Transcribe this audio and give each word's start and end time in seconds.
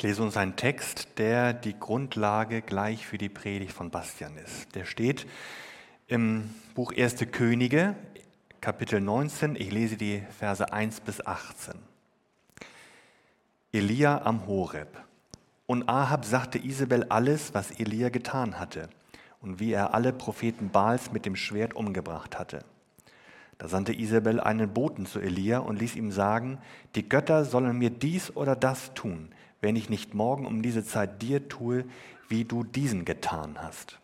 Ich 0.00 0.04
lese 0.04 0.22
uns 0.22 0.38
einen 0.38 0.56
Text, 0.56 1.18
der 1.18 1.52
die 1.52 1.78
Grundlage 1.78 2.62
gleich 2.62 3.06
für 3.06 3.18
die 3.18 3.28
Predigt 3.28 3.74
von 3.74 3.90
Bastian 3.90 4.34
ist. 4.38 4.74
Der 4.74 4.86
steht 4.86 5.26
im 6.06 6.54
Buch 6.74 6.94
Erste 6.94 7.26
Könige, 7.26 7.94
Kapitel 8.62 9.02
19. 9.02 9.56
Ich 9.56 9.70
lese 9.70 9.98
die 9.98 10.22
Verse 10.38 10.72
1 10.72 11.02
bis 11.02 11.26
18. 11.26 11.74
Elia 13.72 14.22
am 14.22 14.46
Horeb. 14.46 15.04
Und 15.66 15.86
Ahab 15.86 16.24
sagte 16.24 16.56
Isabel 16.56 17.04
alles, 17.10 17.52
was 17.52 17.70
Elia 17.72 18.08
getan 18.08 18.58
hatte 18.58 18.88
und 19.42 19.60
wie 19.60 19.74
er 19.74 19.92
alle 19.92 20.14
Propheten 20.14 20.70
Baals 20.70 21.12
mit 21.12 21.26
dem 21.26 21.36
Schwert 21.36 21.76
umgebracht 21.76 22.38
hatte. 22.38 22.64
Da 23.58 23.68
sandte 23.68 23.92
Isabel 23.92 24.40
einen 24.40 24.72
Boten 24.72 25.04
zu 25.04 25.20
Elia 25.20 25.58
und 25.58 25.78
ließ 25.78 25.94
ihm 25.94 26.10
sagen, 26.10 26.56
die 26.94 27.06
Götter 27.06 27.44
sollen 27.44 27.76
mir 27.76 27.90
dies 27.90 28.34
oder 28.34 28.56
das 28.56 28.94
tun, 28.94 29.34
wenn 29.60 29.76
ich 29.76 29.90
nicht 29.90 30.14
morgen 30.14 30.46
um 30.46 30.62
diese 30.62 30.84
Zeit 30.84 31.22
dir 31.22 31.48
tue, 31.48 31.84
wie 32.28 32.44
du 32.44 32.64
diesen 32.64 33.04
getan 33.04 33.58
hast. 33.60 33.98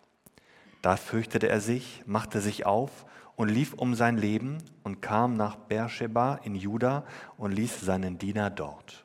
Da 0.83 0.97
fürchtete 0.97 1.49
er 1.49 1.61
sich, 1.61 2.03
machte 2.07 2.41
sich 2.41 2.67
auf 2.67 3.07
und 3.35 3.49
lief 3.49 3.75
um 3.75 3.95
sein 3.95 4.17
Leben 4.17 4.59
und 4.83 5.03
kam 5.03 5.37
nach 5.37 5.57
Beersheba 5.57 6.41
in 6.45 6.55
Juda 6.55 7.05
und 7.37 7.53
ließ 7.53 7.81
seinen 7.81 8.19
Diener 8.19 8.51
dort. 8.51 9.05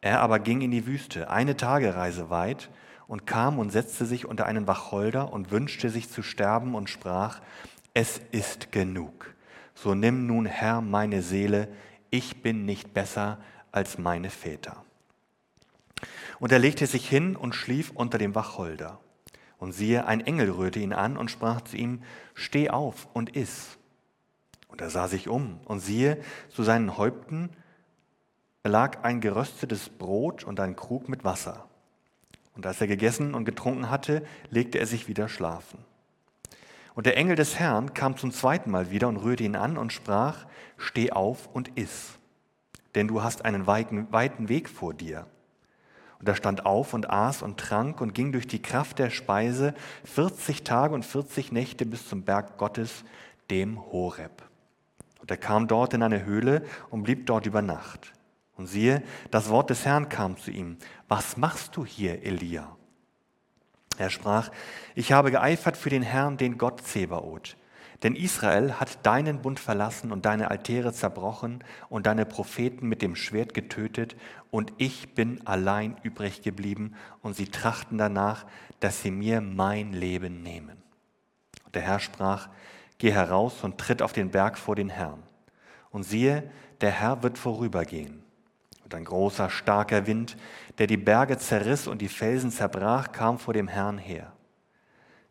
Er 0.00 0.20
aber 0.20 0.38
ging 0.38 0.60
in 0.60 0.70
die 0.70 0.86
Wüste, 0.86 1.30
eine 1.30 1.56
Tagereise 1.56 2.30
weit, 2.30 2.70
und 3.08 3.26
kam 3.26 3.58
und 3.58 3.70
setzte 3.70 4.04
sich 4.04 4.26
unter 4.26 4.46
einen 4.46 4.66
Wacholder 4.66 5.32
und 5.32 5.50
wünschte 5.50 5.90
sich 5.90 6.10
zu 6.10 6.22
sterben 6.22 6.74
und 6.74 6.90
sprach, 6.90 7.40
es 7.94 8.20
ist 8.32 8.72
genug. 8.72 9.34
So 9.74 9.94
nimm 9.94 10.26
nun, 10.26 10.46
Herr, 10.46 10.80
meine 10.80 11.22
Seele, 11.22 11.68
ich 12.10 12.42
bin 12.42 12.64
nicht 12.64 12.94
besser 12.94 13.38
als 13.70 13.98
meine 13.98 14.30
Väter. 14.30 14.85
Und 16.38 16.52
er 16.52 16.58
legte 16.58 16.86
sich 16.86 17.08
hin 17.08 17.36
und 17.36 17.54
schlief 17.54 17.90
unter 17.94 18.18
dem 18.18 18.34
Wacholder. 18.34 19.00
Und 19.58 19.72
siehe, 19.72 20.06
ein 20.06 20.20
Engel 20.20 20.50
rührte 20.50 20.80
ihn 20.80 20.92
an 20.92 21.16
und 21.16 21.30
sprach 21.30 21.62
zu 21.62 21.76
ihm, 21.76 22.02
Steh 22.34 22.70
auf 22.70 23.08
und 23.14 23.34
iss. 23.34 23.78
Und 24.68 24.80
er 24.80 24.90
sah 24.90 25.08
sich 25.08 25.28
um, 25.28 25.60
und 25.64 25.80
siehe, 25.80 26.20
zu 26.50 26.62
seinen 26.62 26.98
Häupten 26.98 27.50
lag 28.64 29.02
ein 29.04 29.20
geröstetes 29.20 29.88
Brot 29.88 30.44
und 30.44 30.60
ein 30.60 30.76
Krug 30.76 31.08
mit 31.08 31.24
Wasser. 31.24 31.68
Und 32.54 32.66
als 32.66 32.80
er 32.80 32.86
gegessen 32.86 33.34
und 33.34 33.44
getrunken 33.44 33.90
hatte, 33.90 34.26
legte 34.50 34.78
er 34.78 34.86
sich 34.86 35.08
wieder 35.08 35.28
schlafen. 35.28 35.78
Und 36.94 37.06
der 37.06 37.16
Engel 37.16 37.36
des 37.36 37.58
Herrn 37.58 37.92
kam 37.92 38.16
zum 38.16 38.32
zweiten 38.32 38.70
Mal 38.70 38.90
wieder 38.90 39.08
und 39.08 39.18
rührte 39.18 39.44
ihn 39.44 39.56
an 39.56 39.76
und 39.76 39.92
sprach, 39.92 40.46
Steh 40.78 41.12
auf 41.12 41.48
und 41.54 41.78
iss, 41.78 42.18
denn 42.94 43.08
du 43.08 43.22
hast 43.22 43.44
einen 43.44 43.66
weiten, 43.66 44.10
weiten 44.12 44.48
Weg 44.48 44.68
vor 44.68 44.94
dir. 44.94 45.26
Und 46.18 46.28
er 46.28 46.34
stand 46.34 46.64
auf 46.64 46.94
und 46.94 47.10
aß 47.10 47.42
und 47.42 47.58
trank 47.58 48.00
und 48.00 48.14
ging 48.14 48.32
durch 48.32 48.46
die 48.46 48.62
Kraft 48.62 48.98
der 48.98 49.10
Speise 49.10 49.74
40 50.04 50.64
Tage 50.64 50.94
und 50.94 51.04
40 51.04 51.52
Nächte 51.52 51.84
bis 51.84 52.08
zum 52.08 52.22
Berg 52.22 52.56
Gottes, 52.56 53.04
dem 53.50 53.80
Horeb. 53.92 54.42
Und 55.20 55.30
er 55.30 55.36
kam 55.36 55.68
dort 55.68 55.92
in 55.94 56.02
eine 56.02 56.24
Höhle 56.24 56.64
und 56.90 57.02
blieb 57.02 57.26
dort 57.26 57.46
über 57.46 57.62
Nacht. 57.62 58.12
Und 58.56 58.66
siehe, 58.66 59.02
das 59.30 59.50
Wort 59.50 59.70
des 59.70 59.84
Herrn 59.84 60.08
kam 60.08 60.38
zu 60.38 60.50
ihm. 60.50 60.78
Was 61.08 61.36
machst 61.36 61.76
du 61.76 61.84
hier, 61.84 62.22
Elia? 62.22 62.76
Er 63.98 64.10
sprach, 64.10 64.50
ich 64.94 65.12
habe 65.12 65.30
geeifert 65.30 65.76
für 65.76 65.90
den 65.90 66.02
Herrn, 66.02 66.36
den 66.36 66.58
Gott 66.58 66.80
Zebaoth. 66.80 67.56
Denn 68.06 68.14
Israel 68.14 68.74
hat 68.74 69.04
deinen 69.04 69.42
Bund 69.42 69.58
verlassen 69.58 70.12
und 70.12 70.26
deine 70.26 70.48
Altäre 70.52 70.92
zerbrochen 70.92 71.64
und 71.88 72.06
deine 72.06 72.24
Propheten 72.24 72.88
mit 72.88 73.02
dem 73.02 73.16
Schwert 73.16 73.52
getötet, 73.52 74.14
und 74.52 74.72
ich 74.76 75.16
bin 75.16 75.44
allein 75.44 75.96
übrig 76.04 76.42
geblieben, 76.42 76.94
und 77.20 77.34
sie 77.34 77.48
trachten 77.48 77.98
danach, 77.98 78.46
dass 78.78 79.02
sie 79.02 79.10
mir 79.10 79.40
mein 79.40 79.92
Leben 79.92 80.44
nehmen. 80.44 80.80
Und 81.64 81.74
der 81.74 81.82
Herr 81.82 81.98
sprach, 81.98 82.48
Geh 82.98 83.10
heraus 83.10 83.64
und 83.64 83.76
tritt 83.78 84.02
auf 84.02 84.12
den 84.12 84.30
Berg 84.30 84.56
vor 84.56 84.76
den 84.76 84.88
Herrn. 84.88 85.24
Und 85.90 86.04
siehe, 86.04 86.48
der 86.82 86.92
Herr 86.92 87.24
wird 87.24 87.38
vorübergehen. 87.38 88.22
Und 88.84 88.94
ein 88.94 89.04
großer, 89.04 89.50
starker 89.50 90.06
Wind, 90.06 90.36
der 90.78 90.86
die 90.86 90.96
Berge 90.96 91.38
zerriss 91.38 91.88
und 91.88 92.00
die 92.00 92.08
Felsen 92.08 92.52
zerbrach, 92.52 93.10
kam 93.10 93.40
vor 93.40 93.52
dem 93.52 93.66
Herrn 93.66 93.98
her. 93.98 94.32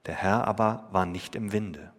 Der 0.07 0.15
Herr 0.15 0.45
aber 0.45 0.89
war 0.91 1.05
nicht 1.05 1.35
im 1.37 1.53
Winde. 1.53 1.94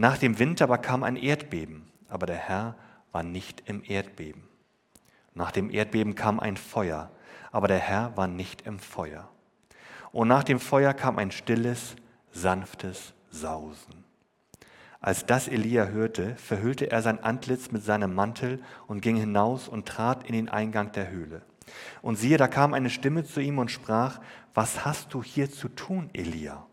Nach 0.00 0.16
dem 0.16 0.38
Winter 0.38 0.66
aber 0.66 0.78
kam 0.78 1.02
ein 1.02 1.16
Erdbeben, 1.16 1.82
aber 2.08 2.26
der 2.26 2.36
Herr 2.36 2.76
war 3.10 3.24
nicht 3.24 3.64
im 3.66 3.82
Erdbeben. 3.84 4.44
Nach 5.34 5.50
dem 5.50 5.70
Erdbeben 5.70 6.14
kam 6.14 6.38
ein 6.38 6.56
Feuer, 6.56 7.10
aber 7.50 7.66
der 7.66 7.80
Herr 7.80 8.16
war 8.16 8.28
nicht 8.28 8.62
im 8.62 8.78
Feuer. 8.78 9.28
Und 10.12 10.28
nach 10.28 10.44
dem 10.44 10.60
Feuer 10.60 10.94
kam 10.94 11.18
ein 11.18 11.32
stilles, 11.32 11.96
sanftes 12.30 13.12
Sausen. 13.30 14.04
Als 15.00 15.26
das 15.26 15.48
Elia 15.48 15.86
hörte, 15.86 16.36
verhüllte 16.36 16.92
er 16.92 17.02
sein 17.02 17.24
Antlitz 17.24 17.72
mit 17.72 17.82
seinem 17.82 18.14
Mantel 18.14 18.62
und 18.86 19.00
ging 19.00 19.16
hinaus 19.16 19.66
und 19.66 19.86
trat 19.86 20.24
in 20.28 20.32
den 20.32 20.48
Eingang 20.48 20.92
der 20.92 21.10
Höhle. 21.10 21.42
Und 22.02 22.14
siehe, 22.14 22.36
da 22.36 22.46
kam 22.46 22.72
eine 22.72 22.90
Stimme 22.90 23.24
zu 23.24 23.40
ihm 23.40 23.58
und 23.58 23.72
sprach, 23.72 24.20
was 24.54 24.84
hast 24.84 25.12
du 25.12 25.24
hier 25.24 25.50
zu 25.50 25.68
tun, 25.68 26.08
Elia? 26.12 26.67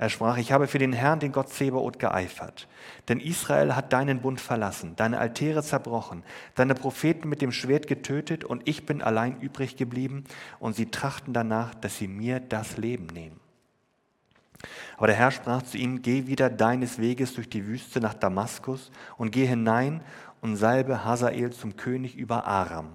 Er 0.00 0.08
sprach, 0.08 0.38
ich 0.38 0.50
habe 0.50 0.66
für 0.66 0.78
den 0.78 0.94
Herrn, 0.94 1.20
den 1.20 1.30
Gott 1.30 1.50
Zebaoth, 1.50 1.98
geeifert. 1.98 2.68
Denn 3.10 3.20
Israel 3.20 3.76
hat 3.76 3.92
deinen 3.92 4.22
Bund 4.22 4.40
verlassen, 4.40 4.96
deine 4.96 5.18
Altäre 5.18 5.62
zerbrochen, 5.62 6.22
deine 6.54 6.74
Propheten 6.74 7.28
mit 7.28 7.42
dem 7.42 7.52
Schwert 7.52 7.86
getötet 7.86 8.42
und 8.42 8.66
ich 8.66 8.86
bin 8.86 9.02
allein 9.02 9.38
übrig 9.42 9.76
geblieben 9.76 10.24
und 10.58 10.74
sie 10.74 10.90
trachten 10.90 11.34
danach, 11.34 11.74
dass 11.74 11.98
sie 11.98 12.08
mir 12.08 12.40
das 12.40 12.78
Leben 12.78 13.08
nehmen. 13.08 13.38
Aber 14.96 15.06
der 15.06 15.16
Herr 15.16 15.32
sprach 15.32 15.60
zu 15.60 15.76
ihm, 15.76 16.00
geh 16.00 16.26
wieder 16.26 16.48
deines 16.48 16.98
Weges 16.98 17.34
durch 17.34 17.50
die 17.50 17.66
Wüste 17.66 18.00
nach 18.00 18.14
Damaskus 18.14 18.90
und 19.18 19.32
geh 19.32 19.44
hinein 19.44 20.00
und 20.40 20.56
salbe 20.56 21.04
Hazael 21.04 21.52
zum 21.52 21.76
König 21.76 22.16
über 22.16 22.46
Aram. 22.46 22.88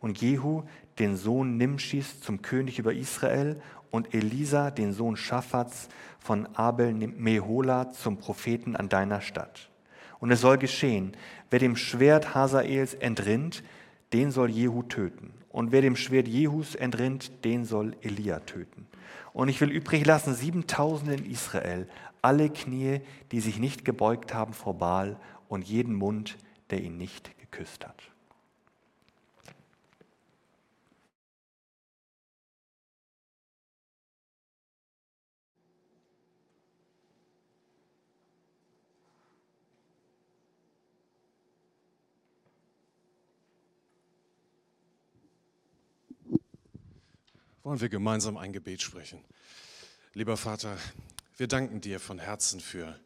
Und 0.00 0.20
Jehu, 0.20 0.64
den 0.98 1.16
Sohn 1.16 1.56
Nimschis, 1.56 2.20
zum 2.20 2.42
König 2.42 2.78
über 2.78 2.92
Israel 2.92 3.60
und 3.90 4.14
Elisa, 4.14 4.70
den 4.70 4.92
Sohn 4.92 5.16
Schaffats, 5.16 5.88
von 6.18 6.46
Abel 6.56 6.92
Mehola 6.92 7.92
zum 7.92 8.16
Propheten 8.16 8.74
an 8.74 8.88
deiner 8.88 9.20
Stadt. 9.20 9.70
Und 10.18 10.30
es 10.30 10.40
soll 10.40 10.58
geschehen, 10.58 11.12
wer 11.50 11.58
dem 11.58 11.76
Schwert 11.76 12.34
Hazaels 12.34 12.94
entrinnt, 12.94 13.62
den 14.12 14.30
soll 14.30 14.50
Jehu 14.50 14.82
töten. 14.82 15.32
Und 15.50 15.72
wer 15.72 15.82
dem 15.82 15.96
Schwert 15.96 16.28
Jehus 16.28 16.74
entrinnt, 16.74 17.44
den 17.44 17.64
soll 17.64 17.96
Elia 18.02 18.40
töten. 18.40 18.86
Und 19.32 19.48
ich 19.48 19.60
will 19.60 19.70
übrig 19.70 20.04
lassen 20.04 20.34
siebentausend 20.34 21.10
in 21.10 21.30
Israel, 21.30 21.88
alle 22.22 22.50
Knie, 22.50 23.00
die 23.30 23.40
sich 23.40 23.58
nicht 23.58 23.84
gebeugt 23.84 24.34
haben 24.34 24.52
vor 24.52 24.74
Baal 24.74 25.16
und 25.48 25.66
jeden 25.66 25.94
Mund, 25.94 26.38
der 26.70 26.82
ihn 26.82 26.96
nicht 26.96 27.38
geküsst 27.38 27.86
hat. 27.86 28.02
Wollen 47.66 47.80
wir 47.80 47.88
gemeinsam 47.88 48.36
ein 48.36 48.52
Gebet 48.52 48.80
sprechen. 48.80 49.18
Lieber 50.14 50.36
Vater, 50.36 50.78
wir 51.36 51.48
danken 51.48 51.80
dir 51.80 51.98
von 51.98 52.20
Herzen 52.20 52.60
für, 52.60 52.96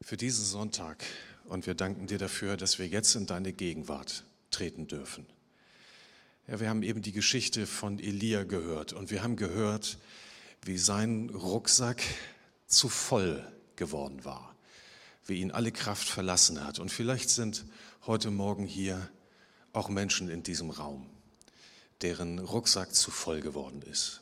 für 0.00 0.16
diesen 0.16 0.44
Sonntag 0.44 1.04
und 1.46 1.66
wir 1.66 1.74
danken 1.74 2.06
dir 2.06 2.16
dafür, 2.16 2.56
dass 2.56 2.78
wir 2.78 2.86
jetzt 2.86 3.16
in 3.16 3.26
deine 3.26 3.52
Gegenwart 3.52 4.22
treten 4.52 4.86
dürfen. 4.86 5.26
Ja, 6.46 6.60
wir 6.60 6.68
haben 6.68 6.84
eben 6.84 7.02
die 7.02 7.10
Geschichte 7.10 7.66
von 7.66 7.98
Elia 7.98 8.44
gehört 8.44 8.92
und 8.92 9.10
wir 9.10 9.24
haben 9.24 9.34
gehört, 9.34 9.98
wie 10.62 10.78
sein 10.78 11.28
Rucksack 11.30 12.00
zu 12.68 12.88
voll 12.88 13.44
geworden 13.74 14.24
war, 14.24 14.54
wie 15.26 15.40
ihn 15.40 15.50
alle 15.50 15.72
Kraft 15.72 16.06
verlassen 16.06 16.64
hat. 16.64 16.78
Und 16.78 16.92
vielleicht 16.92 17.28
sind 17.28 17.64
heute 18.06 18.30
Morgen 18.30 18.66
hier 18.66 19.10
auch 19.72 19.88
Menschen 19.88 20.28
in 20.28 20.44
diesem 20.44 20.70
Raum, 20.70 21.10
deren 22.02 22.38
Rucksack 22.38 22.94
zu 22.94 23.10
voll 23.10 23.40
geworden 23.40 23.82
ist 23.82 24.20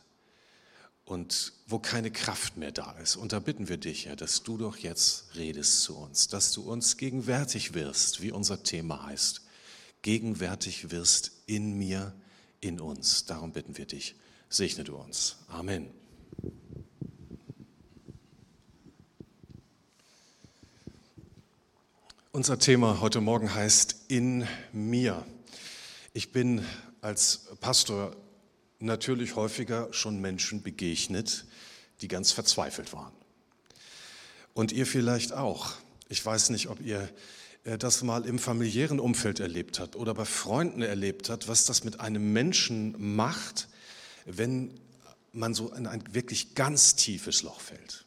und 1.09 1.55
wo 1.67 1.79
keine 1.79 2.11
Kraft 2.11 2.59
mehr 2.59 2.71
da 2.71 2.93
ist. 2.99 3.17
Und 3.17 3.33
da 3.33 3.39
bitten 3.39 3.69
wir 3.69 3.79
dich, 3.79 4.07
Herr, 4.07 4.17
dass 4.17 4.43
du 4.43 4.59
doch 4.59 4.77
jetzt 4.77 5.35
redest 5.37 5.81
zu 5.81 5.97
uns, 5.97 6.29
dass 6.29 6.53
du 6.53 6.63
uns 6.71 6.99
gegenwärtig 6.99 7.73
wirst, 7.73 8.21
wie 8.21 8.31
unser 8.31 8.63
Thema 8.63 9.07
heißt. 9.07 9.41
Gegenwärtig 10.03 10.91
wirst 10.91 11.33
in 11.47 11.79
mir, 11.79 12.15
in 12.61 12.79
uns. 12.79 13.25
Darum 13.25 13.53
bitten 13.53 13.79
wir 13.79 13.87
dich. 13.87 14.17
Segne 14.51 14.85
du 14.85 14.97
uns. 14.97 15.37
Amen. 15.49 15.89
Unser 22.33 22.59
Thema 22.59 23.01
heute 23.01 23.23
Morgen 23.23 23.55
heißt 23.55 23.97
in 24.09 24.47
mir. 24.73 25.27
Ich 26.13 26.33
bin 26.33 26.65
als 27.01 27.48
Pastor 27.61 28.17
natürlich 28.79 29.37
häufiger 29.37 29.93
schon 29.93 30.21
Menschen 30.21 30.63
begegnet, 30.63 31.45
die 32.01 32.09
ganz 32.09 32.33
verzweifelt 32.33 32.93
waren. 32.93 33.13
Und 34.55 34.73
ihr 34.73 34.87
vielleicht 34.87 35.33
auch. 35.33 35.73
Ich 36.09 36.25
weiß 36.25 36.51
nicht, 36.51 36.69
ob 36.69 36.81
ihr 36.81 37.09
äh, 37.65 37.79
das 37.79 38.03
mal 38.03 38.25
im 38.25 38.39
familiären 38.39 39.01
Umfeld 39.01 39.41
erlebt 39.41 39.81
habt 39.81 39.97
oder 39.97 40.15
bei 40.15 40.25
Freunden 40.25 40.83
erlebt 40.83 41.31
habt, 41.31 41.49
was 41.49 41.65
das 41.65 41.85
mit 41.85 42.01
einem 42.01 42.33
Menschen 42.33 42.95
macht, 43.17 43.69
wenn 44.25 44.79
man 45.33 45.55
so 45.55 45.73
in 45.73 45.87
ein 45.87 46.03
wirklich 46.13 46.55
ganz 46.55 46.97
tiefes 46.97 47.43
Loch 47.43 47.61
fällt. 47.61 48.05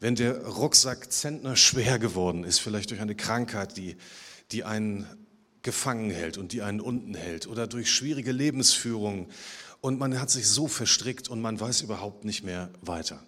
Wenn 0.00 0.16
der 0.16 0.46
Rucksack 0.46 1.10
Zentner 1.12 1.56
schwer 1.56 1.98
geworden 1.98 2.44
ist, 2.44 2.58
vielleicht 2.58 2.90
durch 2.90 3.00
eine 3.00 3.14
Krankheit, 3.14 3.76
die, 3.76 3.96
die 4.52 4.64
einen 4.64 5.06
gefangen 5.64 6.10
hält 6.10 6.38
und 6.38 6.52
die 6.52 6.62
einen 6.62 6.80
unten 6.80 7.14
hält 7.14 7.48
oder 7.48 7.66
durch 7.66 7.90
schwierige 7.90 8.30
Lebensführung 8.30 9.28
und 9.80 9.98
man 9.98 10.20
hat 10.20 10.30
sich 10.30 10.46
so 10.46 10.68
verstrickt 10.68 11.28
und 11.28 11.40
man 11.40 11.58
weiß 11.58 11.80
überhaupt 11.80 12.24
nicht 12.24 12.44
mehr 12.44 12.70
weiter. 12.80 13.20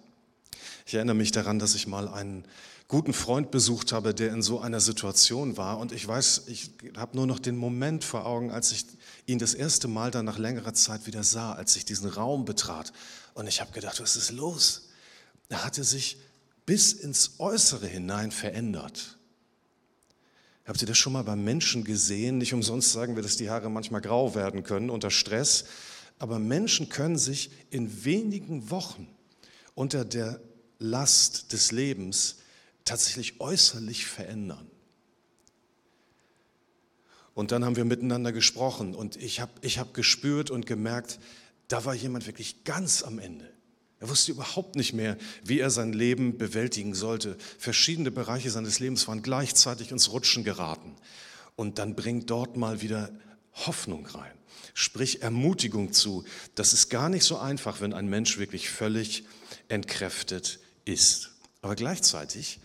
Ich 0.85 0.93
erinnere 0.93 1.15
mich 1.15 1.31
daran, 1.33 1.59
dass 1.59 1.75
ich 1.75 1.87
mal 1.87 2.07
einen 2.07 2.45
guten 2.87 3.11
Freund 3.11 3.51
besucht 3.51 3.91
habe, 3.91 4.13
der 4.13 4.31
in 4.31 4.41
so 4.41 4.61
einer 4.61 4.79
Situation 4.79 5.57
war 5.57 5.79
und 5.79 5.91
ich 5.91 6.07
weiß, 6.07 6.43
ich 6.47 6.71
habe 6.95 7.17
nur 7.17 7.27
noch 7.27 7.39
den 7.39 7.57
Moment 7.57 8.05
vor 8.05 8.25
Augen, 8.25 8.51
als 8.51 8.71
ich 8.71 8.85
ihn 9.25 9.39
das 9.39 9.53
erste 9.53 9.89
Mal 9.89 10.11
dann 10.11 10.23
nach 10.23 10.37
längerer 10.37 10.73
Zeit 10.73 11.05
wieder 11.07 11.23
sah, 11.23 11.53
als 11.53 11.75
ich 11.75 11.83
diesen 11.83 12.07
Raum 12.09 12.45
betrat 12.45 12.93
und 13.33 13.47
ich 13.47 13.59
habe 13.59 13.71
gedacht, 13.71 13.99
was 13.99 14.15
ist 14.15 14.31
los? 14.31 14.89
Er 15.49 15.65
hatte 15.65 15.83
sich 15.83 16.17
bis 16.65 16.93
ins 16.93 17.39
Äußere 17.39 17.87
hinein 17.87 18.31
verändert. 18.31 19.16
Habt 20.67 20.81
ihr 20.81 20.87
das 20.87 20.97
schon 20.97 21.13
mal 21.13 21.23
beim 21.23 21.45
Menschen 21.45 21.85
gesehen? 21.85 22.39
Nicht 22.39 22.53
umsonst 22.53 22.91
sagen 22.91 23.15
wir, 23.15 23.23
dass 23.23 23.37
die 23.37 23.49
Haare 23.49 23.69
manchmal 23.69 24.01
grau 24.01 24.35
werden 24.35 24.63
können 24.63 24.89
unter 24.89 25.09
Stress. 25.09 25.63
Aber 26.19 26.39
Menschen 26.39 26.89
können 26.89 27.17
sich 27.17 27.51
in 27.69 28.03
wenigen 28.03 28.69
Wochen 28.69 29.07
unter 29.75 30.03
der 30.03 30.41
Last 30.77 31.53
des 31.53 31.71
Lebens 31.71 32.39
tatsächlich 32.83 33.39
äußerlich 33.39 34.07
verändern. 34.07 34.69
Und 37.33 37.53
dann 37.53 37.63
haben 37.63 37.77
wir 37.77 37.85
miteinander 37.85 38.33
gesprochen 38.33 38.93
und 38.93 39.15
ich 39.15 39.39
habe 39.39 39.51
ich 39.61 39.79
hab 39.79 39.93
gespürt 39.93 40.49
und 40.49 40.65
gemerkt, 40.65 41.19
da 41.69 41.85
war 41.85 41.93
jemand 41.93 42.27
wirklich 42.27 42.65
ganz 42.65 43.03
am 43.03 43.19
Ende. 43.19 43.56
Er 43.99 44.09
wusste 44.09 44.31
überhaupt 44.31 44.75
nicht 44.75 44.93
mehr, 44.93 45.17
wie 45.43 45.59
er 45.59 45.71
sein 45.71 45.91
Leben 45.91 46.37
bewältigen 46.37 46.93
sollte. 46.93 47.35
Verschiedene 47.57 48.11
Bereiche 48.11 48.51
seines 48.51 48.79
Lebens 48.79 49.07
waren 49.07 49.23
gleichzeitig 49.23 49.91
ins 49.91 50.11
Rutschen 50.11 50.43
geraten. 50.43 50.95
Und 51.55 51.79
dann 51.79 51.95
bringt 51.95 52.29
dort 52.29 52.57
mal 52.57 52.81
wieder 52.81 53.09
Hoffnung 53.53 54.05
rein. 54.05 54.31
Sprich 54.75 55.23
Ermutigung 55.23 55.93
zu. 55.93 56.23
Das 56.53 56.73
ist 56.73 56.89
gar 56.89 57.09
nicht 57.09 57.23
so 57.23 57.37
einfach, 57.39 57.81
wenn 57.81 57.93
ein 57.93 58.07
Mensch 58.07 58.37
wirklich 58.37 58.69
völlig 58.69 59.23
entkräftet 59.67 60.59
ist. 60.85 61.31
Aber 61.63 61.75
gleichzeitig 61.75 62.59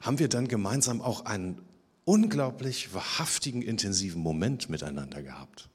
haben 0.00 0.18
wir 0.18 0.28
dann 0.28 0.48
gemeinsam 0.48 1.02
auch 1.02 1.26
einen 1.26 1.60
unglaublich 2.06 2.94
wahrhaftigen, 2.94 3.60
intensiven 3.60 4.22
Moment 4.22 4.70
miteinander 4.70 5.22
gehabt. 5.22 5.68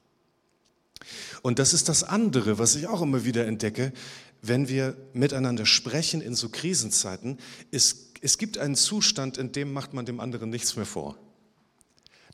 Und 1.42 1.58
das 1.58 1.72
ist 1.72 1.88
das 1.88 2.04
andere, 2.04 2.58
was 2.58 2.74
ich 2.74 2.86
auch 2.86 3.02
immer 3.02 3.24
wieder 3.24 3.46
entdecke 3.46 3.92
wenn 4.42 4.68
wir 4.68 4.96
miteinander 5.12 5.66
sprechen 5.66 6.20
in 6.20 6.34
so 6.34 6.48
Krisenzeiten, 6.48 7.38
es, 7.70 8.12
es 8.20 8.38
gibt 8.38 8.58
einen 8.58 8.74
Zustand, 8.74 9.38
in 9.38 9.52
dem 9.52 9.72
macht 9.72 9.92
man 9.92 10.06
dem 10.06 10.20
anderen 10.20 10.50
nichts 10.50 10.76
mehr 10.76 10.86
vor. 10.86 11.18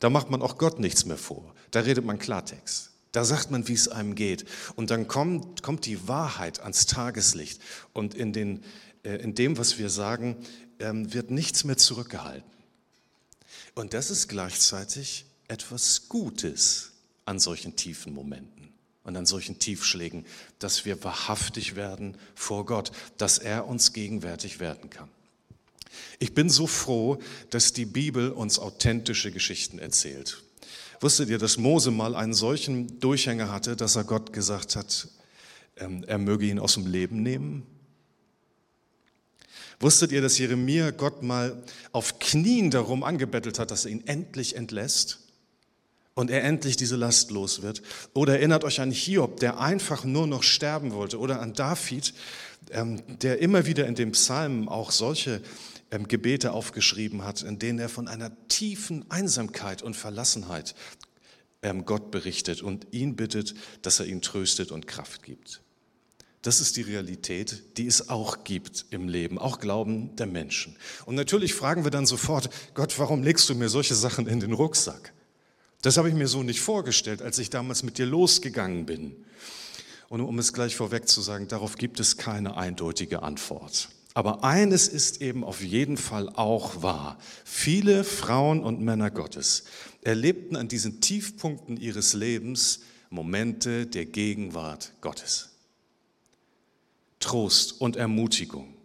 Da 0.01 0.11
macht 0.11 0.31
man 0.31 0.43
auch 0.43 0.59
Gott 0.59 0.79
nichts 0.79 1.07
mehr 1.07 1.17
vor. 1.17 1.55
Da 1.71 1.81
redet 1.81 2.05
man 2.05 2.19
Klartext. 2.19 2.91
Da 3.13 3.25
sagt 3.25 3.51
man, 3.51 3.67
wie 3.67 3.73
es 3.73 3.89
einem 3.89 4.15
geht. 4.15 4.45
Und 4.75 4.91
dann 4.91 5.09
kommt, 5.09 5.63
kommt 5.63 5.87
die 5.87 6.07
Wahrheit 6.07 6.61
ans 6.61 6.87
Tageslicht. 6.87 7.61
Und 7.95 8.15
in, 8.15 8.33
den, 8.33 8.63
äh, 9.05 9.17
in 9.17 9.35
dem, 9.35 9.57
was 9.57 9.79
wir 9.79 9.89
sagen, 9.89 10.37
ähm, 10.81 11.13
wird 11.15 11.31
nichts 11.31 11.65
mehr 11.65 11.79
zurückgehalten. 11.79 12.51
Und 13.75 13.95
das 13.95 14.11
ist 14.11 14.29
gleichzeitig 14.29 15.25
etwas 15.49 16.09
Gutes 16.09 16.93
an 17.25 17.39
solchen 17.39 17.75
tiefen 17.77 18.13
Momenten 18.13 18.56
und 19.07 19.17
an 19.17 19.25
solchen 19.25 19.59
Tiefschlägen, 19.61 20.27
dass 20.59 20.85
wir 20.85 21.03
wahrhaftig 21.05 21.77
werden 21.77 22.17
vor 22.35 22.67
Gott, 22.67 22.91
dass 23.19 23.39
er 23.39 23.69
uns 23.69 23.93
gegenwärtig 23.93 24.59
werden 24.59 24.91
kann. 24.91 25.09
Ich 26.19 26.35
bin 26.35 26.51
so 26.51 26.67
froh, 26.67 27.19
dass 27.51 27.73
die 27.73 27.87
Bibel 27.87 28.31
uns 28.31 28.59
authentische 28.59 29.31
Geschichten 29.31 29.79
erzählt. 29.79 30.43
Wusstet 31.01 31.29
ihr, 31.29 31.39
dass 31.39 31.57
Mose 31.57 31.93
mal 31.93 32.17
einen 32.17 32.35
solchen 32.35 32.99
Durchhänger 32.99 33.51
hatte, 33.51 33.77
dass 33.77 33.97
er 33.97 34.05
Gott 34.05 34.33
gesagt 34.33 34.75
hat, 34.75 35.09
ähm, 35.77 36.05
er 36.07 36.19
möge 36.19 36.47
ihn 36.47 36.59
aus 36.59 36.75
dem 36.75 36.87
Leben 36.87 37.23
nehmen? 37.23 37.65
Wusstet 39.79 40.11
ihr, 40.11 40.23
dass 40.23 40.39
Jeremia 40.39 40.91
Gott 40.91 41.23
mal 41.23 41.63
auf 41.93 42.19
Knien 42.19 42.71
darum 42.71 43.05
angebettelt 43.05 43.59
hat, 43.59 43.71
dass 43.71 43.85
er 43.85 43.93
ihn 43.93 44.07
endlich 44.07 44.57
entlässt? 44.57 45.26
Und 46.17 46.31
er 46.31 46.43
endlich 46.43 46.77
diese 46.77 46.97
Last 46.97 47.31
los 47.31 47.63
wird. 47.63 47.83
Oder 48.15 48.39
erinnert 48.39 48.65
euch 48.65 48.81
an 48.81 48.91
Hiob, 48.91 49.39
der 49.39 49.61
einfach 49.61 50.05
nur 50.05 50.27
noch 50.27 50.43
sterben 50.43 50.93
wollte. 50.93 51.21
Oder 51.21 51.41
an 51.41 51.53
David, 51.53 52.15
ähm, 52.71 53.03
der 53.21 53.39
immer 53.41 53.67
wieder 53.67 53.87
in 53.87 53.95
dem 53.95 54.13
Psalm 54.13 54.67
auch 54.69 54.91
solche 54.91 55.43
ähm, 55.91 56.09
Gebete 56.09 56.53
aufgeschrieben 56.53 57.23
hat, 57.23 57.43
in 57.43 57.59
denen 57.59 57.79
er 57.79 57.91
von 57.91 58.09
einer 58.09 58.33
tiefen 58.49 59.05
Einsamkeit 59.11 59.83
und 59.83 59.95
Verlassenheit 59.95 60.75
ähm, 61.63 61.85
Gott 61.85 62.11
berichtet 62.11 62.63
und 62.63 62.87
ihn 62.93 63.15
bittet, 63.15 63.55
dass 63.83 64.01
er 64.01 64.07
ihn 64.07 64.23
tröstet 64.23 64.73
und 64.73 64.87
Kraft 64.87 65.23
gibt. 65.23 65.61
Das 66.41 66.61
ist 66.63 66.79
die 66.79 66.83
Realität, 66.83 67.77
die 67.77 67.87
es 67.87 68.09
auch 68.09 68.43
gibt 68.43 68.87
im 68.89 69.09
Leben, 69.09 69.37
auch 69.37 69.59
Glauben 69.59 70.17
der 70.17 70.27
Menschen. 70.27 70.77
Und 71.05 71.15
natürlich 71.15 71.53
fragen 71.53 71.85
wir 71.85 71.91
dann 71.91 72.07
sofort, 72.07 72.49
Gott, 72.73 72.99
warum 72.99 73.23
legst 73.23 73.51
du 73.51 73.55
mir 73.55 73.69
solche 73.69 73.95
Sachen 73.95 74.27
in 74.27 74.41
den 74.41 74.55
Rucksack? 74.55 75.13
Das 75.87 75.99
habe 75.99 76.09
ich 76.09 76.17
mir 76.17 76.27
so 76.27 76.43
nicht 76.43 76.61
vorgestellt, 76.61 77.23
als 77.23 77.39
ich 77.39 77.49
damals 77.49 77.85
mit 77.85 77.99
dir 77.99 78.07
losgegangen 78.07 78.87
bin. 78.87 79.15
Und 80.09 80.21
um 80.21 80.37
es 80.41 80.53
gleich 80.53 80.75
vorweg 80.75 81.07
zu 81.07 81.21
sagen, 81.21 81.47
darauf 81.47 81.77
gibt 81.77 82.01
es 82.01 82.17
keine 82.17 82.57
eindeutige 82.57 83.23
Antwort. 83.23 83.91
Aber 84.13 84.43
eines 84.43 84.89
ist 84.89 85.23
eben 85.23 85.45
auf 85.45 85.63
jeden 85.63 85.97
Fall 85.97 86.29
auch 86.31 86.83
wahr. 86.83 87.21
Viele 87.45 88.03
Frauen 88.03 88.65
und 88.65 88.81
Männer 88.81 89.13
Gottes 89.13 89.63
erlebten 90.03 90.57
an 90.57 90.67
diesen 90.67 91.01
Tiefpunkten 91.01 91.77
ihres 91.77 92.15
Lebens 92.15 92.81
Momente 93.09 93.87
der 93.87 94.07
Gegenwart 94.07 94.91
Gottes. 95.01 95.51
Trost 97.21 97.81
und 97.81 97.95
Ermutigung. 97.95 98.76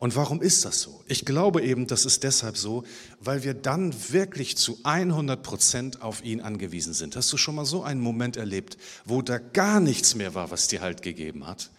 Und 0.00 0.16
warum 0.16 0.40
ist 0.40 0.64
das 0.64 0.80
so? 0.80 1.04
Ich 1.08 1.26
glaube 1.26 1.60
eben, 1.60 1.86
das 1.86 2.06
ist 2.06 2.24
deshalb 2.24 2.56
so, 2.56 2.84
weil 3.20 3.44
wir 3.44 3.52
dann 3.52 3.94
wirklich 4.10 4.56
zu 4.56 4.78
100 4.82 5.42
Prozent 5.42 6.00
auf 6.00 6.24
ihn 6.24 6.40
angewiesen 6.40 6.94
sind. 6.94 7.16
Hast 7.16 7.30
du 7.30 7.36
schon 7.36 7.54
mal 7.54 7.66
so 7.66 7.82
einen 7.82 8.00
Moment 8.00 8.38
erlebt, 8.38 8.78
wo 9.04 9.20
da 9.20 9.36
gar 9.36 9.78
nichts 9.78 10.14
mehr 10.14 10.34
war, 10.34 10.50
was 10.50 10.68
dir 10.68 10.80
Halt 10.80 11.02
gegeben 11.02 11.46
hat? 11.46 11.70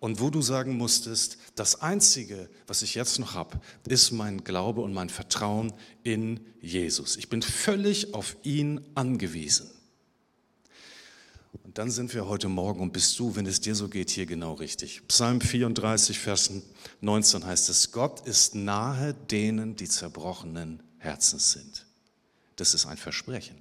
Und 0.00 0.20
wo 0.20 0.28
du 0.28 0.42
sagen 0.42 0.76
musstest, 0.76 1.38
das 1.54 1.80
Einzige, 1.80 2.50
was 2.66 2.82
ich 2.82 2.96
jetzt 2.96 3.20
noch 3.20 3.34
habe, 3.34 3.60
ist 3.86 4.10
mein 4.10 4.42
Glaube 4.42 4.80
und 4.80 4.92
mein 4.92 5.08
Vertrauen 5.08 5.72
in 6.02 6.40
Jesus. 6.60 7.16
Ich 7.16 7.28
bin 7.28 7.42
völlig 7.42 8.12
auf 8.12 8.36
ihn 8.42 8.80
angewiesen. 8.96 9.70
Und 11.52 11.78
dann 11.78 11.90
sind 11.90 12.12
wir 12.14 12.28
heute 12.28 12.48
Morgen 12.48 12.80
und 12.80 12.92
bist 12.92 13.18
du, 13.18 13.34
wenn 13.36 13.46
es 13.46 13.60
dir 13.60 13.74
so 13.74 13.88
geht, 13.88 14.10
hier 14.10 14.26
genau 14.26 14.54
richtig. 14.54 15.06
Psalm 15.08 15.40
34, 15.40 16.18
Vers 16.18 16.50
19 17.00 17.46
heißt 17.46 17.68
es, 17.68 17.92
Gott 17.92 18.26
ist 18.26 18.54
nahe 18.54 19.14
denen, 19.14 19.76
die 19.76 19.88
zerbrochenen 19.88 20.82
Herzens 20.98 21.52
sind. 21.52 21.86
Das 22.56 22.74
ist 22.74 22.86
ein 22.86 22.96
Versprechen. 22.96 23.60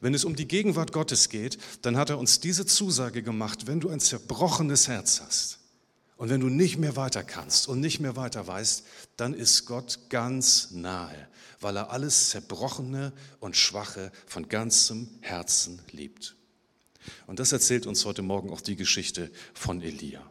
Wenn 0.00 0.14
es 0.14 0.24
um 0.24 0.34
die 0.36 0.48
Gegenwart 0.48 0.92
Gottes 0.92 1.28
geht, 1.28 1.58
dann 1.82 1.96
hat 1.96 2.10
er 2.10 2.18
uns 2.18 2.40
diese 2.40 2.66
Zusage 2.66 3.22
gemacht, 3.22 3.66
wenn 3.66 3.80
du 3.80 3.90
ein 3.90 4.00
zerbrochenes 4.00 4.88
Herz 4.88 5.20
hast 5.20 5.60
und 6.16 6.30
wenn 6.30 6.40
du 6.40 6.48
nicht 6.48 6.78
mehr 6.78 6.96
weiter 6.96 7.22
kannst 7.22 7.68
und 7.68 7.80
nicht 7.80 8.00
mehr 8.00 8.16
weiter 8.16 8.46
weißt, 8.46 8.84
dann 9.16 9.34
ist 9.34 9.66
Gott 9.66 9.98
ganz 10.08 10.70
nahe 10.72 11.28
weil 11.64 11.76
er 11.76 11.90
alles 11.90 12.28
Zerbrochene 12.28 13.12
und 13.40 13.56
Schwache 13.56 14.12
von 14.26 14.48
ganzem 14.48 15.08
Herzen 15.22 15.80
liebt. 15.90 16.36
Und 17.26 17.40
das 17.40 17.52
erzählt 17.52 17.86
uns 17.86 18.04
heute 18.04 18.22
Morgen 18.22 18.50
auch 18.50 18.60
die 18.60 18.76
Geschichte 18.76 19.30
von 19.54 19.82
Elia. 19.82 20.22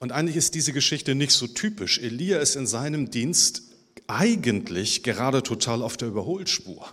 Und 0.00 0.12
eigentlich 0.12 0.36
ist 0.36 0.54
diese 0.54 0.72
Geschichte 0.72 1.14
nicht 1.14 1.32
so 1.32 1.46
typisch. 1.46 1.98
Elia 1.98 2.38
ist 2.38 2.56
in 2.56 2.66
seinem 2.66 3.10
Dienst 3.10 3.62
eigentlich 4.06 5.02
gerade 5.02 5.42
total 5.42 5.82
auf 5.82 5.96
der 5.96 6.08
Überholspur. 6.08 6.90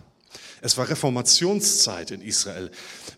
Es 0.65 0.79
war 0.79 0.89
Reformationszeit 0.89 2.09
in 2.09 2.23
Israel. 2.23 2.71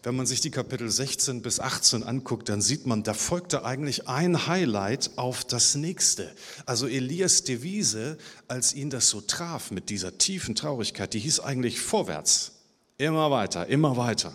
Wenn 0.04 0.18
man 0.18 0.25
sich 0.25 0.42
die 0.42 0.51
Kapitel 0.51 0.89
16 0.89 1.42
bis 1.42 1.62
18 1.62 2.04
anguckt, 2.04 2.50
dann 2.50 2.62
sieht 2.62 2.86
man, 2.86 3.04
da 3.04 3.13
folgte 3.13 3.63
eigentlich 3.63 4.10
ein 4.10 4.48
Highlight 4.48 5.12
auf 5.16 5.46
das 5.46 5.75
nächste. 5.75 6.30
Also 6.66 6.88
Elias 6.88 7.46
Devise, 7.46 8.18
als 8.50 8.74
ihn 8.74 8.89
das 8.89 9.08
so 9.08 9.22
traf 9.22 9.72
mit 9.72 9.89
dieser 9.89 10.18
tiefen 10.18 10.56
Traurigkeit, 10.56 11.13
die 11.13 11.20
hieß 11.20 11.39
eigentlich 11.39 11.80
vorwärts. 11.80 12.51
Immer 12.98 13.32
weiter, 13.32 13.68
immer 13.68 13.96
weiter. 13.96 14.34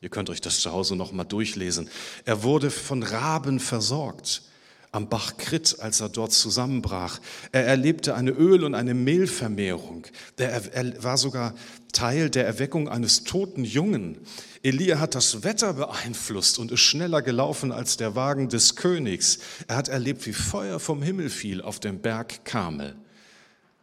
Ihr 0.00 0.08
könnt 0.08 0.30
euch 0.30 0.40
das 0.40 0.60
zu 0.60 0.72
Hause 0.72 0.96
noch 0.96 1.12
mal 1.12 1.24
durchlesen. 1.24 1.90
Er 2.24 2.42
wurde 2.42 2.70
von 2.70 3.02
Raben 3.02 3.60
versorgt 3.60 4.44
am 4.92 5.08
Bach 5.08 5.36
Krit, 5.36 5.76
als 5.80 6.00
er 6.00 6.08
dort 6.08 6.32
zusammenbrach. 6.32 7.20
Er 7.52 7.64
erlebte 7.64 8.14
eine 8.14 8.32
Öl- 8.32 8.64
und 8.64 8.74
eine 8.74 8.94
Mehlvermehrung. 8.94 10.06
Er 10.36 11.02
war 11.02 11.16
sogar 11.16 11.54
Teil 11.92 12.30
der 12.30 12.46
Erweckung 12.46 12.88
eines 12.88 13.24
toten 13.24 13.64
Jungen. 13.64 14.18
Elia 14.62 14.98
hat 14.98 15.14
das 15.14 15.42
Wetter 15.42 15.74
beeinflusst 15.74 16.58
und 16.58 16.72
ist 16.72 16.80
schneller 16.80 17.22
gelaufen 17.22 17.72
als 17.72 17.96
der 17.96 18.14
Wagen 18.14 18.48
des 18.48 18.76
Königs. 18.76 19.38
Er 19.68 19.76
hat 19.76 19.88
erlebt, 19.88 20.26
wie 20.26 20.32
Feuer 20.32 20.80
vom 20.80 21.02
Himmel 21.02 21.30
fiel 21.30 21.62
auf 21.62 21.80
dem 21.80 22.00
Berg 22.00 22.44
Kamel. 22.44 22.96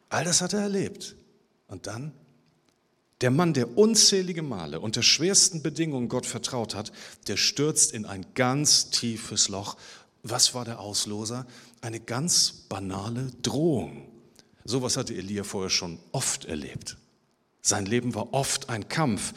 All 0.09 0.23
das 0.23 0.41
hat 0.41 0.53
er 0.53 0.61
erlebt. 0.61 1.15
Und 1.67 1.87
dann 1.87 2.13
der 3.21 3.31
Mann, 3.31 3.53
der 3.53 3.77
unzählige 3.77 4.43
Male 4.43 4.79
unter 4.79 5.01
schwersten 5.01 5.63
Bedingungen 5.63 6.07
Gott 6.07 6.27
vertraut 6.27 6.75
hat, 6.75 6.91
der 7.27 7.35
stürzt 7.35 7.91
in 7.91 8.05
ein 8.05 8.27
ganz 8.35 8.91
tiefes 8.91 9.49
Loch. 9.49 9.75
Was 10.23 10.53
war 10.53 10.65
der 10.65 10.79
Ausloser? 10.79 11.45
Eine 11.81 11.99
ganz 11.99 12.51
banale 12.69 13.31
Drohung. 13.41 14.07
Sowas 14.65 14.97
hatte 14.97 15.13
Elia 15.13 15.43
vorher 15.43 15.69
schon 15.69 15.99
oft 16.11 16.45
erlebt. 16.45 16.97
Sein 17.61 17.85
Leben 17.85 18.15
war 18.15 18.33
oft 18.33 18.69
ein 18.69 18.89
Kampf. 18.89 19.33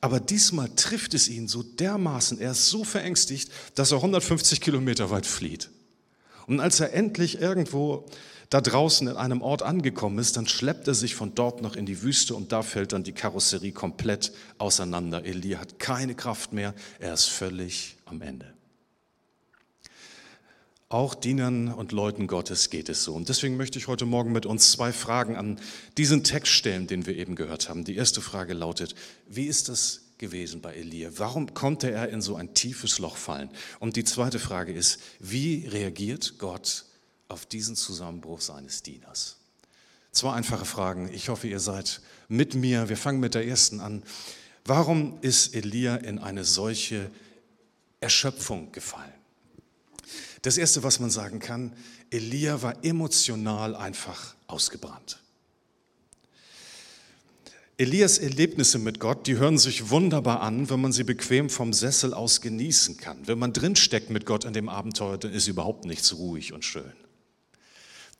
Aber 0.00 0.18
diesmal 0.18 0.68
trifft 0.74 1.14
es 1.14 1.28
ihn 1.28 1.46
so 1.46 1.62
dermaßen, 1.62 2.40
er 2.40 2.50
ist 2.50 2.68
so 2.68 2.82
verängstigt, 2.82 3.52
dass 3.76 3.92
er 3.92 3.98
150 3.98 4.60
Kilometer 4.60 5.10
weit 5.10 5.26
flieht. 5.26 5.70
Und 6.48 6.58
als 6.58 6.80
er 6.80 6.92
endlich 6.92 7.40
irgendwo 7.40 8.06
da 8.50 8.60
draußen 8.60 9.06
in 9.06 9.16
einem 9.16 9.40
Ort 9.40 9.62
angekommen 9.62 10.18
ist, 10.18 10.36
dann 10.36 10.48
schleppt 10.48 10.88
er 10.88 10.94
sich 10.94 11.14
von 11.14 11.34
dort 11.34 11.62
noch 11.62 11.76
in 11.76 11.86
die 11.86 12.02
Wüste 12.02 12.34
und 12.34 12.50
da 12.52 12.62
fällt 12.62 12.92
dann 12.92 13.04
die 13.04 13.12
Karosserie 13.12 13.72
komplett 13.72 14.32
auseinander. 14.58 15.24
Elia 15.24 15.60
hat 15.60 15.78
keine 15.78 16.16
Kraft 16.16 16.52
mehr, 16.52 16.74
er 16.98 17.14
ist 17.14 17.26
völlig 17.26 17.96
am 18.04 18.20
Ende. 18.20 18.52
Auch 20.92 21.14
Dienern 21.14 21.72
und 21.72 21.90
Leuten 21.90 22.26
Gottes 22.26 22.68
geht 22.68 22.90
es 22.90 23.02
so. 23.02 23.14
Und 23.14 23.30
deswegen 23.30 23.56
möchte 23.56 23.78
ich 23.78 23.86
heute 23.86 24.04
Morgen 24.04 24.30
mit 24.30 24.44
uns 24.44 24.72
zwei 24.72 24.92
Fragen 24.92 25.36
an 25.36 25.58
diesen 25.96 26.22
Text 26.22 26.52
stellen, 26.52 26.86
den 26.86 27.06
wir 27.06 27.16
eben 27.16 27.34
gehört 27.34 27.70
haben. 27.70 27.84
Die 27.84 27.96
erste 27.96 28.20
Frage 28.20 28.52
lautet, 28.52 28.94
wie 29.26 29.46
ist 29.46 29.70
das 29.70 30.02
gewesen 30.18 30.60
bei 30.60 30.74
Elia? 30.74 31.08
Warum 31.16 31.54
konnte 31.54 31.90
er 31.90 32.10
in 32.10 32.20
so 32.20 32.36
ein 32.36 32.52
tiefes 32.52 32.98
Loch 32.98 33.16
fallen? 33.16 33.48
Und 33.80 33.96
die 33.96 34.04
zweite 34.04 34.38
Frage 34.38 34.74
ist, 34.74 35.00
wie 35.18 35.66
reagiert 35.66 36.34
Gott 36.36 36.84
auf 37.28 37.46
diesen 37.46 37.74
Zusammenbruch 37.74 38.42
seines 38.42 38.82
Dieners? 38.82 39.38
Zwei 40.10 40.34
einfache 40.34 40.66
Fragen. 40.66 41.08
Ich 41.14 41.30
hoffe, 41.30 41.48
ihr 41.48 41.60
seid 41.60 42.02
mit 42.28 42.54
mir. 42.54 42.90
Wir 42.90 42.98
fangen 42.98 43.20
mit 43.20 43.34
der 43.34 43.46
ersten 43.46 43.80
an. 43.80 44.02
Warum 44.66 45.16
ist 45.22 45.54
Elia 45.54 45.96
in 45.96 46.18
eine 46.18 46.44
solche 46.44 47.10
Erschöpfung 48.00 48.72
gefallen? 48.72 49.21
Das 50.42 50.58
Erste, 50.58 50.82
was 50.82 51.00
man 51.00 51.10
sagen 51.10 51.38
kann, 51.38 51.72
Elia 52.10 52.62
war 52.62 52.84
emotional 52.84 53.76
einfach 53.76 54.34
ausgebrannt. 54.46 55.18
Elias 57.78 58.18
Erlebnisse 58.18 58.78
mit 58.78 59.00
Gott, 59.00 59.26
die 59.26 59.38
hören 59.38 59.58
sich 59.58 59.90
wunderbar 59.90 60.40
an, 60.40 60.68
wenn 60.68 60.80
man 60.80 60.92
sie 60.92 61.04
bequem 61.04 61.48
vom 61.48 61.72
Sessel 61.72 62.12
aus 62.12 62.40
genießen 62.40 62.96
kann. 62.96 63.26
Wenn 63.26 63.38
man 63.38 63.52
drinsteckt 63.52 64.10
mit 64.10 64.26
Gott 64.26 64.44
in 64.44 64.52
dem 64.52 64.68
Abenteuer, 64.68 65.16
dann 65.16 65.32
ist 65.32 65.48
überhaupt 65.48 65.84
nichts 65.84 66.14
ruhig 66.14 66.52
und 66.52 66.64
schön 66.64 66.92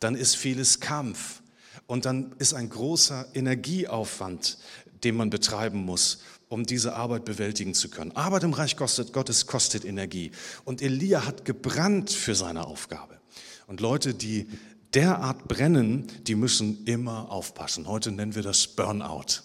dann 0.02 0.14
ist 0.16 0.36
vieles 0.36 0.80
Kampf 0.80 1.42
und 1.86 2.04
dann 2.04 2.34
ist 2.38 2.54
ein 2.54 2.68
großer 2.68 3.26
Energieaufwand, 3.34 4.58
den 5.04 5.16
man 5.16 5.30
betreiben 5.30 5.84
muss, 5.84 6.20
um 6.48 6.66
diese 6.66 6.94
Arbeit 6.94 7.24
bewältigen 7.24 7.74
zu 7.74 7.88
können. 7.88 8.12
Arbeit 8.12 8.44
im 8.44 8.52
Reich 8.52 8.76
kostet, 8.76 9.12
Gottes 9.12 9.46
kostet 9.46 9.84
Energie. 9.84 10.32
Und 10.64 10.82
Elia 10.82 11.24
hat 11.24 11.44
gebrannt 11.44 12.10
für 12.10 12.34
seine 12.34 12.66
Aufgabe. 12.66 13.20
Und 13.66 13.80
Leute, 13.80 14.14
die 14.14 14.48
derart 14.94 15.48
brennen, 15.48 16.06
die 16.26 16.34
müssen 16.34 16.84
immer 16.84 17.30
aufpassen. 17.30 17.86
Heute 17.88 18.12
nennen 18.12 18.34
wir 18.34 18.42
das 18.42 18.66
Burnout. 18.66 19.42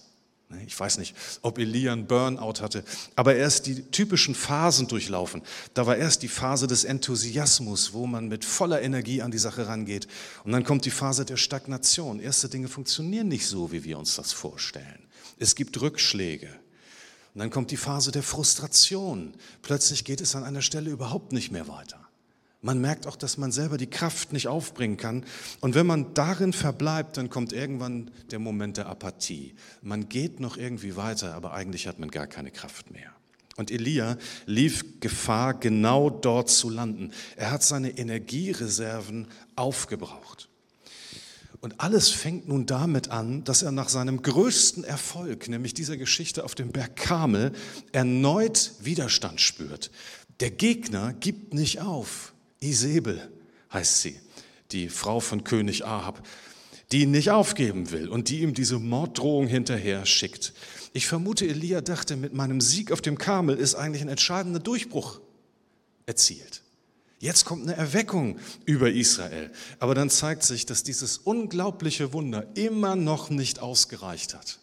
Ne, 0.50 0.64
ich 0.66 0.80
weiß 0.80 0.98
nicht, 0.98 1.14
ob 1.42 1.58
Elia 1.58 1.92
einen 1.92 2.08
Burnout 2.08 2.62
hatte, 2.62 2.86
aber 3.16 3.36
er 3.36 3.48
ist 3.48 3.66
die 3.66 3.84
typischen 3.84 4.34
Phasen 4.34 4.88
durchlaufen. 4.88 5.42
Da 5.74 5.86
war 5.86 5.98
erst 5.98 6.24
die 6.24 6.30
Phase 6.30 6.68
des 6.68 6.86
Enthusiasmus, 6.86 7.92
wo 7.94 8.08
man 8.08 8.30
mit 8.30 8.46
voller 8.46 8.82
Energie 8.82 9.22
an 9.22 9.32
die 9.32 9.38
Sache 9.38 9.68
rangeht. 9.68 10.08
Und 10.46 10.54
dann 10.54 10.64
kommt 10.64 10.86
die 10.86 10.92
Phase 10.92 11.26
der 11.26 11.36
Stagnation. 11.36 12.20
Erste 12.20 12.48
Dinge 12.48 12.70
funktionieren 12.70 13.28
nicht 13.28 13.46
so, 13.46 13.72
wie 13.74 13.84
wir 13.84 14.00
uns 14.00 14.16
das 14.16 14.32
vorstellen. 14.32 15.07
Es 15.40 15.56
gibt 15.56 15.80
Rückschläge. 15.82 16.50
Und 17.34 17.42
dann 17.42 17.50
kommt 17.50 17.72
die 17.72 17.78
Phase 17.78 18.12
der 18.12 18.24
Frustration. 18.24 19.34
Plötzlich 19.62 20.04
geht 20.04 20.22
es 20.22 20.36
an 20.36 20.44
einer 20.44 20.62
Stelle 20.64 20.90
überhaupt 20.90 21.34
nicht 21.34 21.52
mehr 21.52 21.68
weiter. 21.68 22.08
Man 22.62 22.82
merkt 22.82 23.06
auch, 23.06 23.16
dass 23.16 23.38
man 23.38 23.52
selber 23.52 23.78
die 23.78 23.90
Kraft 23.90 24.34
nicht 24.34 24.48
aufbringen 24.48 24.98
kann. 24.98 25.24
Und 25.62 25.76
wenn 25.76 25.86
man 25.86 26.14
darin 26.16 26.54
verbleibt, 26.54 27.16
dann 27.18 27.30
kommt 27.30 27.54
irgendwann 27.54 28.10
der 28.32 28.40
Moment 28.40 28.78
der 28.78 28.88
Apathie. 28.88 29.54
Man 29.82 30.10
geht 30.10 30.40
noch 30.40 30.58
irgendwie 30.58 30.96
weiter, 30.96 31.36
aber 31.36 31.54
eigentlich 31.54 31.88
hat 31.88 32.00
man 32.00 32.10
gar 32.10 32.26
keine 32.26 32.50
Kraft 32.50 32.90
mehr. 32.92 33.12
Und 33.58 33.72
Elia 33.72 34.18
lief 34.46 35.00
Gefahr, 35.00 35.54
genau 35.54 36.10
dort 36.10 36.50
zu 36.50 36.70
landen. 36.70 37.12
Er 37.36 37.52
hat 37.52 37.64
seine 37.64 37.98
Energiereserven 37.98 39.28
aufgebraucht. 39.56 40.50
Und 41.68 41.82
alles 41.82 42.08
fängt 42.08 42.48
nun 42.48 42.66
damit 42.66 43.10
an, 43.10 43.44
dass 43.44 43.62
er 43.62 43.74
nach 43.74 43.90
seinem 43.90 44.22
größten 44.22 44.86
Erfolg, 44.86 45.50
nämlich 45.50 45.74
dieser 45.74 45.98
Geschichte 45.98 46.46
auf 46.46 46.56
dem 46.56 46.72
Berg 46.72 46.96
Kamel, 46.96 47.52
erneut 47.92 48.72
Widerstand 48.80 49.42
spürt. 49.42 49.92
Der 50.40 50.50
Gegner 50.50 51.12
gibt 51.12 51.54
nicht 51.54 51.82
auf. 51.82 52.32
Isabel 52.62 53.20
heißt 53.74 54.02
sie, 54.02 54.18
die 54.72 54.88
Frau 54.88 55.20
von 55.20 55.44
König 55.44 55.84
Ahab, 55.84 56.26
die 56.94 57.02
ihn 57.02 57.12
nicht 57.12 57.32
aufgeben 57.32 57.92
will 57.92 58.08
und 58.08 58.30
die 58.30 58.44
ihm 58.44 58.54
diese 58.54 58.80
Morddrohung 58.80 59.48
hinterher 59.48 60.06
schickt. 60.06 60.54
Ich 60.94 61.06
vermute, 61.06 61.46
Elia 61.46 61.82
dachte, 61.82 62.16
mit 62.16 62.34
meinem 62.34 62.62
Sieg 62.62 62.94
auf 62.94 63.02
dem 63.02 63.18
Karmel 63.18 63.58
ist 63.58 63.76
eigentlich 63.76 64.04
ein 64.04 64.08
entscheidender 64.08 64.62
Durchbruch 64.62 65.20
erzielt. 66.06 66.62
Jetzt 67.20 67.46
kommt 67.46 67.64
eine 67.64 67.76
Erweckung 67.76 68.40
über 68.66 68.92
Israel. 68.92 69.52
Aber 69.80 69.96
dann 69.96 70.10
zeigt 70.10 70.44
sich, 70.44 70.66
dass 70.66 70.84
dieses 70.84 71.18
unglaubliche 71.18 72.14
Wunder 72.14 72.46
immer 72.56 72.96
noch 72.96 73.30
nicht 73.30 73.60
ausgereicht 73.60 74.36
hat, 74.36 74.60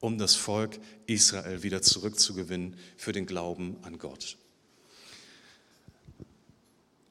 um 0.00 0.16
das 0.16 0.34
Volk 0.34 0.78
Israel 1.06 1.62
wieder 1.62 1.82
zurückzugewinnen 1.82 2.76
für 2.96 3.12
den 3.12 3.26
Glauben 3.26 3.76
an 3.82 3.98
Gott. 3.98 4.38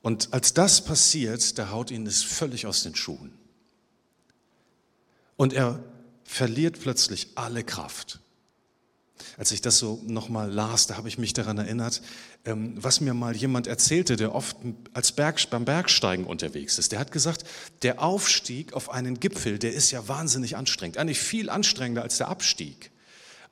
Und 0.02 0.34
als 0.34 0.54
das 0.54 0.84
passiert, 0.84 1.58
da 1.60 1.70
haut 1.70 1.92
ihn 1.92 2.08
es 2.08 2.24
völlig 2.24 2.66
aus 2.66 2.82
den 2.82 2.96
Schuhen. 2.96 3.34
Und 5.36 5.54
er 5.54 5.84
verliert 6.24 6.80
plötzlich 6.80 7.28
alle 7.36 7.64
Kraft. 7.64 8.20
Als 9.38 9.52
ich 9.52 9.62
das 9.62 9.78
so 9.78 10.02
nochmal 10.06 10.52
las, 10.52 10.88
da 10.88 10.98
habe 10.98 11.08
ich 11.08 11.18
mich 11.18 11.34
daran 11.34 11.58
erinnert, 11.58 12.02
was 12.56 13.02
mir 13.02 13.14
mal 13.14 13.36
jemand 13.36 13.68
erzählte, 13.68 14.16
der 14.16 14.34
oft 14.34 14.58
als 14.94 15.12
Berg, 15.12 15.50
beim 15.50 15.66
Bergsteigen 15.66 16.26
unterwegs 16.26 16.78
ist. 16.80 16.92
Der 16.92 17.00
hat 17.00 17.12
gesagt, 17.12 17.44
der 17.82 18.02
Aufstieg 18.02 18.74
auf 18.74 18.90
einen 18.90 19.20
Gipfel, 19.20 19.60
der 19.60 19.74
ist 19.74 19.92
ja 19.92 20.08
wahnsinnig 20.08 20.56
anstrengend. 20.56 20.98
Eigentlich 20.98 21.20
viel 21.20 21.50
anstrengender 21.50 22.04
als 22.04 22.18
der 22.18 22.30
Abstieg. 22.30 22.92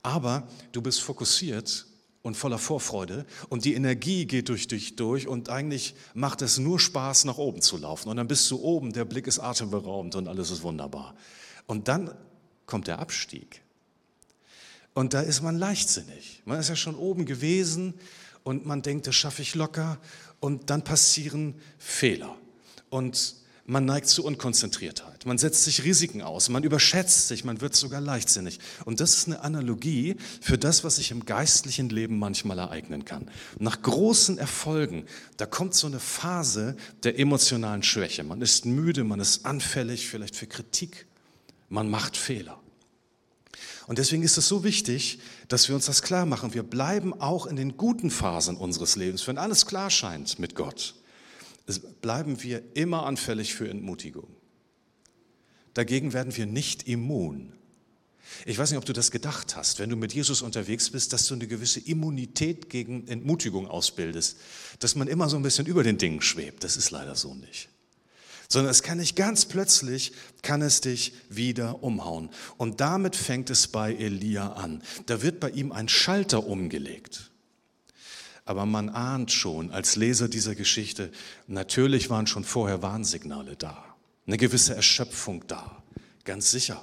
Aber 0.02 0.48
du 0.72 0.80
bist 0.80 1.00
fokussiert 1.00 1.86
und 2.22 2.36
voller 2.36 2.58
Vorfreude 2.58 3.26
und 3.48 3.64
die 3.64 3.74
Energie 3.74 4.24
geht 4.24 4.48
durch 4.48 4.66
dich 4.66 4.96
durch 4.96 5.28
und 5.28 5.48
eigentlich 5.48 5.94
macht 6.14 6.42
es 6.42 6.58
nur 6.58 6.80
Spaß, 6.80 7.24
nach 7.24 7.38
oben 7.38 7.60
zu 7.60 7.76
laufen. 7.76 8.08
Und 8.08 8.16
dann 8.16 8.28
bist 8.28 8.50
du 8.50 8.60
oben, 8.60 8.92
der 8.92 9.04
Blick 9.04 9.26
ist 9.26 9.38
atemberaubend 9.38 10.14
und 10.14 10.26
alles 10.26 10.50
ist 10.50 10.62
wunderbar. 10.62 11.14
Und 11.66 11.88
dann 11.88 12.14
kommt 12.66 12.86
der 12.86 12.98
Abstieg. 12.98 13.62
Und 14.94 15.12
da 15.12 15.20
ist 15.20 15.42
man 15.42 15.58
leichtsinnig. 15.58 16.42
Man 16.46 16.58
ist 16.58 16.68
ja 16.68 16.76
schon 16.76 16.94
oben 16.94 17.26
gewesen 17.26 17.94
und 18.46 18.64
man 18.64 18.80
denkt, 18.80 19.08
das 19.08 19.16
schaffe 19.16 19.42
ich 19.42 19.56
locker. 19.56 19.98
Und 20.38 20.70
dann 20.70 20.84
passieren 20.84 21.56
Fehler. 21.78 22.36
Und 22.90 23.34
man 23.64 23.84
neigt 23.84 24.06
zu 24.06 24.24
Unkonzentriertheit. 24.24 25.26
Man 25.26 25.36
setzt 25.36 25.64
sich 25.64 25.82
Risiken 25.82 26.22
aus. 26.22 26.48
Man 26.48 26.62
überschätzt 26.62 27.26
sich. 27.26 27.44
Man 27.44 27.60
wird 27.60 27.74
sogar 27.74 28.00
leichtsinnig. 28.00 28.60
Und 28.84 29.00
das 29.00 29.14
ist 29.14 29.26
eine 29.26 29.40
Analogie 29.40 30.14
für 30.40 30.58
das, 30.58 30.84
was 30.84 30.94
sich 30.94 31.10
im 31.10 31.24
geistlichen 31.24 31.88
Leben 31.88 32.20
manchmal 32.20 32.60
ereignen 32.60 33.04
kann. 33.04 33.28
Nach 33.58 33.82
großen 33.82 34.38
Erfolgen, 34.38 35.06
da 35.38 35.46
kommt 35.46 35.74
so 35.74 35.88
eine 35.88 35.98
Phase 35.98 36.76
der 37.02 37.18
emotionalen 37.18 37.82
Schwäche. 37.82 38.22
Man 38.22 38.42
ist 38.42 38.64
müde, 38.64 39.02
man 39.02 39.18
ist 39.18 39.44
anfällig, 39.44 40.06
vielleicht 40.06 40.36
für 40.36 40.46
Kritik. 40.46 41.08
Man 41.68 41.90
macht 41.90 42.16
Fehler. 42.16 42.60
Und 43.86 43.98
deswegen 43.98 44.22
ist 44.22 44.36
es 44.36 44.48
so 44.48 44.64
wichtig, 44.64 45.20
dass 45.48 45.68
wir 45.68 45.74
uns 45.74 45.86
das 45.86 46.02
klar 46.02 46.26
machen. 46.26 46.54
Wir 46.54 46.62
bleiben 46.62 47.18
auch 47.20 47.46
in 47.46 47.56
den 47.56 47.76
guten 47.76 48.10
Phasen 48.10 48.56
unseres 48.56 48.96
Lebens, 48.96 49.26
wenn 49.26 49.38
alles 49.38 49.66
klar 49.66 49.90
scheint 49.90 50.38
mit 50.38 50.54
Gott 50.54 50.94
bleiben 52.00 52.42
wir 52.42 52.62
immer 52.74 53.04
anfällig 53.06 53.54
für 53.54 53.68
Entmutigung. 53.68 54.28
Dagegen 55.74 56.12
werden 56.12 56.36
wir 56.36 56.46
nicht 56.46 56.88
immun. 56.88 57.52
Ich 58.44 58.58
weiß 58.58 58.70
nicht, 58.70 58.78
ob 58.78 58.84
du 58.84 58.92
das 58.92 59.10
gedacht 59.10 59.56
hast, 59.56 59.78
wenn 59.78 59.90
du 59.90 59.96
mit 59.96 60.12
Jesus 60.12 60.42
unterwegs 60.42 60.90
bist, 60.90 61.12
dass 61.12 61.26
du 61.26 61.34
eine 61.34 61.46
gewisse 61.46 61.80
Immunität 61.80 62.70
gegen 62.70 63.06
Entmutigung 63.08 63.68
ausbildest, 63.68 64.38
dass 64.78 64.94
man 64.94 65.06
immer 65.08 65.28
so 65.28 65.36
ein 65.36 65.42
bisschen 65.42 65.66
über 65.66 65.82
den 65.82 65.98
Dingen 65.98 66.22
schwebt. 66.22 66.64
Das 66.64 66.76
ist 66.76 66.90
leider 66.90 67.14
so 67.14 67.34
nicht. 67.34 67.68
Sondern 68.48 68.70
es 68.70 68.82
kann 68.82 68.98
nicht 68.98 69.16
ganz 69.16 69.44
plötzlich, 69.46 70.12
kann 70.42 70.62
es 70.62 70.80
dich 70.80 71.12
wieder 71.28 71.82
umhauen. 71.82 72.30
Und 72.56 72.80
damit 72.80 73.16
fängt 73.16 73.50
es 73.50 73.66
bei 73.66 73.94
Elia 73.94 74.52
an. 74.52 74.82
Da 75.06 75.22
wird 75.22 75.40
bei 75.40 75.50
ihm 75.50 75.72
ein 75.72 75.88
Schalter 75.88 76.46
umgelegt. 76.46 77.30
Aber 78.46 78.64
man 78.64 78.88
ahnt 78.88 79.32
schon 79.32 79.72
als 79.72 79.96
Leser 79.96 80.28
dieser 80.28 80.54
Geschichte, 80.54 81.10
natürlich 81.48 82.10
waren 82.10 82.28
schon 82.28 82.44
vorher 82.44 82.80
Warnsignale 82.80 83.56
da, 83.56 83.84
eine 84.24 84.36
gewisse 84.36 84.74
Erschöpfung 84.76 85.44
da, 85.48 85.82
ganz 86.24 86.52
sicher. 86.52 86.80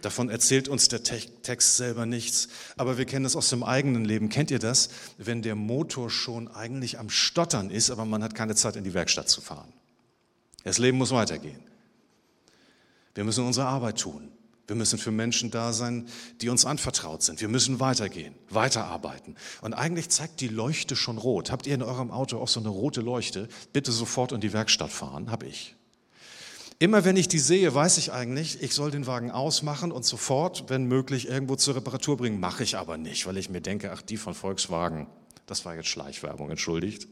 Davon 0.00 0.28
erzählt 0.28 0.68
uns 0.68 0.86
der 0.86 1.02
Text 1.02 1.76
selber 1.76 2.06
nichts, 2.06 2.48
aber 2.76 2.98
wir 2.98 3.04
kennen 3.04 3.24
das 3.24 3.34
aus 3.34 3.48
dem 3.50 3.64
eigenen 3.64 4.04
Leben. 4.04 4.28
Kennt 4.28 4.52
ihr 4.52 4.60
das, 4.60 4.90
wenn 5.18 5.42
der 5.42 5.56
Motor 5.56 6.10
schon 6.10 6.46
eigentlich 6.46 7.00
am 7.00 7.10
Stottern 7.10 7.70
ist, 7.70 7.90
aber 7.90 8.04
man 8.04 8.22
hat 8.22 8.36
keine 8.36 8.54
Zeit 8.54 8.76
in 8.76 8.84
die 8.84 8.94
Werkstatt 8.94 9.28
zu 9.28 9.40
fahren? 9.40 9.72
Das 10.66 10.78
Leben 10.78 10.98
muss 10.98 11.12
weitergehen. 11.12 11.60
Wir 13.14 13.22
müssen 13.22 13.46
unsere 13.46 13.66
Arbeit 13.68 14.00
tun. 14.00 14.32
Wir 14.66 14.74
müssen 14.74 14.98
für 14.98 15.12
Menschen 15.12 15.52
da 15.52 15.72
sein, 15.72 16.08
die 16.40 16.48
uns 16.48 16.64
anvertraut 16.64 17.22
sind. 17.22 17.40
Wir 17.40 17.46
müssen 17.46 17.78
weitergehen, 17.78 18.34
weiterarbeiten. 18.50 19.36
Und 19.60 19.74
eigentlich 19.74 20.08
zeigt 20.08 20.40
die 20.40 20.48
Leuchte 20.48 20.96
schon 20.96 21.18
rot. 21.18 21.52
Habt 21.52 21.68
ihr 21.68 21.74
in 21.76 21.84
eurem 21.84 22.10
Auto 22.10 22.38
auch 22.38 22.48
so 22.48 22.58
eine 22.58 22.68
rote 22.68 23.00
Leuchte? 23.00 23.46
Bitte 23.72 23.92
sofort 23.92 24.32
in 24.32 24.40
die 24.40 24.52
Werkstatt 24.52 24.90
fahren. 24.90 25.30
Hab 25.30 25.44
ich. 25.44 25.76
Immer 26.80 27.04
wenn 27.04 27.16
ich 27.16 27.28
die 27.28 27.38
sehe, 27.38 27.72
weiß 27.72 27.98
ich 27.98 28.12
eigentlich, 28.12 28.60
ich 28.60 28.74
soll 28.74 28.90
den 28.90 29.06
Wagen 29.06 29.30
ausmachen 29.30 29.92
und 29.92 30.04
sofort, 30.04 30.64
wenn 30.66 30.86
möglich, 30.86 31.28
irgendwo 31.28 31.54
zur 31.54 31.76
Reparatur 31.76 32.16
bringen. 32.16 32.40
Mache 32.40 32.64
ich 32.64 32.76
aber 32.76 32.98
nicht, 32.98 33.24
weil 33.26 33.36
ich 33.36 33.50
mir 33.50 33.60
denke, 33.60 33.92
ach, 33.92 34.02
die 34.02 34.16
von 34.16 34.34
Volkswagen, 34.34 35.06
das 35.46 35.64
war 35.64 35.76
jetzt 35.76 35.88
Schleichwerbung, 35.88 36.50
entschuldigt. 36.50 37.06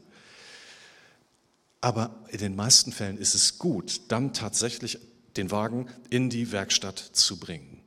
Aber 1.81 2.23
in 2.29 2.39
den 2.39 2.55
meisten 2.55 2.91
Fällen 2.91 3.17
ist 3.17 3.35
es 3.35 3.57
gut, 3.57 4.01
dann 4.07 4.33
tatsächlich 4.33 4.99
den 5.37 5.51
Wagen 5.51 5.87
in 6.09 6.29
die 6.29 6.51
Werkstatt 6.51 6.97
zu 6.97 7.37
bringen. 7.37 7.81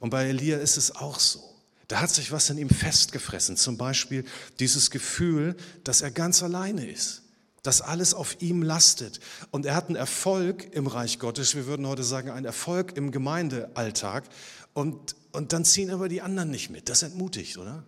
Und 0.00 0.10
bei 0.10 0.24
Elia 0.24 0.58
ist 0.58 0.76
es 0.76 0.96
auch 0.96 1.20
so. 1.20 1.52
Da 1.88 2.00
hat 2.00 2.10
sich 2.10 2.32
was 2.32 2.48
in 2.50 2.58
ihm 2.58 2.70
festgefressen. 2.70 3.56
Zum 3.56 3.76
Beispiel 3.76 4.24
dieses 4.58 4.90
Gefühl, 4.90 5.56
dass 5.84 6.00
er 6.00 6.10
ganz 6.10 6.42
alleine 6.42 6.88
ist, 6.88 7.22
dass 7.62 7.82
alles 7.82 8.14
auf 8.14 8.40
ihm 8.40 8.62
lastet. 8.62 9.20
Und 9.50 9.66
er 9.66 9.74
hat 9.74 9.88
einen 9.88 9.96
Erfolg 9.96 10.74
im 10.74 10.86
Reich 10.86 11.18
Gottes, 11.18 11.54
wir 11.54 11.66
würden 11.66 11.86
heute 11.86 12.02
sagen, 12.02 12.30
einen 12.30 12.46
Erfolg 12.46 12.96
im 12.96 13.10
Gemeindealltag. 13.10 14.24
Und, 14.72 15.14
und 15.32 15.52
dann 15.52 15.64
ziehen 15.64 15.90
aber 15.90 16.08
die 16.08 16.22
anderen 16.22 16.50
nicht 16.50 16.70
mit. 16.70 16.88
Das 16.88 17.02
entmutigt, 17.02 17.58
oder? 17.58 17.84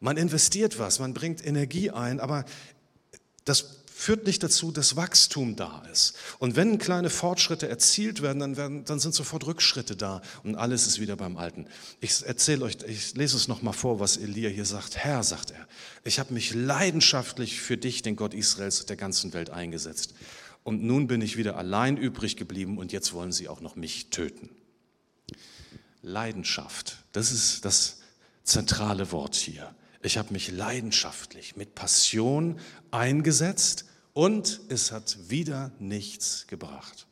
Man 0.00 0.16
investiert 0.16 0.78
was, 0.78 0.98
man 0.98 1.14
bringt 1.14 1.46
Energie 1.46 1.90
ein, 1.90 2.20
aber 2.20 2.44
das 3.46 3.76
führt 3.96 4.26
nicht 4.26 4.42
dazu, 4.42 4.72
dass 4.72 4.94
Wachstum 4.96 5.56
da 5.56 5.82
ist. 5.90 6.14
Und 6.38 6.54
wenn 6.54 6.76
kleine 6.76 7.08
Fortschritte 7.08 7.66
erzielt 7.66 8.20
werden, 8.20 8.40
dann, 8.40 8.56
werden, 8.58 8.84
dann 8.84 9.00
sind 9.00 9.14
sofort 9.14 9.46
Rückschritte 9.46 9.96
da 9.96 10.20
und 10.42 10.54
alles 10.54 10.86
ist 10.86 11.00
wieder 11.00 11.16
beim 11.16 11.38
Alten. 11.38 11.66
Ich 12.00 12.22
erzähle 12.26 12.66
euch, 12.66 12.76
ich 12.86 13.14
lese 13.14 13.36
es 13.36 13.48
nochmal 13.48 13.72
vor, 13.72 13.98
was 13.98 14.18
Elia 14.18 14.50
hier 14.50 14.66
sagt. 14.66 14.98
Herr, 14.98 15.22
sagt 15.22 15.52
er, 15.52 15.66
ich 16.04 16.18
habe 16.18 16.34
mich 16.34 16.52
leidenschaftlich 16.52 17.58
für 17.58 17.78
dich, 17.78 18.02
den 18.02 18.16
Gott 18.16 18.34
Israels 18.34 18.84
der 18.84 18.96
ganzen 18.96 19.32
Welt 19.32 19.48
eingesetzt. 19.48 20.12
Und 20.62 20.82
nun 20.82 21.06
bin 21.06 21.22
ich 21.22 21.36
wieder 21.36 21.56
allein 21.56 21.96
übrig 21.96 22.36
geblieben 22.36 22.76
und 22.76 22.92
jetzt 22.92 23.12
wollen 23.12 23.32
sie 23.32 23.48
auch 23.48 23.62
noch 23.62 23.76
mich 23.76 24.10
töten. 24.10 24.50
Leidenschaft, 26.02 26.98
das 27.12 27.30
ist 27.30 27.64
das 27.64 27.98
zentrale 28.42 29.12
Wort 29.12 29.36
hier. 29.36 29.74
Ich 30.02 30.18
habe 30.18 30.32
mich 30.32 30.50
leidenschaftlich 30.50 31.56
mit 31.56 31.74
Passion 31.74 32.58
eingesetzt 32.90 33.86
und 34.12 34.60
es 34.68 34.92
hat 34.92 35.16
wieder 35.28 35.72
nichts 35.78 36.46
gebracht. 36.46 37.06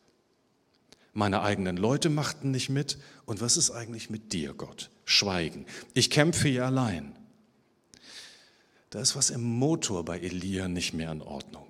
Meine 1.15 1.43
eigenen 1.43 1.77
Leute 1.77 2.11
machten 2.11 2.51
nicht 2.51 2.69
mit. 2.69 2.99
Und 3.25 3.41
was 3.41 3.57
ist 3.57 3.71
eigentlich 3.71 4.11
mit 4.11 4.33
dir, 4.33 4.53
Gott? 4.53 4.91
Schweigen. 5.05 5.65
Ich 5.95 6.11
kämpfe 6.11 6.49
hier 6.49 6.67
allein. 6.67 7.17
Da 8.91 9.01
ist 9.01 9.17
was 9.17 9.31
im 9.31 9.43
Motor 9.43 10.05
bei 10.05 10.19
Elia 10.19 10.69
nicht 10.69 10.93
mehr 10.93 11.13
in 11.13 11.23
Ordnung. 11.23 11.67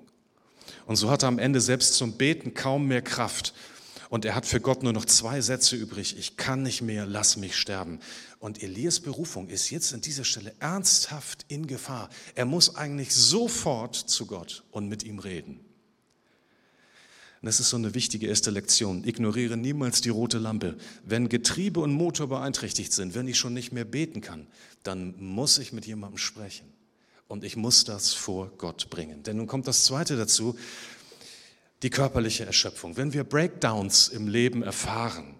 Und 0.87 0.97
so 0.97 1.11
hat 1.11 1.23
er 1.23 1.29
am 1.29 1.38
Ende 1.38 1.61
selbst 1.61 1.95
zum 1.95 2.12
Beten 2.15 2.55
kaum 2.55 2.87
mehr 2.87 3.03
Kraft. 3.03 3.55
Und 4.14 4.24
er 4.24 4.37
hat 4.37 4.46
für 4.46 4.61
Gott 4.61 4.85
nur 4.85 4.92
noch 4.92 5.07
zwei 5.07 5.40
Sätze 5.40 5.74
übrig. 5.74 6.16
Ich 6.16 6.37
kann 6.37 6.62
nicht 6.62 6.83
mehr, 6.83 7.05
lass 7.05 7.37
mich 7.37 7.57
sterben. 7.57 7.98
Und 8.38 8.62
Elias 8.62 9.00
Berufung 9.00 9.48
ist 9.48 9.70
jetzt 9.70 9.92
an 9.92 10.03
dieser 10.03 10.22
Stelle 10.22 10.55
ernsthaft 10.61 11.44
in 11.48 11.66
Gefahr. 11.66 12.09
Er 12.37 12.44
muss 12.44 12.77
eigentlich 12.77 13.12
sofort 13.12 13.96
zu 13.96 14.27
Gott 14.27 14.62
und 14.70 14.88
mit 14.88 15.03
ihm 15.03 15.18
reden. 15.18 15.59
Und 17.40 17.46
das 17.46 17.59
ist 17.59 17.70
so 17.70 17.77
eine 17.77 17.94
wichtige 17.94 18.29
erste 18.29 18.53
Lektion. 18.53 19.03
Ignoriere 19.03 19.57
niemals 19.57 20.00
die 20.00 20.11
rote 20.11 20.38
Lampe. 20.38 20.77
Wenn 21.05 21.29
Getriebe 21.29 21.81
und 21.81 21.92
Motor 21.92 22.29
beeinträchtigt 22.29 22.92
sind, 22.92 23.16
wenn 23.16 23.27
ich 23.27 23.37
schon 23.37 23.53
nicht 23.53 23.72
mehr 23.72 23.85
beten 23.85 24.20
kann, 24.20 24.46
dann 24.85 25.16
muss 25.18 25.59
ich 25.59 25.72
mit 25.72 25.87
jemandem 25.87 26.18
sprechen. 26.18 26.72
Und 27.27 27.42
ich 27.42 27.57
muss 27.57 27.83
das 27.83 28.12
vor 28.12 28.53
Gott 28.59 28.90
bringen. 28.90 29.24
Denn 29.24 29.38
nun 29.38 29.48
kommt 29.48 29.66
das 29.66 29.85
Zweite 29.87 30.16
dazu 30.16 30.57
die 31.85 31.90
körperliche 31.90 32.47
Erschöpfung. 32.47 32.97
Wenn 32.97 33.12
wir 33.12 33.25
Breakdowns 33.25 34.09
im 34.09 34.27
Leben 34.27 34.62
erfahren, 34.62 35.35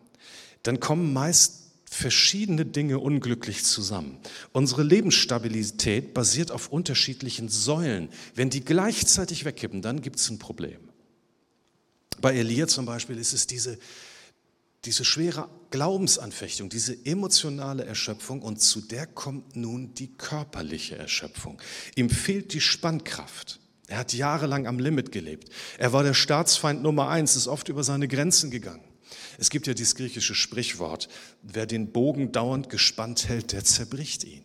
dann 0.62 0.78
kommen 0.78 1.14
meist 1.14 1.62
verschiedene 1.90 2.66
Dinge 2.66 2.98
unglücklich 2.98 3.64
zusammen. 3.64 4.18
Unsere 4.52 4.83
Lebensstabilität 4.83 6.12
basiert 6.12 6.50
auf 6.50 6.68
unterschiedlichen 6.68 7.48
Säulen. 7.48 8.11
Wenn 8.35 8.50
die 8.50 8.62
gleichzeitig 8.62 9.46
wegkippen, 9.46 9.80
dann 9.80 10.02
gibt 10.02 10.18
es 10.18 10.28
ein 10.28 10.38
Problem. 10.38 10.80
Bei 12.20 12.35
Elia 12.35 12.66
zum 12.66 12.85
Beispiel 12.85 13.16
ist 13.16 13.33
es 13.33 13.46
diese, 13.46 13.78
diese 14.85 15.04
schwere 15.04 15.48
Glaubensanfechtung, 15.70 16.68
diese 16.68 17.07
emotionale 17.07 17.87
Erschöpfung 17.87 18.42
und 18.42 18.61
zu 18.61 18.83
der 18.83 19.07
kommt 19.07 19.57
nun 19.57 19.94
die 19.94 20.12
körperliche 20.12 20.96
Erschöpfung. 20.96 21.61
Ihm 21.94 22.11
fehlt 22.11 22.52
die 22.52 22.61
Spannkraft. 22.61 23.61
Er 23.87 23.99
hat 23.99 24.12
jahrelang 24.12 24.66
am 24.66 24.79
Limit 24.79 25.12
gelebt. 25.12 25.51
Er 25.79 25.92
war 25.92 26.03
der 26.03 26.14
Staatsfeind 26.14 26.83
Nummer 26.83 27.09
eins, 27.09 27.37
ist 27.37 27.49
oft 27.49 27.68
über 27.68 27.85
seine 27.85 28.09
Grenzen 28.09 28.51
gegangen. 28.51 28.85
Es 29.38 29.51
gibt 29.51 29.66
ja 29.66 29.75
dieses 29.75 29.94
griechische 29.94 30.35
Sprichwort, 30.35 31.09
wer 31.42 31.66
den 31.66 31.92
Bogen 31.92 32.33
dauernd 32.33 32.70
gespannt 32.70 33.29
hält, 33.29 33.53
der 33.53 33.64
zerbricht 33.64 34.25
ihn. 34.25 34.44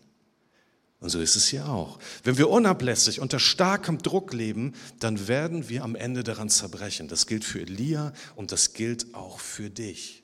Und 1.00 1.10
so 1.10 1.22
ist 1.22 1.38
es 1.38 1.48
hier 1.48 1.70
auch. 1.70 1.98
Wenn 2.24 2.38
wir 2.38 2.50
unablässig 2.50 3.22
unter 3.22 3.40
starkem 3.40 4.00
Druck 4.00 4.34
leben, 4.34 4.74
dann 5.00 5.30
werden 5.30 5.70
wir 5.70 5.84
am 5.84 5.96
Ende 5.96 6.24
daran 6.24 6.50
zerbrechen. 6.50 7.08
Das 7.08 7.26
gilt 7.26 7.46
für 7.46 7.62
Elia 7.62 8.12
und 8.36 8.52
das 8.52 8.74
gilt 8.74 9.14
auch 9.14 9.40
für 9.40 9.70
dich. 9.70 10.24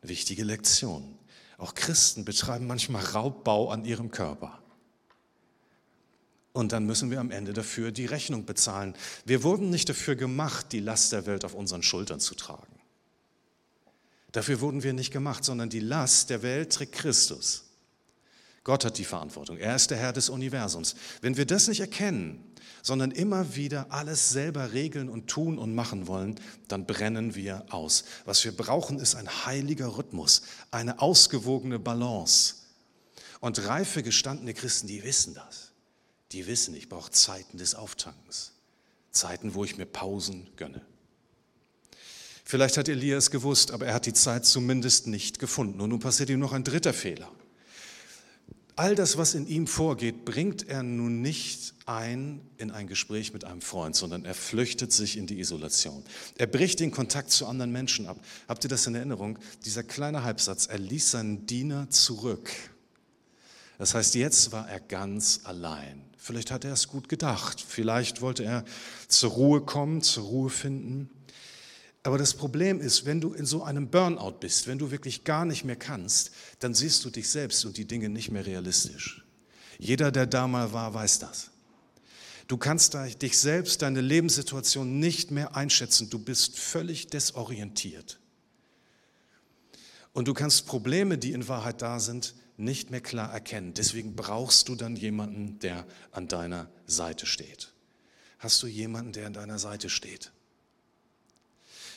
Wichtige 0.00 0.42
Lektion. 0.42 1.16
Auch 1.58 1.74
Christen 1.74 2.24
betreiben 2.24 2.66
manchmal 2.66 3.04
Raubbau 3.04 3.70
an 3.70 3.84
ihrem 3.84 4.10
Körper. 4.10 4.61
Und 6.52 6.72
dann 6.72 6.84
müssen 6.84 7.10
wir 7.10 7.20
am 7.20 7.30
Ende 7.30 7.54
dafür 7.54 7.92
die 7.92 8.06
Rechnung 8.06 8.44
bezahlen. 8.44 8.94
Wir 9.24 9.42
wurden 9.42 9.70
nicht 9.70 9.88
dafür 9.88 10.16
gemacht, 10.16 10.66
die 10.72 10.80
Last 10.80 11.12
der 11.12 11.24
Welt 11.26 11.44
auf 11.44 11.54
unseren 11.54 11.82
Schultern 11.82 12.20
zu 12.20 12.34
tragen. 12.34 12.66
Dafür 14.32 14.60
wurden 14.60 14.82
wir 14.82 14.92
nicht 14.92 15.12
gemacht, 15.12 15.44
sondern 15.44 15.70
die 15.70 15.80
Last 15.80 16.30
der 16.30 16.42
Welt 16.42 16.72
trägt 16.72 16.92
Christus. 16.92 17.64
Gott 18.64 18.84
hat 18.84 18.98
die 18.98 19.04
Verantwortung. 19.04 19.56
Er 19.58 19.76
ist 19.76 19.90
der 19.90 19.98
Herr 19.98 20.12
des 20.12 20.28
Universums. 20.28 20.94
Wenn 21.20 21.36
wir 21.36 21.46
das 21.46 21.68
nicht 21.68 21.80
erkennen, 21.80 22.44
sondern 22.82 23.10
immer 23.10 23.56
wieder 23.56 23.86
alles 23.90 24.30
selber 24.30 24.72
regeln 24.72 25.08
und 25.08 25.28
tun 25.28 25.58
und 25.58 25.74
machen 25.74 26.06
wollen, 26.06 26.38
dann 26.68 26.86
brennen 26.86 27.34
wir 27.34 27.64
aus. 27.70 28.04
Was 28.24 28.44
wir 28.44 28.56
brauchen, 28.56 28.98
ist 28.98 29.14
ein 29.14 29.46
heiliger 29.46 29.96
Rhythmus, 29.96 30.42
eine 30.70 31.00
ausgewogene 31.00 31.78
Balance. 31.78 32.56
Und 33.40 33.66
reife, 33.66 34.02
gestandene 34.02 34.54
Christen, 34.54 34.86
die 34.86 35.02
wissen 35.02 35.34
das 35.34 35.71
die 36.32 36.46
wissen, 36.46 36.74
ich 36.74 36.88
brauche 36.88 37.10
Zeiten 37.10 37.58
des 37.58 37.74
Auftankens, 37.74 38.52
Zeiten, 39.10 39.54
wo 39.54 39.64
ich 39.64 39.76
mir 39.76 39.86
Pausen 39.86 40.48
gönne. 40.56 40.82
Vielleicht 42.44 42.76
hat 42.76 42.88
Elia 42.88 43.16
es 43.16 43.30
gewusst, 43.30 43.70
aber 43.70 43.86
er 43.86 43.94
hat 43.94 44.06
die 44.06 44.12
Zeit 44.12 44.44
zumindest 44.44 45.06
nicht 45.06 45.38
gefunden. 45.38 45.80
Und 45.80 45.90
nun 45.90 46.00
passiert 46.00 46.28
ihm 46.28 46.40
noch 46.40 46.52
ein 46.52 46.64
dritter 46.64 46.92
Fehler. 46.92 47.30
All 48.74 48.94
das, 48.94 49.18
was 49.18 49.34
in 49.34 49.46
ihm 49.46 49.66
vorgeht, 49.66 50.24
bringt 50.24 50.66
er 50.66 50.82
nun 50.82 51.20
nicht 51.20 51.74
ein 51.84 52.40
in 52.56 52.70
ein 52.70 52.86
Gespräch 52.86 53.32
mit 53.32 53.44
einem 53.44 53.60
Freund, 53.60 53.94
sondern 53.94 54.24
er 54.24 54.34
flüchtet 54.34 54.92
sich 54.92 55.18
in 55.18 55.26
die 55.26 55.40
Isolation. 55.40 56.02
Er 56.38 56.46
bricht 56.46 56.80
den 56.80 56.90
Kontakt 56.90 57.30
zu 57.30 57.46
anderen 57.46 57.70
Menschen 57.70 58.06
ab. 58.06 58.18
Habt 58.48 58.64
ihr 58.64 58.70
das 58.70 58.86
in 58.86 58.94
Erinnerung? 58.94 59.38
Dieser 59.66 59.82
kleine 59.82 60.24
Halbsatz, 60.24 60.66
er 60.66 60.78
ließ 60.78 61.10
seinen 61.10 61.46
Diener 61.46 61.90
zurück. 61.90 62.50
Das 63.78 63.94
heißt, 63.94 64.14
jetzt 64.14 64.52
war 64.52 64.68
er 64.68 64.80
ganz 64.80 65.40
allein. 65.44 66.02
Vielleicht 66.24 66.52
hat 66.52 66.64
er 66.64 66.72
es 66.72 66.86
gut 66.86 67.08
gedacht. 67.08 67.60
Vielleicht 67.66 68.20
wollte 68.20 68.44
er 68.44 68.64
zur 69.08 69.32
Ruhe 69.32 69.60
kommen, 69.60 70.02
zur 70.02 70.22
Ruhe 70.22 70.50
finden. 70.50 71.10
Aber 72.04 72.16
das 72.16 72.34
Problem 72.34 72.80
ist, 72.80 73.06
wenn 73.06 73.20
du 73.20 73.34
in 73.34 73.44
so 73.44 73.64
einem 73.64 73.88
Burnout 73.88 74.38
bist, 74.38 74.68
wenn 74.68 74.78
du 74.78 74.92
wirklich 74.92 75.24
gar 75.24 75.44
nicht 75.44 75.64
mehr 75.64 75.74
kannst, 75.74 76.30
dann 76.60 76.74
siehst 76.74 77.04
du 77.04 77.10
dich 77.10 77.28
selbst 77.28 77.64
und 77.64 77.76
die 77.76 77.86
Dinge 77.86 78.08
nicht 78.08 78.30
mehr 78.30 78.46
realistisch. 78.46 79.24
Jeder, 79.80 80.12
der 80.12 80.26
da 80.26 80.46
mal 80.46 80.72
war, 80.72 80.94
weiß 80.94 81.18
das. 81.18 81.50
Du 82.46 82.56
kannst 82.56 82.94
dich 83.20 83.36
selbst, 83.36 83.82
deine 83.82 84.00
Lebenssituation 84.00 85.00
nicht 85.00 85.32
mehr 85.32 85.56
einschätzen. 85.56 86.08
Du 86.08 86.20
bist 86.20 86.56
völlig 86.56 87.08
desorientiert. 87.08 88.20
Und 90.12 90.28
du 90.28 90.34
kannst 90.34 90.66
Probleme, 90.66 91.18
die 91.18 91.32
in 91.32 91.48
Wahrheit 91.48 91.82
da 91.82 91.98
sind, 91.98 92.34
nicht 92.56 92.90
mehr 92.90 93.00
klar 93.00 93.32
erkennen. 93.32 93.74
Deswegen 93.74 94.14
brauchst 94.14 94.68
du 94.68 94.74
dann 94.74 94.96
jemanden, 94.96 95.58
der 95.58 95.86
an 96.10 96.28
deiner 96.28 96.70
Seite 96.86 97.26
steht. 97.26 97.72
Hast 98.38 98.62
du 98.62 98.66
jemanden, 98.66 99.12
der 99.12 99.26
an 99.26 99.32
deiner 99.32 99.58
Seite 99.58 99.88
steht? 99.88 100.32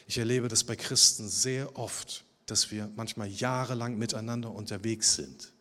Ich 0.07 0.17
erlebe 0.17 0.47
das 0.47 0.63
bei 0.63 0.75
Christen 0.75 1.27
sehr 1.27 1.77
oft, 1.77 2.23
dass 2.45 2.71
wir 2.71 2.89
manchmal 2.95 3.27
jahrelang 3.27 3.97
miteinander 3.97 4.51
unterwegs 4.51 5.15
sind 5.15 5.51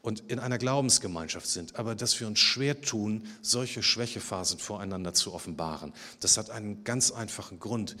und 0.00 0.20
in 0.30 0.38
einer 0.38 0.56
Glaubensgemeinschaft 0.58 1.46
sind, 1.46 1.76
aber 1.76 1.94
dass 1.94 2.18
wir 2.20 2.26
uns 2.26 2.38
schwer 2.38 2.80
tun, 2.80 3.26
solche 3.42 3.82
Schwächephasen 3.82 4.58
voreinander 4.58 5.12
zu 5.12 5.34
offenbaren. 5.34 5.92
Das 6.20 6.38
hat 6.38 6.50
einen 6.50 6.84
ganz 6.84 7.10
einfachen 7.10 7.58
Grund. 7.58 7.96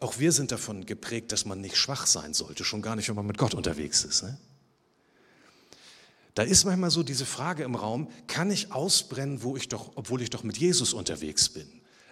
Auch 0.00 0.18
wir 0.18 0.32
sind 0.32 0.50
davon 0.50 0.86
geprägt, 0.86 1.30
dass 1.30 1.44
man 1.44 1.60
nicht 1.60 1.76
schwach 1.76 2.06
sein 2.06 2.34
sollte, 2.34 2.64
schon 2.64 2.82
gar 2.82 2.96
nicht, 2.96 3.08
wenn 3.08 3.16
man 3.16 3.26
mit 3.26 3.38
Gott 3.38 3.54
unterwegs 3.54 4.04
ist. 4.04 4.22
Ne? 4.22 4.38
Da 6.34 6.42
ist 6.42 6.64
manchmal 6.64 6.90
so 6.90 7.02
diese 7.02 7.26
Frage 7.26 7.62
im 7.62 7.74
Raum, 7.74 8.08
kann 8.26 8.50
ich 8.50 8.72
ausbrennen, 8.72 9.42
wo 9.42 9.56
ich 9.56 9.68
doch, 9.68 9.92
obwohl 9.96 10.22
ich 10.22 10.30
doch 10.30 10.44
mit 10.44 10.56
Jesus 10.56 10.94
unterwegs 10.94 11.48
bin? 11.50 11.68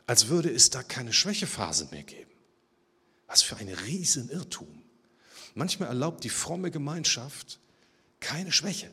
Als 0.07 0.29
würde 0.29 0.51
es 0.51 0.71
da 0.71 0.83
keine 0.83 1.13
Schwächephase 1.13 1.89
mehr 1.91 2.03
geben. 2.03 2.31
Was 3.27 3.43
für 3.43 3.57
ein 3.57 3.69
Riesenirrtum. 3.69 4.83
Manchmal 5.55 5.89
erlaubt 5.89 6.25
die 6.25 6.31
fromme 6.31 6.71
Gemeinschaft 6.71 7.61
keine 8.19 8.53
Schwäche. 8.53 8.91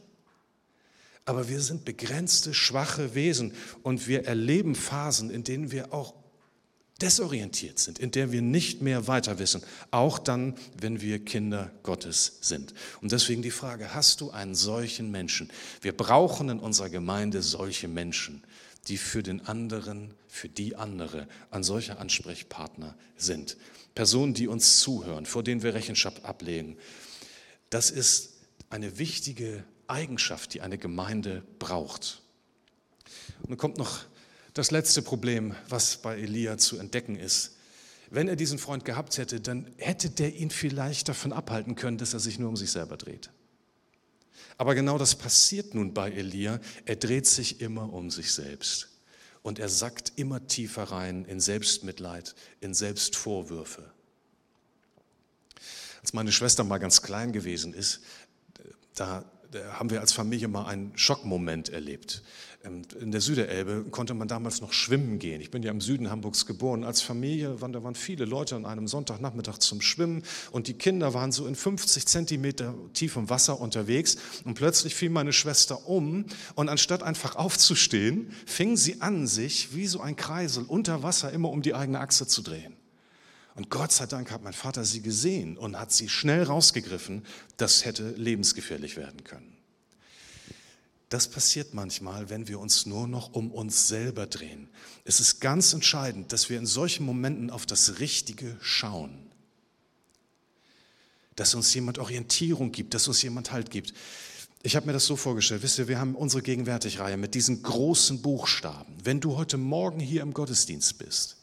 Aber 1.26 1.50
wir 1.50 1.60
sind 1.60 1.84
begrenzte, 1.84 2.54
schwache 2.54 3.14
Wesen 3.14 3.54
und 3.84 4.08
wir 4.08 4.26
erleben 4.26 4.76
Phasen, 4.76 5.30
in 5.30 5.44
denen 5.44 5.72
wir 5.72 5.94
auch 5.94 6.14
desorientiert 7.02 7.80
sind, 7.80 8.00
in 8.00 8.12
der 8.12 8.32
wir 8.32 8.42
nicht 8.42 8.82
mehr 8.82 9.08
weiter 9.08 9.40
wissen, 9.40 9.62
auch 9.92 10.20
dann, 10.20 10.56
wenn 10.80 11.02
wir 11.02 11.24
Kinder 11.24 11.72
Gottes 11.84 12.40
sind. 12.42 12.74
Und 13.02 13.12
deswegen 13.12 13.42
die 13.42 13.52
Frage, 13.52 13.94
hast 13.94 14.22
du 14.22 14.32
einen 14.32 14.56
solchen 14.56 15.12
Menschen? 15.12 15.52
Wir 15.82 15.96
brauchen 15.96 16.50
in 16.50 16.60
unserer 16.60 16.90
Gemeinde 16.90 17.42
solche 17.42 17.88
Menschen, 17.88 18.44
die 18.88 18.98
für 18.98 19.22
den 19.22 19.46
anderen, 19.46 20.14
für 20.28 20.50
die 20.50 20.76
andere 20.76 21.28
ein 21.52 21.64
solcher 21.64 22.00
Ansprechpartner 22.00 22.96
sind. 23.16 23.58
Personen, 23.94 24.34
die 24.34 24.48
uns 24.48 24.80
zuhören, 24.80 25.26
vor 25.26 25.44
denen 25.44 25.64
wir 25.64 25.74
Rechenschaft 25.74 26.24
ablegen. 26.26 26.78
Das 27.70 27.92
ist 27.92 28.34
eine 28.70 28.98
wichtige 28.98 29.64
Eigenschaft, 29.88 30.54
die 30.54 30.62
eine 30.62 30.78
Gemeinde 30.78 31.44
braucht. 31.60 32.22
Und 33.42 33.50
dann 33.52 33.58
kommt 33.58 33.78
noch 33.78 34.06
das 34.58 34.72
letzte 34.72 35.04
Problem, 35.04 35.56
was 35.70 35.98
bei 35.98 36.18
Elia 36.18 36.58
zu 36.58 36.80
entdecken 36.80 37.16
ist. 37.16 37.58
Wenn 38.10 38.28
er 38.28 38.36
diesen 38.36 38.58
Freund 38.58 38.86
gehabt 38.86 39.18
hätte, 39.18 39.40
dann 39.40 39.72
hätte 39.78 40.10
der 40.10 40.34
ihn 40.34 40.50
vielleicht 40.50 41.10
davon 41.10 41.32
abhalten 41.32 41.76
können, 41.76 41.98
dass 41.98 42.14
er 42.14 42.20
sich 42.20 42.40
nur 42.40 42.50
um 42.50 42.58
sich 42.58 42.72
selber 42.72 42.98
dreht. 42.98 43.30
Aber 44.58 44.74
genau 44.74 44.98
das 44.98 45.14
passiert 45.14 45.76
nun 45.76 45.94
bei 45.94 46.12
Elia. 46.12 46.60
Er 46.86 46.96
dreht 46.96 47.28
sich 47.28 47.62
immer 47.62 47.94
um 47.94 48.10
sich 48.10 48.34
selbst. 48.34 48.90
Und 49.44 49.60
er 49.60 49.70
sackt 49.70 50.14
immer 50.16 50.48
tiefer 50.48 50.84
rein 50.84 51.26
in 51.26 51.40
Selbstmitleid, 51.40 52.34
in 52.60 52.74
Selbstvorwürfe. 52.74 53.92
Als 56.02 56.14
meine 56.14 56.32
Schwester 56.32 56.64
mal 56.64 56.80
ganz 56.80 57.04
klein 57.04 57.32
gewesen 57.32 57.74
ist, 57.74 58.02
da 58.96 59.24
haben 59.74 59.90
wir 59.90 60.02
als 60.02 60.14
Familie 60.14 60.48
mal 60.48 60.66
einen 60.66 60.92
Schockmoment 60.96 61.70
erlebt. 61.70 62.24
Ähm, 62.64 62.82
in 63.00 63.12
der 63.12 63.22
Süderelbe 63.22 63.86
konnte 63.92 64.14
man 64.14 64.28
damals 64.28 64.62
noch 64.62 64.74
schwimmen 64.74 65.20
gehen. 65.20 65.42
Ich 65.42 65.52
bin 65.52 65.64
ja 65.64 65.72
im 65.72 65.82
Süden 65.82 66.10
Hamburgs 66.10 66.46
geboren. 66.46 66.84
Als 66.84 67.02
Familie 67.02 67.62
waren 67.62 67.74
da 67.74 67.84
waren 67.84 67.96
viele 67.96 68.26
Leute 68.26 68.56
an 68.56 68.66
einem 68.66 68.88
Sonntagnachmittag 68.88 69.60
zum 69.60 69.82
Schwimmen 69.82 70.24
und 70.52 70.68
die 70.68 70.74
Kinder 70.74 71.14
waren 71.14 71.32
so 71.32 71.48
in 71.48 71.56
50 71.56 72.06
Zentimeter 72.06 72.74
tiefem 72.94 73.30
Wasser 73.30 73.60
unterwegs 73.60 74.18
und 74.44 74.56
plötzlich 74.56 74.96
fiel 74.96 75.10
meine 75.10 75.34
Schwester 75.34 75.88
um 75.88 76.26
und 76.56 76.70
anstatt 76.70 77.04
einfach 77.04 77.36
aufzustehen, 77.36 78.32
fing 78.46 78.78
sie 78.78 79.02
an, 79.02 79.28
sich 79.28 79.76
wie 79.76 79.88
so 79.88 80.02
ein 80.02 80.16
Kreisel 80.16 80.64
unter 80.68 81.04
Wasser 81.04 81.32
immer 81.32 81.50
um 81.50 81.62
die 81.62 81.74
eigene 81.74 82.00
Achse 82.00 82.28
zu 82.28 82.42
drehen. 82.42 82.76
Und 83.58 83.72
Gott 83.72 83.92
sei 83.92 84.06
Dank 84.06 84.30
hat 84.30 84.44
mein 84.44 84.54
Vater 84.54 84.86
sie 84.86 85.02
gesehen 85.02 85.58
und 85.58 85.80
hat 85.80 85.92
sie 85.92 86.10
schnell 86.10 86.44
rausgegriffen. 86.44 87.26
Das 87.58 87.86
hätte 87.86 88.12
lebensgefährlich 88.12 88.98
werden 88.98 89.24
können. 89.24 89.58
Das 91.10 91.28
passiert 91.28 91.74
manchmal, 91.74 92.30
wenn 92.30 92.48
wir 92.48 92.60
uns 92.60 92.86
nur 92.86 93.08
noch 93.08 93.34
um 93.34 93.52
uns 93.52 93.88
selber 93.88 94.28
drehen. 94.28 94.70
Es 95.06 95.20
ist 95.20 95.40
ganz 95.40 95.74
entscheidend, 95.74 96.34
dass 96.34 96.52
wir 96.52 96.60
in 96.60 96.68
solchen 96.68 97.04
Momenten 97.04 97.50
auf 97.50 97.66
das 97.66 98.00
Richtige 98.00 98.58
schauen. 98.62 99.18
Dass 101.36 101.56
uns 101.56 101.74
jemand 101.74 101.98
Orientierung 101.98 102.72
gibt, 102.72 102.94
dass 102.94 103.08
uns 103.08 103.24
jemand 103.24 103.52
Halt 103.52 103.72
gibt. 103.72 103.92
Ich 104.62 104.76
habe 104.76 104.86
mir 104.86 104.94
das 104.94 105.06
so 105.08 105.16
vorgestellt, 105.16 105.64
wisst 105.64 105.80
ihr, 105.80 105.88
wir 105.88 105.98
haben 105.98 106.14
unsere 106.14 106.44
Gegenwärtigreihe 106.44 107.18
mit 107.18 107.34
diesen 107.34 107.64
großen 107.64 108.22
Buchstaben. 108.22 108.94
Wenn 109.04 109.20
du 109.20 109.36
heute 109.36 109.58
Morgen 109.58 110.00
hier 110.00 110.22
im 110.22 110.34
Gottesdienst 110.34 111.00
bist, 111.00 111.38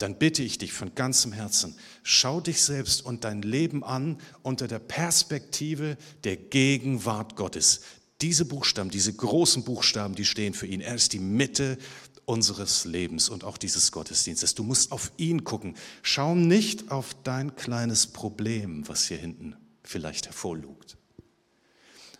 dann 0.00 0.16
bitte 0.16 0.42
ich 0.42 0.56
dich 0.56 0.72
von 0.72 0.94
ganzem 0.94 1.32
Herzen, 1.32 1.76
schau 2.02 2.40
dich 2.40 2.62
selbst 2.62 3.04
und 3.04 3.24
dein 3.24 3.42
Leben 3.42 3.84
an 3.84 4.18
unter 4.42 4.66
der 4.66 4.78
Perspektive 4.78 5.98
der 6.24 6.36
Gegenwart 6.36 7.36
Gottes. 7.36 7.82
Diese 8.22 8.46
Buchstaben, 8.46 8.90
diese 8.90 9.12
großen 9.12 9.62
Buchstaben, 9.62 10.14
die 10.14 10.24
stehen 10.24 10.54
für 10.54 10.66
ihn. 10.66 10.80
Er 10.80 10.94
ist 10.94 11.12
die 11.12 11.18
Mitte 11.18 11.76
unseres 12.24 12.86
Lebens 12.86 13.28
und 13.28 13.44
auch 13.44 13.58
dieses 13.58 13.92
Gottesdienstes. 13.92 14.54
Du 14.54 14.62
musst 14.62 14.90
auf 14.90 15.12
ihn 15.18 15.44
gucken. 15.44 15.76
Schau 16.02 16.34
nicht 16.34 16.90
auf 16.90 17.14
dein 17.22 17.54
kleines 17.54 18.06
Problem, 18.06 18.88
was 18.88 19.06
hier 19.06 19.18
hinten 19.18 19.54
vielleicht 19.84 20.26
hervorlugt, 20.26 20.96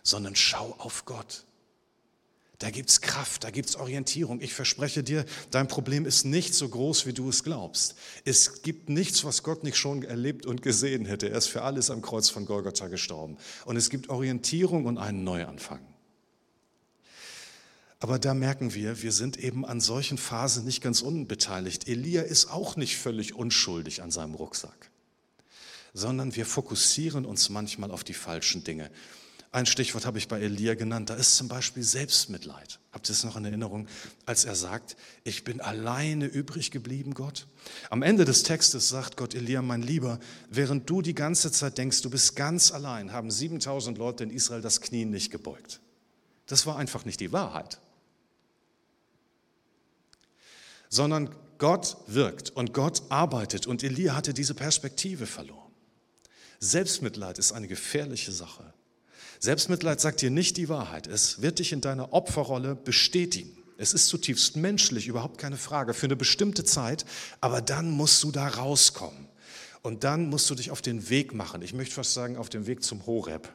sondern 0.03 0.35
schau 0.35 0.75
auf 0.77 1.05
Gott. 1.05 1.45
Da 2.61 2.69
gibt 2.69 2.91
es 2.91 3.01
Kraft, 3.01 3.43
da 3.43 3.49
gibt 3.49 3.69
es 3.69 3.75
Orientierung. 3.75 4.39
Ich 4.39 4.53
verspreche 4.53 5.01
dir, 5.01 5.25
dein 5.49 5.67
Problem 5.67 6.05
ist 6.05 6.25
nicht 6.25 6.53
so 6.53 6.69
groß, 6.69 7.07
wie 7.07 7.13
du 7.13 7.27
es 7.27 7.43
glaubst. 7.43 7.95
Es 8.23 8.61
gibt 8.61 8.87
nichts, 8.87 9.25
was 9.25 9.41
Gott 9.41 9.63
nicht 9.63 9.77
schon 9.77 10.03
erlebt 10.03 10.45
und 10.45 10.61
gesehen 10.61 11.07
hätte. 11.07 11.27
Er 11.27 11.39
ist 11.39 11.47
für 11.47 11.63
alles 11.63 11.89
am 11.89 12.03
Kreuz 12.03 12.29
von 12.29 12.45
Golgatha 12.45 12.87
gestorben. 12.87 13.37
Und 13.65 13.77
es 13.77 13.89
gibt 13.89 14.09
Orientierung 14.09 14.85
und 14.85 14.99
einen 14.99 15.23
Neuanfang. 15.23 15.79
Aber 17.99 18.19
da 18.19 18.35
merken 18.35 18.75
wir, 18.75 19.01
wir 19.01 19.11
sind 19.11 19.37
eben 19.37 19.65
an 19.65 19.81
solchen 19.81 20.19
Phasen 20.19 20.63
nicht 20.63 20.83
ganz 20.83 21.01
unbeteiligt. 21.01 21.87
Elia 21.87 22.21
ist 22.21 22.51
auch 22.51 22.75
nicht 22.75 22.95
völlig 22.95 23.33
unschuldig 23.33 24.03
an 24.03 24.11
seinem 24.11 24.35
Rucksack, 24.35 24.91
sondern 25.95 26.35
wir 26.35 26.45
fokussieren 26.45 27.25
uns 27.25 27.49
manchmal 27.49 27.89
auf 27.89 28.03
die 28.03 28.13
falschen 28.13 28.63
Dinge. 28.63 28.91
Ein 29.53 29.65
Stichwort 29.65 30.05
habe 30.05 30.17
ich 30.17 30.29
bei 30.29 30.39
Elia 30.39 30.75
genannt, 30.75 31.09
da 31.09 31.15
ist 31.15 31.35
zum 31.35 31.49
Beispiel 31.49 31.83
Selbstmitleid. 31.83 32.79
Habt 32.93 33.09
ihr 33.09 33.13
es 33.13 33.25
noch 33.25 33.35
in 33.35 33.43
Erinnerung, 33.43 33.87
als 34.25 34.45
er 34.45 34.55
sagt, 34.55 34.95
ich 35.25 35.43
bin 35.43 35.59
alleine 35.59 36.25
übrig 36.25 36.71
geblieben, 36.71 37.13
Gott? 37.13 37.47
Am 37.89 38.01
Ende 38.01 38.23
des 38.23 38.43
Textes 38.43 38.87
sagt 38.87 39.17
Gott 39.17 39.35
Elia, 39.35 39.61
mein 39.61 39.81
Lieber, 39.81 40.19
während 40.49 40.89
du 40.89 41.01
die 41.01 41.15
ganze 41.15 41.51
Zeit 41.51 41.77
denkst, 41.77 42.01
du 42.01 42.09
bist 42.09 42.37
ganz 42.37 42.71
allein, 42.71 43.11
haben 43.11 43.29
7000 43.29 43.97
Leute 43.97 44.23
in 44.23 44.29
Israel 44.29 44.61
das 44.61 44.79
Knie 44.79 45.03
nicht 45.03 45.31
gebeugt. 45.31 45.81
Das 46.45 46.65
war 46.65 46.77
einfach 46.77 47.03
nicht 47.03 47.19
die 47.19 47.33
Wahrheit 47.33 47.79
sondern 50.91 51.33
Gott 51.57 51.97
wirkt 52.07 52.51
und 52.51 52.73
Gott 52.73 53.01
arbeitet 53.09 53.65
und 53.65 53.81
Elia 53.81 54.13
hatte 54.15 54.33
diese 54.33 54.53
Perspektive 54.53 55.25
verloren. 55.25 55.71
Selbstmitleid 56.59 57.39
ist 57.39 57.53
eine 57.53 57.67
gefährliche 57.67 58.31
Sache. 58.31 58.73
Selbstmitleid 59.43 59.99
sagt 59.99 60.21
dir 60.21 60.29
nicht 60.29 60.55
die 60.57 60.69
Wahrheit. 60.69 61.07
Es 61.07 61.41
wird 61.41 61.57
dich 61.57 61.71
in 61.71 61.81
deiner 61.81 62.13
Opferrolle 62.13 62.75
bestätigen. 62.75 63.57
Es 63.75 63.91
ist 63.91 64.05
zutiefst 64.05 64.55
menschlich, 64.55 65.07
überhaupt 65.07 65.39
keine 65.39 65.57
Frage, 65.57 65.95
für 65.95 66.05
eine 66.05 66.15
bestimmte 66.15 66.63
Zeit, 66.63 67.05
aber 67.41 67.59
dann 67.59 67.89
musst 67.89 68.23
du 68.23 68.31
da 68.31 68.47
rauskommen. 68.47 69.27
Und 69.81 70.03
dann 70.03 70.29
musst 70.29 70.47
du 70.51 70.53
dich 70.53 70.69
auf 70.69 70.83
den 70.83 71.09
Weg 71.09 71.33
machen. 71.33 71.63
Ich 71.63 71.73
möchte 71.73 71.95
fast 71.95 72.13
sagen, 72.13 72.37
auf 72.37 72.49
den 72.49 72.67
Weg 72.67 72.83
zum 72.83 73.07
Horeb. 73.07 73.51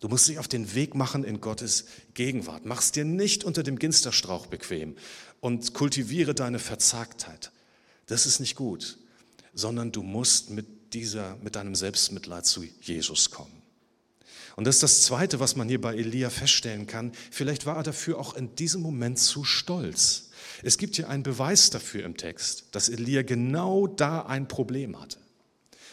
Du 0.00 0.08
musst 0.08 0.26
dich 0.26 0.40
auf 0.40 0.48
den 0.48 0.74
Weg 0.74 0.96
machen 0.96 1.22
in 1.22 1.40
Gottes 1.40 1.84
Gegenwart. 2.14 2.64
Mach 2.64 2.80
es 2.80 2.90
dir 2.90 3.04
nicht 3.04 3.44
unter 3.44 3.62
dem 3.62 3.78
Ginsterstrauch 3.78 4.48
bequem 4.48 4.96
und 5.38 5.72
kultiviere 5.72 6.34
deine 6.34 6.58
Verzagtheit. 6.58 7.52
Das 8.06 8.26
ist 8.26 8.40
nicht 8.40 8.56
gut, 8.56 8.98
sondern 9.54 9.92
du 9.92 10.02
musst 10.02 10.50
mit, 10.50 10.94
dieser, 10.94 11.36
mit 11.36 11.54
deinem 11.54 11.76
Selbstmitleid 11.76 12.44
zu 12.44 12.64
Jesus 12.80 13.30
kommen. 13.30 13.63
Und 14.56 14.66
das 14.66 14.76
ist 14.76 14.82
das 14.82 15.02
Zweite, 15.02 15.40
was 15.40 15.56
man 15.56 15.68
hier 15.68 15.80
bei 15.80 15.94
Elia 15.94 16.30
feststellen 16.30 16.86
kann. 16.86 17.12
Vielleicht 17.30 17.66
war 17.66 17.76
er 17.76 17.82
dafür 17.82 18.18
auch 18.18 18.34
in 18.34 18.54
diesem 18.54 18.82
Moment 18.82 19.18
zu 19.18 19.44
stolz. 19.44 20.30
Es 20.62 20.78
gibt 20.78 20.96
hier 20.96 21.08
einen 21.08 21.22
Beweis 21.24 21.70
dafür 21.70 22.04
im 22.04 22.16
Text, 22.16 22.66
dass 22.72 22.88
Elia 22.88 23.22
genau 23.22 23.86
da 23.86 24.22
ein 24.22 24.46
Problem 24.46 25.00
hatte. 25.00 25.18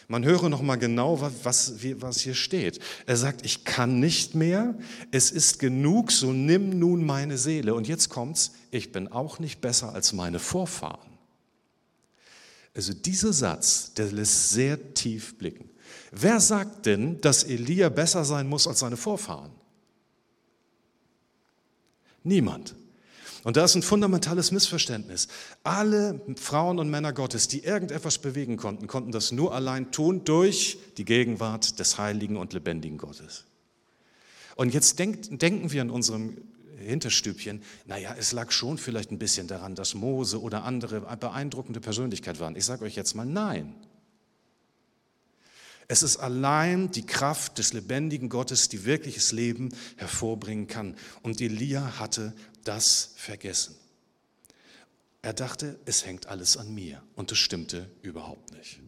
Man 0.08 0.24
höre 0.24 0.48
noch 0.48 0.62
mal 0.62 0.76
genau, 0.76 1.20
was, 1.20 1.72
was 1.96 2.20
hier 2.20 2.34
steht. 2.34 2.80
Er 3.06 3.16
sagt, 3.16 3.46
ich 3.46 3.64
kann 3.64 3.98
nicht 3.98 4.34
mehr, 4.34 4.74
es 5.10 5.30
ist 5.30 5.58
genug, 5.58 6.12
so 6.12 6.32
nimm 6.32 6.78
nun 6.78 7.04
meine 7.06 7.38
Seele. 7.38 7.74
Und 7.74 7.88
jetzt 7.88 8.10
kommt's, 8.10 8.52
ich 8.70 8.92
bin 8.92 9.08
auch 9.08 9.38
nicht 9.38 9.60
besser 9.60 9.94
als 9.94 10.12
meine 10.12 10.38
Vorfahren. 10.38 11.12
Also 12.74 12.92
dieser 12.92 13.32
Satz, 13.32 13.94
der 13.94 14.12
lässt 14.12 14.50
sehr 14.50 14.94
tief 14.94 15.38
blicken. 15.38 15.70
Wer 16.14 16.40
sagt 16.40 16.84
denn, 16.84 17.20
dass 17.22 17.42
Elia 17.42 17.88
besser 17.88 18.24
sein 18.24 18.46
muss 18.46 18.66
als 18.68 18.80
seine 18.80 18.98
Vorfahren? 18.98 19.50
Niemand. 22.22 22.74
Und 23.44 23.56
da 23.56 23.64
ist 23.64 23.74
ein 23.74 23.82
fundamentales 23.82 24.52
Missverständnis. 24.52 25.26
Alle 25.64 26.20
Frauen 26.36 26.78
und 26.78 26.90
Männer 26.90 27.14
Gottes, 27.14 27.48
die 27.48 27.64
irgendetwas 27.64 28.18
bewegen 28.18 28.58
konnten, 28.58 28.86
konnten 28.86 29.10
das 29.10 29.32
nur 29.32 29.54
allein 29.54 29.90
tun 29.90 30.22
durch 30.24 30.78
die 30.98 31.06
Gegenwart 31.06 31.80
des 31.80 31.98
heiligen 31.98 32.36
und 32.36 32.52
lebendigen 32.52 32.98
Gottes. 32.98 33.46
Und 34.54 34.74
jetzt 34.74 34.98
denk, 34.98 35.38
denken 35.40 35.72
wir 35.72 35.80
in 35.80 35.90
unserem 35.90 36.36
Hinterstübchen, 36.76 37.62
naja, 37.86 38.14
es 38.18 38.32
lag 38.32 38.52
schon 38.52 38.76
vielleicht 38.76 39.10
ein 39.10 39.18
bisschen 39.18 39.48
daran, 39.48 39.74
dass 39.74 39.94
Mose 39.94 40.40
oder 40.40 40.64
andere 40.64 41.00
beeindruckende 41.00 41.80
Persönlichkeit 41.80 42.38
waren. 42.38 42.54
Ich 42.54 42.66
sage 42.66 42.84
euch 42.84 42.96
jetzt 42.96 43.14
mal 43.14 43.26
nein. 43.26 43.74
Es 45.92 46.02
ist 46.02 46.16
allein 46.16 46.90
die 46.90 47.04
Kraft 47.04 47.58
des 47.58 47.74
lebendigen 47.74 48.30
Gottes, 48.30 48.70
die 48.70 48.86
wirkliches 48.86 49.30
Leben 49.32 49.74
hervorbringen 49.98 50.66
kann. 50.66 50.96
Und 51.20 51.42
Elia 51.42 51.98
hatte 51.98 52.32
das 52.64 53.10
vergessen. 53.16 53.74
Er 55.20 55.34
dachte, 55.34 55.78
es 55.84 56.06
hängt 56.06 56.28
alles 56.28 56.56
an 56.56 56.74
mir. 56.74 57.02
Und 57.14 57.30
das 57.30 57.36
stimmte 57.36 57.90
überhaupt 58.00 58.54
nicht. 58.54 58.80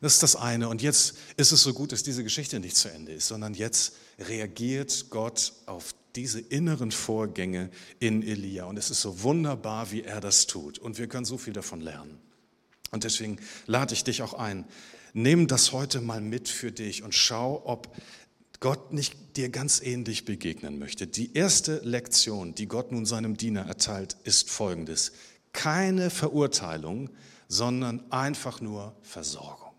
Das 0.00 0.14
ist 0.14 0.22
das 0.22 0.34
eine. 0.34 0.66
Und 0.70 0.80
jetzt 0.80 1.16
ist 1.36 1.52
es 1.52 1.62
so 1.62 1.74
gut, 1.74 1.92
dass 1.92 2.02
diese 2.02 2.24
Geschichte 2.24 2.58
nicht 2.58 2.76
zu 2.76 2.90
Ende 2.90 3.12
ist, 3.12 3.28
sondern 3.28 3.52
jetzt 3.52 3.96
reagiert 4.18 5.10
Gott 5.10 5.52
auf 5.66 5.94
diese 6.16 6.40
inneren 6.40 6.90
Vorgänge 6.90 7.68
in 7.98 8.22
Elia. 8.22 8.64
Und 8.64 8.78
es 8.78 8.88
ist 8.88 9.02
so 9.02 9.22
wunderbar, 9.22 9.92
wie 9.92 10.04
er 10.04 10.22
das 10.22 10.46
tut. 10.46 10.78
Und 10.78 10.96
wir 10.96 11.06
können 11.06 11.26
so 11.26 11.36
viel 11.36 11.52
davon 11.52 11.82
lernen. 11.82 12.18
Und 12.92 13.04
deswegen 13.04 13.38
lade 13.66 13.92
ich 13.92 14.04
dich 14.04 14.22
auch 14.22 14.32
ein, 14.32 14.64
nimm 15.12 15.46
das 15.46 15.72
heute 15.72 16.00
mal 16.00 16.20
mit 16.20 16.48
für 16.48 16.72
dich 16.72 17.02
und 17.02 17.14
schau, 17.14 17.62
ob 17.64 17.94
Gott 18.60 18.92
nicht 18.92 19.36
dir 19.36 19.48
ganz 19.48 19.80
ähnlich 19.80 20.26
begegnen 20.26 20.78
möchte. 20.78 21.06
Die 21.06 21.34
erste 21.34 21.78
Lektion, 21.78 22.54
die 22.54 22.66
Gott 22.66 22.92
nun 22.92 23.06
seinem 23.06 23.36
Diener 23.36 23.66
erteilt, 23.66 24.16
ist 24.24 24.50
folgendes. 24.50 25.12
Keine 25.52 26.10
Verurteilung, 26.10 27.10
sondern 27.48 28.10
einfach 28.12 28.60
nur 28.60 28.94
Versorgung. 29.02 29.70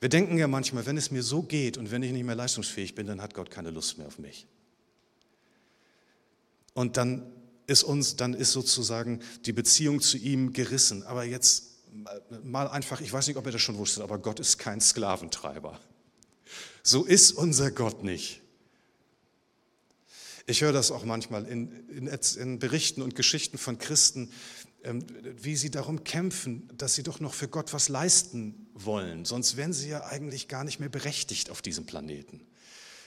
Wir 0.00 0.08
denken 0.08 0.38
ja 0.38 0.46
manchmal, 0.46 0.86
wenn 0.86 0.96
es 0.96 1.10
mir 1.10 1.22
so 1.22 1.42
geht 1.42 1.76
und 1.76 1.90
wenn 1.90 2.02
ich 2.02 2.12
nicht 2.12 2.24
mehr 2.24 2.34
leistungsfähig 2.34 2.94
bin, 2.94 3.06
dann 3.06 3.22
hat 3.22 3.34
Gott 3.34 3.50
keine 3.50 3.70
Lust 3.70 3.98
mehr 3.98 4.06
auf 4.06 4.18
mich. 4.18 4.46
Und 6.74 6.96
dann 6.96 7.32
ist 7.66 7.82
uns, 7.82 8.16
dann 8.16 8.34
ist 8.34 8.52
sozusagen 8.52 9.20
die 9.46 9.52
Beziehung 9.52 10.00
zu 10.00 10.16
ihm 10.16 10.52
gerissen. 10.52 11.02
Aber 11.02 11.24
jetzt 11.24 11.77
mal 12.42 12.68
einfach, 12.68 13.00
ich 13.00 13.12
weiß 13.12 13.26
nicht, 13.26 13.36
ob 13.36 13.46
ihr 13.46 13.52
das 13.52 13.62
schon 13.62 13.78
wusstet, 13.78 14.02
aber 14.02 14.18
Gott 14.18 14.40
ist 14.40 14.58
kein 14.58 14.80
Sklaventreiber. 14.80 15.78
So 16.82 17.04
ist 17.04 17.32
unser 17.32 17.70
Gott 17.70 18.02
nicht. 18.02 18.42
Ich 20.46 20.62
höre 20.62 20.72
das 20.72 20.90
auch 20.90 21.04
manchmal 21.04 21.44
in, 21.44 21.70
in, 21.88 22.06
in 22.06 22.58
Berichten 22.58 23.02
und 23.02 23.14
Geschichten 23.14 23.58
von 23.58 23.76
Christen, 23.78 24.32
ähm, 24.82 25.04
wie 25.36 25.56
sie 25.56 25.70
darum 25.70 26.04
kämpfen, 26.04 26.70
dass 26.78 26.94
sie 26.94 27.02
doch 27.02 27.20
noch 27.20 27.34
für 27.34 27.48
Gott 27.48 27.74
was 27.74 27.90
leisten 27.90 28.66
wollen. 28.72 29.26
Sonst 29.26 29.56
wären 29.56 29.74
sie 29.74 29.90
ja 29.90 30.06
eigentlich 30.06 30.48
gar 30.48 30.64
nicht 30.64 30.80
mehr 30.80 30.88
berechtigt 30.88 31.50
auf 31.50 31.60
diesem 31.60 31.84
Planeten. 31.84 32.40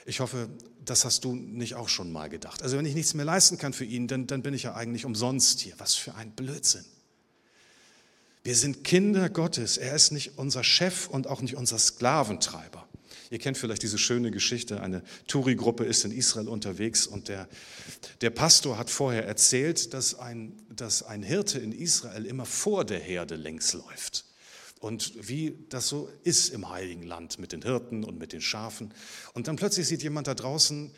Ich 0.06 0.20
hoffe, 0.20 0.50
das 0.84 1.06
hast 1.06 1.24
du 1.24 1.36
nicht 1.36 1.76
auch 1.76 1.90
schon 1.90 2.12
mal 2.12 2.30
gedacht. 2.30 2.62
Also 2.62 2.78
wenn 2.78 2.86
ich 2.86 2.96
nichts 2.96 3.14
mehr 3.14 3.26
leisten 3.26 3.58
kann 3.58 3.74
für 3.74 3.86
ihn, 3.86 4.08
dann, 4.08 4.28
dann 4.28 4.42
bin 4.42 4.54
ich 4.54 4.64
ja 4.64 4.76
eigentlich 4.76 5.06
umsonst 5.06 5.62
hier. 5.62 5.74
Was 5.78 5.96
für 5.96 6.16
ein 6.16 6.32
Blödsinn. 6.32 6.86
Wir 8.44 8.56
sind 8.56 8.84
Kinder 8.84 9.30
Gottes. 9.30 9.78
Er 9.78 9.96
ist 9.96 10.12
nicht 10.12 10.38
unser 10.38 10.64
Chef 10.64 11.08
und 11.08 11.28
auch 11.28 11.42
nicht 11.42 11.56
unser 11.56 11.78
Sklaventreiber. 11.78 12.88
Ihr 13.30 13.40
kennt 13.40 13.58
vielleicht 13.58 13.84
diese 13.84 13.98
schöne 13.98 14.30
Geschichte, 14.30 14.82
eine 14.82 15.04
Touri-Gruppe 15.28 15.86
ist 15.86 16.04
in 16.04 16.12
Israel 16.12 16.50
unterwegs 16.50 17.08
und 17.08 17.30
der, 17.30 17.48
der 18.20 18.30
Pastor 18.30 18.78
hat 18.78 18.90
vorher 18.90 19.26
erzählt, 19.26 19.94
dass 19.94 20.20
ein, 20.20 20.52
dass 20.70 21.04
ein 21.04 21.24
Hirte 21.24 21.58
in 21.60 21.72
Israel 21.72 22.26
immer 22.26 22.46
vor 22.46 22.84
der 22.84 23.00
Herde 23.00 23.36
längs 23.36 23.72
läuft. 23.72 24.26
Und 24.82 25.14
wie 25.16 25.60
das 25.70 25.88
so 25.88 26.10
ist 26.24 26.50
im 26.50 26.70
Heiligen 26.70 27.04
Land 27.04 27.40
mit 27.40 27.54
den 27.54 27.62
Hirten 27.62 28.04
und 28.04 28.20
mit 28.20 28.34
den 28.34 28.42
Schafen. 28.42 28.94
Und 29.34 29.48
dann 29.48 29.56
plötzlich 29.56 29.88
sieht 29.88 30.04
jemand 30.04 30.28
da 30.28 30.34
draußen 30.34 30.92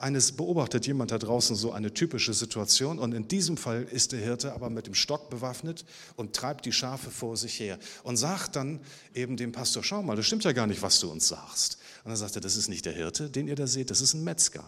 eines 0.00 0.32
beobachtet 0.32 0.86
jemand 0.86 1.10
da 1.10 1.18
draußen 1.18 1.56
so 1.56 1.72
eine 1.72 1.92
typische 1.92 2.34
Situation 2.34 2.98
und 2.98 3.12
in 3.12 3.28
diesem 3.28 3.56
Fall 3.56 3.84
ist 3.84 4.12
der 4.12 4.20
Hirte 4.20 4.52
aber 4.52 4.70
mit 4.70 4.86
dem 4.86 4.94
Stock 4.94 5.30
bewaffnet 5.30 5.84
und 6.16 6.34
treibt 6.34 6.64
die 6.64 6.72
Schafe 6.72 7.10
vor 7.10 7.36
sich 7.36 7.58
her 7.60 7.78
und 8.02 8.16
sagt 8.16 8.56
dann 8.56 8.80
eben 9.14 9.36
dem 9.36 9.52
Pastor, 9.52 9.82
schau 9.82 10.02
mal, 10.02 10.16
das 10.16 10.26
stimmt 10.26 10.44
ja 10.44 10.52
gar 10.52 10.66
nicht, 10.66 10.82
was 10.82 11.00
du 11.00 11.10
uns 11.10 11.28
sagst. 11.28 11.78
Und 12.04 12.10
dann 12.10 12.16
sagt 12.16 12.34
er, 12.36 12.40
das 12.40 12.56
ist 12.56 12.68
nicht 12.68 12.84
der 12.84 12.92
Hirte, 12.92 13.30
den 13.30 13.48
ihr 13.48 13.56
da 13.56 13.66
seht, 13.66 13.90
das 13.90 14.00
ist 14.00 14.14
ein 14.14 14.24
Metzger. 14.24 14.64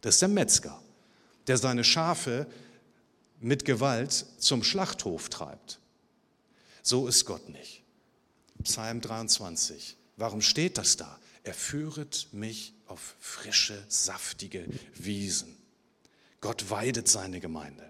Das 0.00 0.14
ist 0.14 0.22
der 0.22 0.28
Metzger, 0.28 0.80
der 1.46 1.58
seine 1.58 1.84
Schafe 1.84 2.46
mit 3.40 3.64
Gewalt 3.64 4.26
zum 4.38 4.62
Schlachthof 4.62 5.28
treibt. 5.28 5.80
So 6.82 7.06
ist 7.06 7.24
Gott 7.24 7.48
nicht. 7.48 7.82
Psalm 8.62 9.00
23. 9.00 9.96
Warum 10.16 10.40
steht 10.40 10.78
das 10.78 10.96
da? 10.96 11.18
Er 11.44 11.54
führet 11.54 12.28
mich 12.32 12.74
auf 12.88 13.16
frische, 13.20 13.82
saftige 13.88 14.66
Wiesen. 14.94 15.56
Gott 16.40 16.70
weidet 16.70 17.08
seine 17.08 17.40
Gemeinde. 17.40 17.84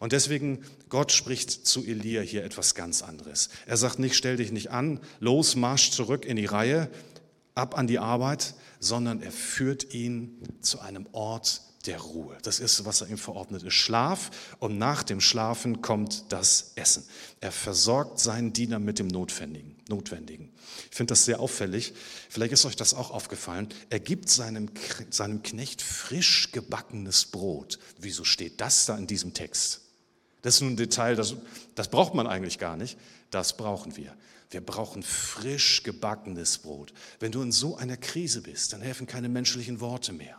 Und 0.00 0.12
deswegen, 0.12 0.64
Gott 0.88 1.12
spricht 1.12 1.50
zu 1.50 1.84
Elia 1.84 2.22
hier 2.22 2.44
etwas 2.44 2.74
ganz 2.74 3.02
anderes. 3.02 3.48
Er 3.66 3.76
sagt 3.76 3.98
nicht, 3.98 4.14
stell 4.14 4.36
dich 4.36 4.52
nicht 4.52 4.70
an, 4.70 5.00
los, 5.20 5.56
marsch 5.56 5.90
zurück 5.90 6.24
in 6.24 6.36
die 6.36 6.46
Reihe, 6.46 6.90
ab 7.54 7.76
an 7.76 7.86
die 7.86 7.98
Arbeit, 7.98 8.54
sondern 8.80 9.22
er 9.22 9.32
führt 9.32 9.94
ihn 9.94 10.40
zu 10.60 10.80
einem 10.80 11.06
Ort 11.12 11.62
der 11.86 12.00
Ruhe. 12.00 12.36
Das 12.42 12.60
ist, 12.60 12.84
was 12.84 13.02
er 13.02 13.08
ihm 13.08 13.18
verordnet 13.18 13.62
ist. 13.62 13.74
Schlaf 13.74 14.30
und 14.58 14.78
nach 14.78 15.02
dem 15.02 15.20
Schlafen 15.20 15.82
kommt 15.82 16.32
das 16.32 16.72
Essen. 16.76 17.04
Er 17.40 17.52
versorgt 17.52 18.18
seinen 18.18 18.52
Diener 18.52 18.78
mit 18.78 18.98
dem 18.98 19.08
Notwendigen. 19.08 19.76
Notwendigen. 19.88 20.50
Ich 20.90 20.96
finde 20.96 21.12
das 21.12 21.26
sehr 21.26 21.40
auffällig. 21.40 21.92
Vielleicht 22.30 22.52
ist 22.52 22.64
euch 22.64 22.76
das 22.76 22.94
auch 22.94 23.10
aufgefallen. 23.10 23.68
Er 23.90 24.00
gibt 24.00 24.30
seinem, 24.30 24.70
seinem 25.10 25.42
Knecht 25.42 25.82
frisch 25.82 26.52
gebackenes 26.52 27.26
Brot. 27.26 27.78
Wieso 27.98 28.24
steht 28.24 28.60
das 28.60 28.86
da 28.86 28.96
in 28.96 29.06
diesem 29.06 29.34
Text? 29.34 29.82
Das 30.40 30.56
ist 30.56 30.60
nun 30.62 30.72
ein 30.72 30.76
Detail, 30.76 31.16
das, 31.16 31.36
das 31.74 31.88
braucht 31.88 32.14
man 32.14 32.26
eigentlich 32.26 32.58
gar 32.58 32.76
nicht. 32.76 32.98
Das 33.30 33.56
brauchen 33.56 33.96
wir. 33.96 34.14
Wir 34.50 34.60
brauchen 34.60 35.02
frisch 35.02 35.82
gebackenes 35.82 36.58
Brot. 36.58 36.94
Wenn 37.18 37.32
du 37.32 37.42
in 37.42 37.50
so 37.50 37.76
einer 37.76 37.96
Krise 37.96 38.42
bist, 38.42 38.72
dann 38.72 38.80
helfen 38.80 39.06
keine 39.06 39.28
menschlichen 39.28 39.80
Worte 39.80 40.12
mehr 40.12 40.38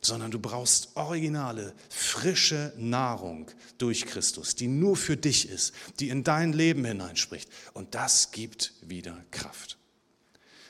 sondern 0.00 0.30
du 0.30 0.38
brauchst 0.38 0.96
originale, 0.96 1.74
frische 1.88 2.72
Nahrung 2.76 3.50
durch 3.78 4.06
Christus, 4.06 4.54
die 4.54 4.68
nur 4.68 4.96
für 4.96 5.16
dich 5.16 5.48
ist, 5.48 5.72
die 6.00 6.08
in 6.08 6.24
dein 6.24 6.52
Leben 6.52 6.84
hineinspricht. 6.84 7.48
Und 7.74 7.94
das 7.94 8.30
gibt 8.30 8.74
wieder 8.82 9.24
Kraft. 9.30 9.78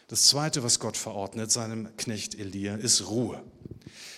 Das 0.08 0.22
Zweite, 0.24 0.62
was 0.62 0.80
Gott 0.80 0.96
verordnet 0.96 1.52
seinem 1.52 1.94
Knecht 1.98 2.34
Elia, 2.38 2.76
ist 2.76 3.08
Ruhe. 3.08 3.42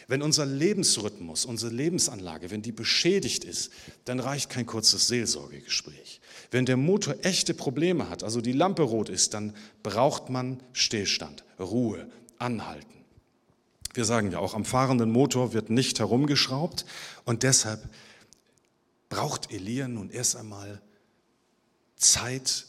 Wenn 0.06 0.22
unser 0.22 0.46
Lebensrhythmus, 0.46 1.44
unsere 1.44 1.72
Lebensanlage, 1.72 2.50
wenn 2.50 2.62
die 2.62 2.72
beschädigt 2.72 3.44
ist, 3.44 3.70
dann 4.04 4.18
reicht 4.18 4.50
kein 4.50 4.66
kurzes 4.66 5.08
Seelsorgegespräch. 5.08 6.20
Wenn 6.50 6.66
der 6.66 6.76
Motor 6.76 7.14
echte 7.22 7.54
Probleme 7.54 8.08
hat, 8.08 8.24
also 8.24 8.40
die 8.40 8.52
Lampe 8.52 8.82
rot 8.82 9.08
ist, 9.08 9.34
dann 9.34 9.54
braucht 9.82 10.28
man 10.28 10.62
Stillstand, 10.72 11.44
Ruhe, 11.58 12.10
Anhalten. 12.38 12.99
Wir 13.92 14.04
sagen 14.04 14.30
ja 14.30 14.38
auch, 14.38 14.54
am 14.54 14.64
fahrenden 14.64 15.10
Motor 15.10 15.52
wird 15.52 15.70
nicht 15.70 15.98
herumgeschraubt 15.98 16.84
und 17.24 17.42
deshalb 17.42 17.88
braucht 19.08 19.52
Elia 19.52 19.88
nun 19.88 20.10
erst 20.10 20.36
einmal 20.36 20.80
Zeit 21.96 22.66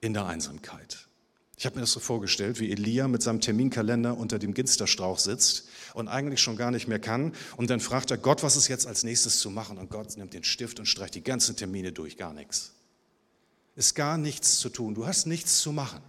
in 0.00 0.14
der 0.14 0.26
Einsamkeit. 0.26 1.08
Ich 1.62 1.66
habe 1.66 1.76
mir 1.76 1.82
das 1.82 1.92
so 1.92 2.00
vorgestellt, 2.00 2.58
wie 2.58 2.72
Elia 2.72 3.06
mit 3.06 3.22
seinem 3.22 3.40
Terminkalender 3.40 4.16
unter 4.16 4.40
dem 4.40 4.52
Ginsterstrauch 4.52 5.20
sitzt 5.20 5.68
und 5.94 6.08
eigentlich 6.08 6.40
schon 6.40 6.56
gar 6.56 6.72
nicht 6.72 6.88
mehr 6.88 6.98
kann. 6.98 7.32
Und 7.56 7.70
dann 7.70 7.78
fragt 7.78 8.10
er 8.10 8.18
Gott, 8.18 8.42
was 8.42 8.56
ist 8.56 8.66
jetzt 8.66 8.86
als 8.86 9.04
nächstes 9.04 9.38
zu 9.38 9.48
machen? 9.48 9.78
Und 9.78 9.88
Gott 9.88 10.16
nimmt 10.16 10.34
den 10.34 10.42
Stift 10.42 10.80
und 10.80 10.86
streicht 10.86 11.14
die 11.14 11.22
ganzen 11.22 11.54
Termine 11.54 11.92
durch, 11.92 12.16
gar 12.16 12.32
nichts. 12.32 12.72
Ist 13.76 13.94
gar 13.94 14.18
nichts 14.18 14.58
zu 14.58 14.70
tun. 14.70 14.94
Du 14.94 15.06
hast 15.06 15.26
nichts 15.26 15.60
zu 15.60 15.70
machen. 15.70 16.00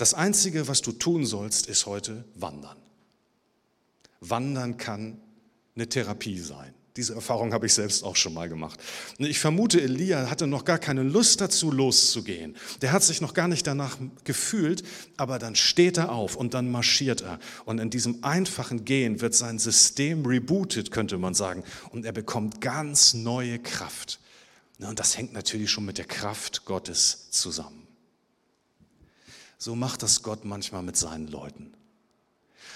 Das 0.00 0.14
Einzige, 0.14 0.66
was 0.66 0.80
du 0.80 0.92
tun 0.92 1.26
sollst, 1.26 1.66
ist 1.66 1.84
heute 1.84 2.24
wandern. 2.34 2.78
Wandern 4.20 4.78
kann 4.78 5.20
eine 5.76 5.90
Therapie 5.90 6.38
sein. 6.38 6.72
Diese 6.96 7.14
Erfahrung 7.14 7.52
habe 7.52 7.66
ich 7.66 7.74
selbst 7.74 8.02
auch 8.02 8.16
schon 8.16 8.32
mal 8.32 8.48
gemacht. 8.48 8.80
Ich 9.18 9.38
vermute, 9.38 9.78
Elia 9.78 10.30
hatte 10.30 10.46
noch 10.46 10.64
gar 10.64 10.78
keine 10.78 11.02
Lust 11.02 11.42
dazu, 11.42 11.70
loszugehen. 11.70 12.56
Der 12.80 12.92
hat 12.92 13.02
sich 13.02 13.20
noch 13.20 13.34
gar 13.34 13.46
nicht 13.46 13.66
danach 13.66 13.98
gefühlt, 14.24 14.84
aber 15.18 15.38
dann 15.38 15.54
steht 15.54 15.98
er 15.98 16.12
auf 16.12 16.34
und 16.34 16.54
dann 16.54 16.70
marschiert 16.70 17.20
er. 17.20 17.38
Und 17.66 17.78
in 17.78 17.90
diesem 17.90 18.24
einfachen 18.24 18.86
Gehen 18.86 19.20
wird 19.20 19.34
sein 19.34 19.58
System 19.58 20.24
rebootet, 20.24 20.92
könnte 20.92 21.18
man 21.18 21.34
sagen. 21.34 21.62
Und 21.90 22.06
er 22.06 22.12
bekommt 22.12 22.62
ganz 22.62 23.12
neue 23.12 23.58
Kraft. 23.58 24.18
Und 24.78 24.98
das 24.98 25.18
hängt 25.18 25.34
natürlich 25.34 25.70
schon 25.70 25.84
mit 25.84 25.98
der 25.98 26.06
Kraft 26.06 26.64
Gottes 26.64 27.28
zusammen. 27.32 27.79
So 29.60 29.76
macht 29.76 30.02
das 30.02 30.22
Gott 30.22 30.46
manchmal 30.46 30.82
mit 30.82 30.96
seinen 30.96 31.28
Leuten. 31.28 31.74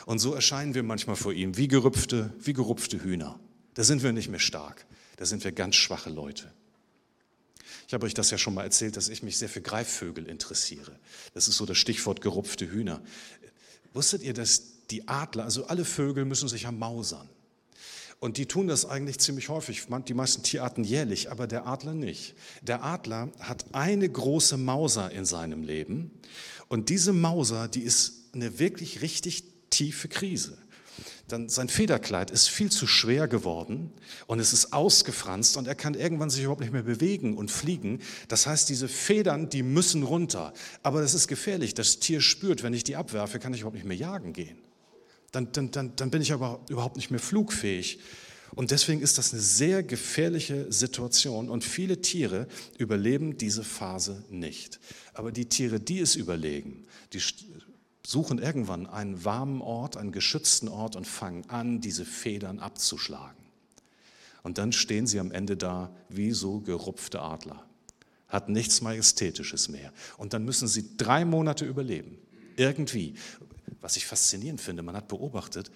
Und 0.05 0.19
so 0.19 0.35
erscheinen 0.35 0.75
wir 0.75 0.83
manchmal 0.83 1.17
vor 1.17 1.33
ihm 1.33 1.57
wie 1.57 1.67
gerupfte, 1.67 2.35
wie 2.39 2.53
gerupfte 2.53 3.03
Hühner. 3.03 3.41
Da 3.73 3.83
sind 3.85 4.03
wir 4.03 4.13
nicht 4.13 4.29
mehr 4.29 4.39
stark, 4.39 4.85
da 5.17 5.25
sind 5.25 5.45
wir 5.45 5.53
ganz 5.53 5.77
schwache 5.77 6.11
Leute. 6.11 6.53
Ich 7.89 7.95
habe 7.95 8.05
euch 8.05 8.13
das 8.13 8.31
ja 8.31 8.37
schon 8.37 8.53
mal 8.53 8.65
erzählt, 8.65 8.99
dass 8.99 9.09
ich 9.09 9.23
mich 9.23 9.39
sehr 9.39 9.49
für 9.49 9.63
Greifvögel 9.63 10.27
interessiere. 10.27 10.99
Das 11.33 11.49
ist 11.49 11.57
so 11.57 11.65
das 11.65 11.79
Stichwort 11.79 12.21
gerupfte 12.21 12.71
Hühner. 12.71 13.01
Wusstet 13.95 14.23
ihr, 14.23 14.35
dass 14.35 14.85
die 14.91 15.09
Adler, 15.09 15.45
also 15.45 15.67
alle 15.67 15.87
Vögel 15.87 16.27
müssen 16.27 16.49
sich 16.49 16.63
ja 16.63 16.73
mausern. 16.73 17.31
Und 18.21 18.37
die 18.39 18.47
tun 18.47 18.69
das 18.69 18.87
eigentlich 18.87 19.19
ziemlich 19.19 19.49
häufig, 19.49 19.87
die 20.09 20.15
meisten 20.15 20.43
Tierarten 20.43 20.85
jährlich, 20.85 21.31
aber 21.31 21.47
der 21.47 21.67
Adler 21.67 21.95
nicht. 21.95 22.35
Der 22.63 22.83
Adler 22.83 23.31
hat 23.39 23.67
eine 23.73 24.09
große 24.09 24.57
Mauser 24.57 25.11
in 25.11 25.25
seinem 25.25 25.63
Leben 25.63 26.11
und 26.69 26.89
diese 26.89 27.13
Mauser, 27.13 27.69
die 27.69 27.83
ist 27.83 28.31
eine 28.33 28.59
wirklich 28.59 29.03
richtig 29.03 29.45
tiefe 29.71 30.09
Krise 30.09 30.57
dann 31.29 31.49
sein 31.49 31.69
Federkleid 31.69 32.31
ist 32.31 32.49
viel 32.49 32.71
zu 32.71 32.87
schwer 32.87 33.29
geworden 33.29 33.91
und 34.27 34.41
es 34.41 34.53
ist 34.53 34.73
ausgefranst 34.73 35.57
und 35.57 35.67
er 35.67 35.75
kann 35.75 35.95
irgendwann 35.95 36.31
sich 36.31 36.43
überhaupt 36.43 36.61
nicht 36.61 36.73
mehr 36.73 36.83
bewegen 36.83 37.37
und 37.37 37.51
fliegen. 37.51 38.01
Das 38.29 38.47
heißt, 38.47 38.69
diese 38.69 38.89
Federn, 38.89 39.49
die 39.49 39.63
müssen 39.63 40.03
runter. 40.03 40.53
Aber 40.83 41.01
das 41.01 41.15
ist 41.15 41.29
gefährlich. 41.29 41.75
Das 41.75 41.99
Tier 41.99 42.21
spürt, 42.21 42.63
wenn 42.63 42.75
ich 42.75 42.85
die 42.85 42.97
abwerfe, 42.97 43.39
kann 43.39 43.55
ich 43.55 43.61
überhaupt 43.61 43.77
nicht 43.77 43.87
mehr 43.87 43.97
jagen 43.97 44.33
gehen. 44.33 44.59
Dann, 45.35 45.51
dann, 45.53 45.71
dann, 45.71 45.97
dann 45.97 46.11
bin 46.11 46.23
ich 46.23 46.33
aber 46.33 46.61
überhaupt 46.69 46.97
nicht 46.97 47.11
mehr 47.11 47.21
flugfähig. 47.21 47.99
Und 48.55 48.71
deswegen 48.71 49.01
ist 49.01 49.19
das 49.19 49.33
eine 49.33 49.43
sehr 49.43 49.83
gefährliche 49.83 50.71
Situation 50.71 51.51
und 51.51 51.65
viele 51.65 52.03
Tiere 52.03 52.47
überleben 52.79 53.37
diese 53.37 53.65
Phase 53.65 54.25
nicht. 54.31 54.79
Aber 55.13 55.33
die 55.33 55.47
Tiere, 55.47 55.81
die 55.81 55.99
es 55.99 56.15
überlegen, 56.15 56.87
die 57.13 57.21
suchen 58.07 58.39
irgendwann 58.39 58.87
einen 58.87 59.25
warmen 59.25 59.61
Ort, 59.61 59.97
einen 59.97 60.13
geschützten 60.13 60.69
Ort 60.69 60.95
und 60.95 61.07
fangen 61.07 61.49
an, 61.51 61.81
diese 61.81 62.05
Federn 62.05 62.61
abzuschlagen. 62.61 63.43
Und 64.45 64.59
dann 64.59 64.71
stehen 64.71 65.09
sie 65.09 65.19
am 65.19 65.33
Ende 65.33 65.57
da 65.57 65.91
wie 66.09 66.31
so 66.31 66.61
gerupfte 66.61 67.23
Adler, 67.23 67.67
hat 68.29 68.49
nichts 68.49 68.83
Majestätisches 68.83 69.69
mehr. 69.69 69.93
Und 70.17 70.33
dann 70.33 70.45
müssen 70.45 70.69
sie 70.69 70.97
drei 70.97 71.25
Monate 71.25 71.65
überleben, 71.65 72.19
irgendwie. 72.57 73.15
Was 73.81 73.97
ich 73.97 74.07
faszinierend 74.07 74.61
finde, 74.61 74.83
man 74.83 74.97
hat 74.97 75.09
beobachtet, 75.09 75.71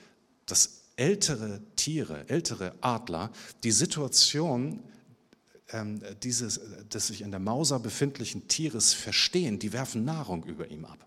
dass 0.46 0.82
ältere 0.96 1.60
Tiere, 1.76 2.28
ältere 2.28 2.74
Adler 2.80 3.30
die 3.62 3.70
Situation 3.70 4.80
ähm, 5.70 6.00
dieses 6.22 6.60
des 6.92 7.06
sich 7.08 7.20
in 7.20 7.30
der 7.30 7.40
Mauser 7.40 7.78
befindlichen 7.78 8.48
Tieres 8.48 8.94
verstehen, 8.94 9.58
die 9.58 9.72
werfen 9.72 10.04
Nahrung 10.04 10.44
über 10.44 10.70
ihm 10.70 10.84
ab. 10.84 10.98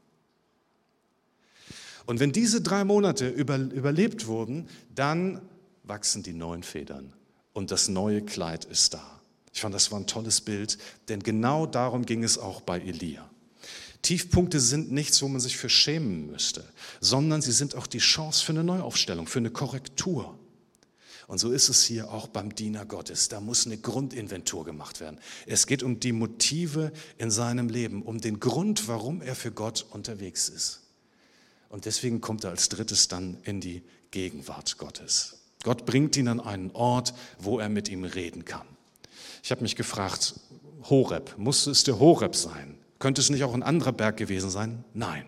Und 2.06 2.20
wenn 2.20 2.32
diese 2.32 2.62
drei 2.62 2.84
Monate 2.84 3.30
über, 3.30 3.58
überlebt 3.58 4.28
wurden, 4.28 4.68
dann 4.94 5.42
wachsen 5.84 6.24
die 6.24 6.34
neuen 6.34 6.64
Federn 6.64 7.14
und 7.54 7.72
das 7.72 7.88
neue 7.88 8.22
Kleid 8.22 8.66
ist 8.66 8.94
da. 8.94 9.22
Ich 9.54 9.62
fand, 9.62 9.74
das 9.74 9.92
war 9.92 10.00
ein 10.00 10.08
tolles 10.08 10.42
Bild, 10.42 10.78
denn 11.10 11.22
genau 11.22 11.66
darum 11.66 12.06
ging 12.06 12.24
es 12.24 12.38
auch 12.38 12.62
bei 12.62 12.80
Elia. 12.80 13.31
Tiefpunkte 14.02 14.60
sind 14.60 14.92
nichts, 14.92 15.22
wo 15.22 15.28
man 15.28 15.42
sich 15.42 15.58
für 15.58 15.70
schämen 15.70 16.32
müsste, 16.32 16.64
sondern 17.00 17.42
sie 17.42 17.52
sind 17.52 17.76
auch 17.76 17.88
die 17.88 18.00
Chance 18.00 18.44
für 18.44 18.52
eine 18.52 18.64
Neuaufstellung, 18.64 19.28
für 19.28 19.40
eine 19.40 19.52
Korrektur. 19.52 20.38
Und 21.28 21.38
so 21.38 21.52
ist 21.52 21.70
es 21.70 21.86
hier 21.86 22.12
auch 22.12 22.28
beim 22.28 22.54
Diener 22.54 22.86
Gottes. 22.86 23.30
Da 23.30 23.40
muss 23.40 23.66
eine 23.66 23.78
Grundinventur 23.78 24.66
gemacht 24.66 25.00
werden. 25.00 25.18
Es 25.46 25.66
geht 25.66 25.82
um 25.82 26.00
die 26.00 26.12
Motive 26.12 26.92
in 27.18 27.32
seinem 27.32 27.70
Leben, 27.70 28.02
um 28.02 28.20
den 28.20 28.40
Grund, 28.40 28.90
warum 28.90 29.22
er 29.22 29.36
für 29.36 29.52
Gott 29.52 29.86
unterwegs 29.92 30.50
ist. 30.50 30.82
Und 31.70 31.86
deswegen 31.86 32.20
kommt 32.20 32.44
er 32.44 32.50
als 32.50 32.68
drittes 32.68 33.08
dann 33.08 33.38
in 33.44 33.62
die 33.62 33.82
Gegenwart 34.12 34.78
Gottes. 34.78 35.38
Gott 35.64 35.86
bringt 35.86 36.18
ihn 36.18 36.28
an 36.28 36.42
einen 36.42 36.72
Ort, 36.72 37.14
wo 37.40 37.60
er 37.60 37.70
mit 37.70 37.88
ihm 37.88 38.04
reden 38.04 38.44
kann. 38.44 38.68
Ich 39.42 39.52
habe 39.52 39.62
mich 39.62 39.78
gefragt, 39.78 40.36
Horeb, 40.90 41.36
musste 41.38 41.72
es 41.72 41.86
der 41.86 42.00
Horeb 42.00 42.36
sein? 42.36 42.78
Könnte 43.02 43.20
es 43.20 43.30
nicht 43.30 43.44
auch 43.44 43.54
ein 43.56 43.64
anderer 43.64 43.92
Berg 43.92 44.16
gewesen 44.16 44.52
sein? 44.52 44.86
Nein, 44.94 45.26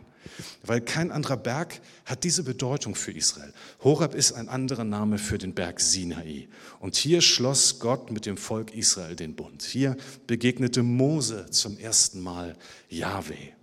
weil 0.64 0.80
kein 0.80 1.12
anderer 1.12 1.38
Berg 1.38 1.82
hat 2.06 2.24
diese 2.24 2.44
Bedeutung 2.44 2.94
für 2.94 3.12
Israel. 3.12 3.52
Horeb 3.84 4.14
ist 4.14 4.34
ein 4.34 4.48
anderer 4.48 4.84
Name 4.84 5.18
für 5.18 5.40
den 5.40 5.56
Berg 5.56 5.82
Sinai. 5.82 6.48
Und 6.80 6.96
hier 6.96 7.22
schloss 7.22 7.80
Gott 7.80 8.12
mit 8.12 8.28
dem 8.28 8.38
Volk 8.38 8.74
Israel 8.76 9.16
den 9.16 9.36
Bund. 9.36 9.64
Hier 9.64 9.98
begegnete 10.28 10.84
Mose 10.84 11.48
zum 11.50 11.78
ersten 11.80 12.22
Mal 12.22 12.56
Yahweh. 12.90 13.54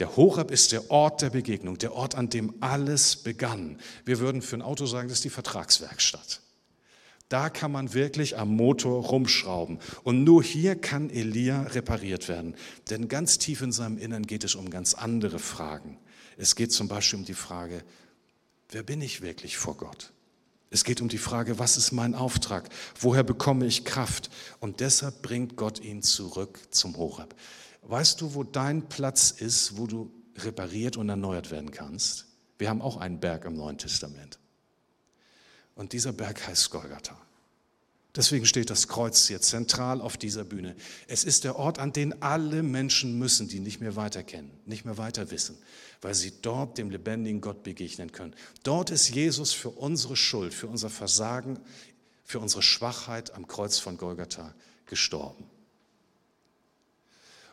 Der 0.00 0.16
Horeb 0.16 0.50
ist 0.50 0.72
der 0.72 0.90
Ort 0.90 1.22
der 1.22 1.30
Begegnung, 1.30 1.78
der 1.78 1.94
Ort, 1.94 2.16
an 2.16 2.28
dem 2.28 2.52
alles 2.60 3.14
begann. 3.14 3.78
Wir 4.04 4.18
würden 4.18 4.42
für 4.42 4.56
ein 4.56 4.62
Auto 4.62 4.86
sagen, 4.86 5.08
das 5.08 5.18
ist 5.18 5.24
die 5.24 5.30
Vertragswerkstatt. 5.30 6.40
Da 7.34 7.50
kann 7.50 7.72
man 7.72 7.94
wirklich 7.94 8.38
am 8.38 8.54
Motor 8.54 9.06
rumschrauben. 9.06 9.80
Und 10.04 10.22
nur 10.22 10.40
hier 10.40 10.76
kann 10.76 11.10
Elia 11.10 11.62
repariert 11.62 12.28
werden. 12.28 12.54
Denn 12.90 13.08
ganz 13.08 13.38
tief 13.38 13.60
in 13.60 13.72
seinem 13.72 13.98
Innern 13.98 14.22
geht 14.22 14.44
es 14.44 14.54
um 14.54 14.70
ganz 14.70 14.94
andere 14.94 15.40
Fragen. 15.40 15.98
Es 16.36 16.54
geht 16.54 16.70
zum 16.70 16.86
Beispiel 16.86 17.18
um 17.18 17.24
die 17.24 17.34
Frage, 17.34 17.82
wer 18.70 18.84
bin 18.84 19.00
ich 19.00 19.20
wirklich 19.20 19.56
vor 19.56 19.76
Gott? 19.76 20.12
Es 20.70 20.84
geht 20.84 21.00
um 21.00 21.08
die 21.08 21.18
Frage, 21.18 21.58
was 21.58 21.76
ist 21.76 21.90
mein 21.90 22.14
Auftrag? 22.14 22.68
Woher 23.00 23.24
bekomme 23.24 23.66
ich 23.66 23.84
Kraft? 23.84 24.30
Und 24.60 24.78
deshalb 24.78 25.20
bringt 25.20 25.56
Gott 25.56 25.80
ihn 25.80 26.02
zurück 26.02 26.60
zum 26.70 26.96
Horeb. 26.96 27.34
Weißt 27.82 28.20
du, 28.20 28.36
wo 28.36 28.44
dein 28.44 28.88
Platz 28.88 29.32
ist, 29.32 29.76
wo 29.76 29.88
du 29.88 30.08
repariert 30.36 30.96
und 30.96 31.08
erneuert 31.08 31.50
werden 31.50 31.72
kannst? 31.72 32.26
Wir 32.58 32.68
haben 32.68 32.80
auch 32.80 32.96
einen 32.96 33.18
Berg 33.18 33.44
im 33.44 33.54
Neuen 33.54 33.78
Testament. 33.78 34.38
Und 35.74 35.92
dieser 35.92 36.12
Berg 36.12 36.46
heißt 36.46 36.70
Golgatha. 36.70 37.20
Deswegen 38.16 38.46
steht 38.46 38.70
das 38.70 38.86
Kreuz 38.86 39.26
hier 39.26 39.40
zentral 39.40 40.00
auf 40.00 40.16
dieser 40.16 40.44
Bühne. 40.44 40.76
Es 41.08 41.24
ist 41.24 41.42
der 41.42 41.56
Ort, 41.56 41.80
an 41.80 41.92
den 41.92 42.22
alle 42.22 42.62
Menschen 42.62 43.18
müssen, 43.18 43.48
die 43.48 43.58
nicht 43.58 43.80
mehr 43.80 43.96
weiter 43.96 44.22
kennen, 44.22 44.52
nicht 44.66 44.84
mehr 44.84 44.98
weiter 44.98 45.32
wissen, 45.32 45.58
weil 46.00 46.14
sie 46.14 46.32
dort 46.40 46.78
dem 46.78 46.90
lebendigen 46.90 47.40
Gott 47.40 47.64
begegnen 47.64 48.12
können. 48.12 48.34
Dort 48.62 48.90
ist 48.90 49.08
Jesus 49.08 49.52
für 49.52 49.70
unsere 49.70 50.14
Schuld, 50.14 50.54
für 50.54 50.68
unser 50.68 50.90
Versagen, 50.90 51.58
für 52.22 52.38
unsere 52.38 52.62
Schwachheit 52.62 53.34
am 53.34 53.48
Kreuz 53.48 53.78
von 53.80 53.96
Golgatha 53.96 54.54
gestorben. 54.86 55.44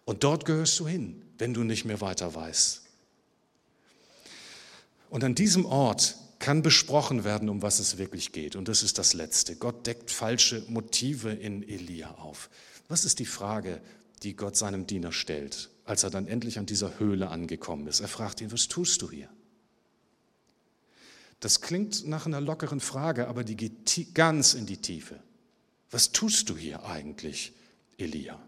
Und 0.05 0.23
dort 0.23 0.45
gehörst 0.45 0.79
du 0.79 0.87
hin, 0.87 1.23
wenn 1.39 1.55
du 1.55 1.63
nicht 1.63 1.85
mehr 1.85 2.01
weiter 2.01 2.35
weißt. 2.35 2.81
Und 5.09 5.23
an 5.23 5.33
diesem 5.33 5.65
Ort 5.65 6.17
kann 6.41 6.61
besprochen 6.61 7.23
werden, 7.23 7.47
um 7.47 7.61
was 7.61 7.79
es 7.79 7.97
wirklich 7.97 8.33
geht. 8.33 8.57
Und 8.57 8.67
das 8.67 8.83
ist 8.83 8.97
das 8.97 9.13
Letzte. 9.13 9.55
Gott 9.55 9.87
deckt 9.87 10.11
falsche 10.11 10.65
Motive 10.67 11.31
in 11.31 11.63
Elia 11.63 12.15
auf. 12.15 12.49
Was 12.89 13.05
ist 13.05 13.19
die 13.19 13.25
Frage, 13.25 13.81
die 14.23 14.35
Gott 14.35 14.57
seinem 14.57 14.87
Diener 14.87 15.13
stellt, 15.13 15.69
als 15.85 16.03
er 16.03 16.09
dann 16.09 16.27
endlich 16.27 16.59
an 16.59 16.65
dieser 16.65 16.99
Höhle 16.99 17.29
angekommen 17.29 17.87
ist? 17.87 18.01
Er 18.01 18.09
fragt 18.09 18.41
ihn, 18.41 18.51
was 18.51 18.67
tust 18.67 19.01
du 19.01 19.09
hier? 19.09 19.29
Das 21.39 21.61
klingt 21.61 22.07
nach 22.07 22.25
einer 22.25 22.41
lockeren 22.41 22.79
Frage, 22.79 23.27
aber 23.27 23.43
die 23.43 23.55
geht 23.55 24.13
ganz 24.13 24.53
in 24.53 24.65
die 24.65 24.77
Tiefe. 24.77 25.19
Was 25.89 26.11
tust 26.11 26.49
du 26.49 26.57
hier 26.57 26.83
eigentlich, 26.85 27.53
Elia? 27.97 28.39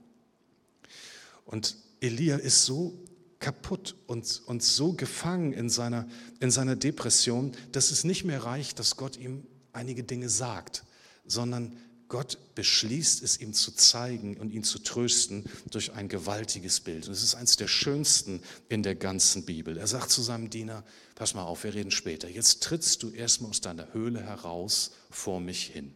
Und 1.45 1.75
Elia 2.01 2.37
ist 2.37 2.65
so 2.65 2.99
kaputt 3.43 3.95
und, 4.07 4.41
und 4.45 4.63
so 4.63 4.93
gefangen 4.93 5.51
in 5.51 5.69
seiner, 5.69 6.07
in 6.39 6.49
seiner 6.49 6.77
Depression, 6.77 7.51
dass 7.73 7.91
es 7.91 8.05
nicht 8.05 8.23
mehr 8.23 8.43
reicht, 8.43 8.79
dass 8.79 8.95
Gott 8.95 9.17
ihm 9.17 9.45
einige 9.73 10.03
Dinge 10.03 10.29
sagt, 10.29 10.85
sondern 11.25 11.75
Gott 12.07 12.37
beschließt 12.55 13.21
es 13.21 13.41
ihm 13.41 13.53
zu 13.53 13.71
zeigen 13.71 14.37
und 14.37 14.51
ihn 14.51 14.63
zu 14.63 14.79
trösten 14.79 15.43
durch 15.71 15.91
ein 15.91 16.07
gewaltiges 16.07 16.79
Bild. 16.79 17.07
Und 17.07 17.13
es 17.13 17.23
ist 17.23 17.35
eines 17.35 17.57
der 17.57 17.67
schönsten 17.67 18.41
in 18.69 18.81
der 18.81 18.95
ganzen 18.95 19.43
Bibel. 19.43 19.77
Er 19.77 19.87
sagt 19.87 20.09
zu 20.09 20.21
seinem 20.21 20.49
Diener, 20.49 20.85
pass 21.15 21.33
mal 21.33 21.43
auf, 21.43 21.65
wir 21.65 21.73
reden 21.73 21.91
später. 21.91 22.29
Jetzt 22.29 22.63
trittst 22.63 23.03
du 23.03 23.09
erstmal 23.09 23.49
aus 23.49 23.59
deiner 23.59 23.93
Höhle 23.93 24.21
heraus 24.21 24.91
vor 25.09 25.41
mich 25.41 25.65
hin. 25.65 25.93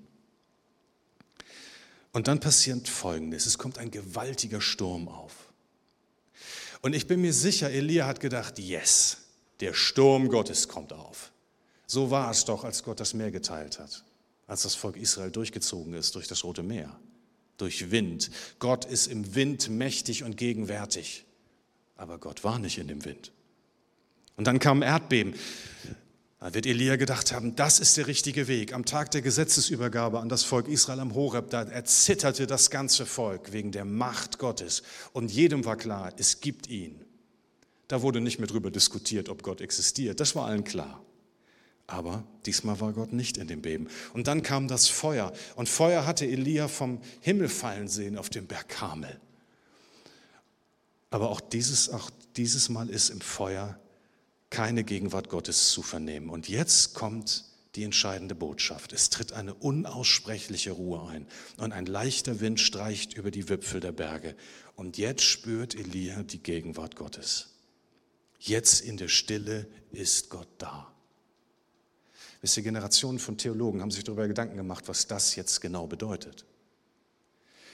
Und 2.11 2.27
dann 2.27 2.41
passiert 2.41 2.89
Folgendes. 2.89 3.45
Es 3.45 3.57
kommt 3.57 3.77
ein 3.77 3.91
gewaltiger 3.91 4.59
Sturm 4.59 5.07
auf. 5.07 5.46
Und 6.81 6.93
ich 6.93 7.07
bin 7.07 7.21
mir 7.21 7.33
sicher, 7.33 7.69
Elia 7.69 8.05
hat 8.05 8.19
gedacht, 8.19 8.59
yes, 8.59 9.17
der 9.59 9.73
Sturm 9.73 10.29
Gottes 10.29 10.67
kommt 10.67 10.93
auf. 10.93 11.31
So 11.85 12.11
war 12.11 12.29
es 12.31 12.45
doch, 12.45 12.63
als 12.63 12.83
Gott 12.83 12.99
das 12.99 13.13
Meer 13.13 13.31
geteilt 13.31 13.79
hat, 13.79 14.03
als 14.45 14.63
das 14.63 14.75
Volk 14.75 14.97
Israel 14.97 15.31
durchgezogen 15.31 15.93
ist 15.93 16.15
durch 16.15 16.27
das 16.27 16.43
Rote 16.43 16.63
Meer, 16.63 16.99
durch 17.57 17.91
Wind. 17.91 18.29
Gott 18.59 18.85
ist 18.85 19.07
im 19.07 19.35
Wind 19.35 19.69
mächtig 19.69 20.23
und 20.23 20.37
gegenwärtig, 20.37 21.25
aber 21.95 22.17
Gott 22.17 22.43
war 22.43 22.59
nicht 22.59 22.77
in 22.77 22.87
dem 22.87 23.05
Wind. 23.05 23.31
Und 24.35 24.45
dann 24.45 24.59
kam 24.59 24.81
Erdbeben. 24.83 25.33
Da 26.39 26.53
wird 26.53 26.67
Elia 26.67 26.97
gedacht 26.97 27.31
haben, 27.31 27.55
das 27.55 27.79
ist 27.79 27.97
der 27.97 28.05
richtige 28.05 28.47
Weg. 28.47 28.73
Am 28.73 28.85
Tag 28.85 29.09
der 29.09 29.23
Gesetzesübergabe 29.23 30.19
an 30.19 30.29
das 30.29 30.43
Volk 30.43 30.67
Israel 30.67 30.99
am 30.99 31.15
Horeb, 31.15 31.49
da 31.49 31.63
erzitterte 31.63 32.45
das 32.45 32.69
ganze 32.69 33.07
Volk 33.07 33.53
wegen 33.53 33.71
der 33.71 33.85
Macht 33.85 34.37
Gottes. 34.37 34.83
Und 35.13 35.31
jedem 35.31 35.65
war 35.65 35.77
klar, 35.77 36.13
es 36.17 36.39
gibt 36.39 36.67
ihn. 36.67 37.03
Da 37.87 38.03
wurde 38.03 38.21
nicht 38.21 38.37
mehr 38.37 38.47
drüber 38.47 38.69
diskutiert, 38.69 39.29
ob 39.29 39.41
Gott 39.41 39.61
existiert. 39.61 40.19
Das 40.19 40.35
war 40.35 40.45
allen 40.45 40.63
klar. 40.63 41.03
Aber 41.87 42.23
diesmal 42.45 42.79
war 42.81 42.93
Gott 42.93 43.13
nicht 43.13 43.37
in 43.37 43.47
dem 43.47 43.63
Beben. 43.63 43.87
Und 44.13 44.27
dann 44.27 44.43
kam 44.43 44.67
das 44.67 44.87
Feuer. 44.87 45.33
Und 45.55 45.69
Feuer 45.69 46.05
hatte 46.05 46.27
Elia 46.27 46.67
vom 46.67 46.99
Himmel 47.21 47.49
fallen 47.49 47.87
sehen 47.87 48.17
auf 48.17 48.29
dem 48.29 48.45
Berg 48.45 48.69
Karmel. 48.69 49.19
Aber 51.09 51.31
auch 51.31 51.41
dieses, 51.41 51.89
auch 51.89 52.11
dieses 52.35 52.69
Mal 52.69 52.89
ist 52.89 53.09
im 53.09 53.21
Feuer 53.21 53.79
keine 54.49 54.83
Gegenwart 54.83 55.29
Gottes 55.29 55.69
zu 55.69 55.81
vernehmen. 55.81 56.29
Und 56.29 56.47
jetzt 56.47 56.93
kommt 56.93 57.45
die 57.75 57.83
entscheidende 57.83 58.33
Botschaft. 58.33 58.91
Es 58.93 59.09
tritt 59.09 59.33
eine 59.33 59.53
unaussprechliche 59.53 60.71
Ruhe 60.71 61.07
ein 61.09 61.27
und 61.57 61.73
ein 61.73 61.85
leichter 61.85 62.39
Wind 62.39 62.59
streicht 62.59 63.13
über 63.13 63.29
die 63.29 63.49
Wipfel 63.49 63.79
der 63.79 63.91
Berge. 63.91 64.35
Und 64.75 64.97
jetzt 64.97 65.23
spürt 65.23 65.75
Elia 65.75 66.23
die 66.23 66.41
Gegenwart 66.41 66.95
Gottes. 66.95 67.49
Jetzt 68.39 68.81
in 68.81 68.97
der 68.97 69.07
Stille 69.07 69.67
ist 69.91 70.29
Gott 70.29 70.47
da. 70.57 70.91
Wisst 72.41 72.57
ihr, 72.57 72.63
Generationen 72.63 73.19
von 73.19 73.37
Theologen 73.37 73.81
haben 73.81 73.91
sich 73.91 74.03
darüber 74.03 74.27
Gedanken 74.27 74.57
gemacht, 74.57 74.87
was 74.87 75.07
das 75.07 75.35
jetzt 75.35 75.59
genau 75.61 75.87
bedeutet. 75.87 76.45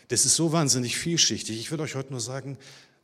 Das 0.08 0.26
ist 0.26 0.36
so 0.36 0.52
wahnsinnig 0.52 0.98
vielschichtig. 0.98 1.60
Ich 1.60 1.72
will 1.72 1.80
euch 1.80 1.96
heute 1.96 2.12
nur 2.12 2.22
sagen, 2.22 2.58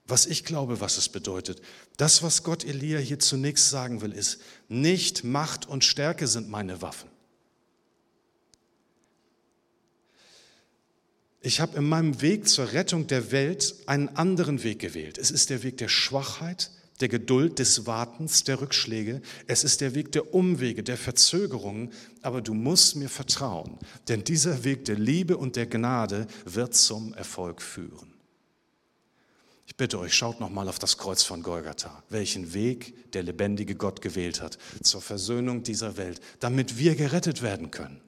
was 0.10 0.26
ich 0.26 0.46
glaube, 0.46 0.82
was 0.82 0.98
es 0.98 1.10
bedeutet. 1.10 1.62
Das, 1.98 2.24
was 2.24 2.44
Gott 2.44 2.66
Elia 2.66 3.00
hier 3.00 3.20
zunächst 3.20 3.70
sagen 3.70 4.02
will, 4.02 4.12
ist, 4.12 4.40
nicht 4.68 5.24
Macht 5.24 5.68
und 5.68 5.84
Stärke 5.84 6.28
sind 6.28 6.50
meine 6.50 6.82
Waffen. 6.82 7.10
Ich 11.42 11.62
habe 11.62 11.78
in 11.78 11.86
meinem 11.86 12.22
Weg 12.22 12.50
zur 12.50 12.74
Rettung 12.74 13.08
der 13.08 13.32
Welt 13.32 13.76
einen 13.86 14.10
anderen 14.10 14.64
Weg 14.64 14.80
gewählt. 14.80 15.18
Es 15.18 15.32
ist 15.32 15.50
der 15.50 15.64
Weg 15.64 15.78
der 15.78 15.88
Schwachheit, 15.88 16.70
der 17.00 17.08
Geduld, 17.08 17.60
des 17.60 17.86
Wartens, 17.86 18.44
der 18.44 18.60
Rückschläge. 18.60 19.22
Es 19.48 19.64
ist 19.64 19.80
der 19.80 19.96
Weg 19.96 20.12
der 20.12 20.34
Umwege, 20.34 20.84
der 20.84 20.98
Verzögerungen. 20.98 21.94
Aber 22.22 22.42
du 22.42 22.54
musst 22.54 22.98
mir 22.98 23.08
vertrauen, 23.08 23.78
denn 24.10 24.26
dieser 24.26 24.66
Weg 24.66 24.84
der 24.84 24.98
Liebe 25.00 25.38
und 25.38 25.56
der 25.56 25.66
Gnade 25.66 26.28
wird 26.44 26.76
zum 26.76 27.14
Erfolg 27.14 27.62
führen. 27.62 28.19
Ich 29.70 29.78
bitte 29.78 30.00
euch, 30.00 30.16
schaut 30.16 30.40
noch 30.40 30.50
mal 30.50 30.68
auf 30.68 30.80
das 30.80 30.98
Kreuz 30.98 31.22
von 31.22 31.44
Golgatha, 31.44 32.04
welchen 32.10 32.56
Weg 32.56 33.12
der 33.14 33.22
lebendige 33.22 33.76
Gott 33.76 34.02
gewählt 34.02 34.42
hat 34.42 34.58
zur 34.82 35.00
Versöhnung 35.00 35.62
dieser 35.62 35.96
Welt, 35.96 36.20
damit 36.40 36.80
wir 36.80 36.96
gerettet 36.96 37.44
werden 37.44 37.70
können. 37.70 38.02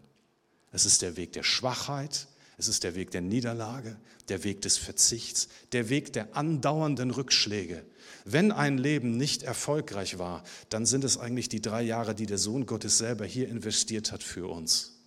Es 0.71 0.87
ist 0.87 1.03
der 1.03 1.17
Weg 1.17 1.33
der 1.33 1.43
Schwachheit, 1.43 2.27
es 2.57 2.67
ist 2.67 2.83
der 2.83 2.95
Weg 2.95 3.11
der 3.11 3.21
Niederlage, 3.21 3.95
der 4.27 4.43
Weg 4.43 4.63
des 4.63 4.77
Verzichts, 4.77 5.49
der 5.71 5.89
Weg 5.89 6.11
der 6.13 6.35
andauernden 6.35 7.11
Rückschläge. 7.11 7.85
Wenn 8.25 8.51
ein 8.51 8.79
Leben 8.79 9.15
nicht 9.15 9.43
erfolgreich 9.43 10.17
war, 10.17 10.43
dann 10.69 10.87
sind 10.87 11.03
es 11.03 11.19
eigentlich 11.19 11.47
die 11.47 11.61
drei 11.61 11.83
Jahre, 11.83 12.15
die 12.15 12.25
der 12.25 12.39
Sohn 12.39 12.65
Gottes 12.65 12.97
selber 12.97 13.25
hier 13.25 13.47
investiert 13.47 14.11
hat 14.11 14.23
für 14.23 14.47
uns. 14.49 14.99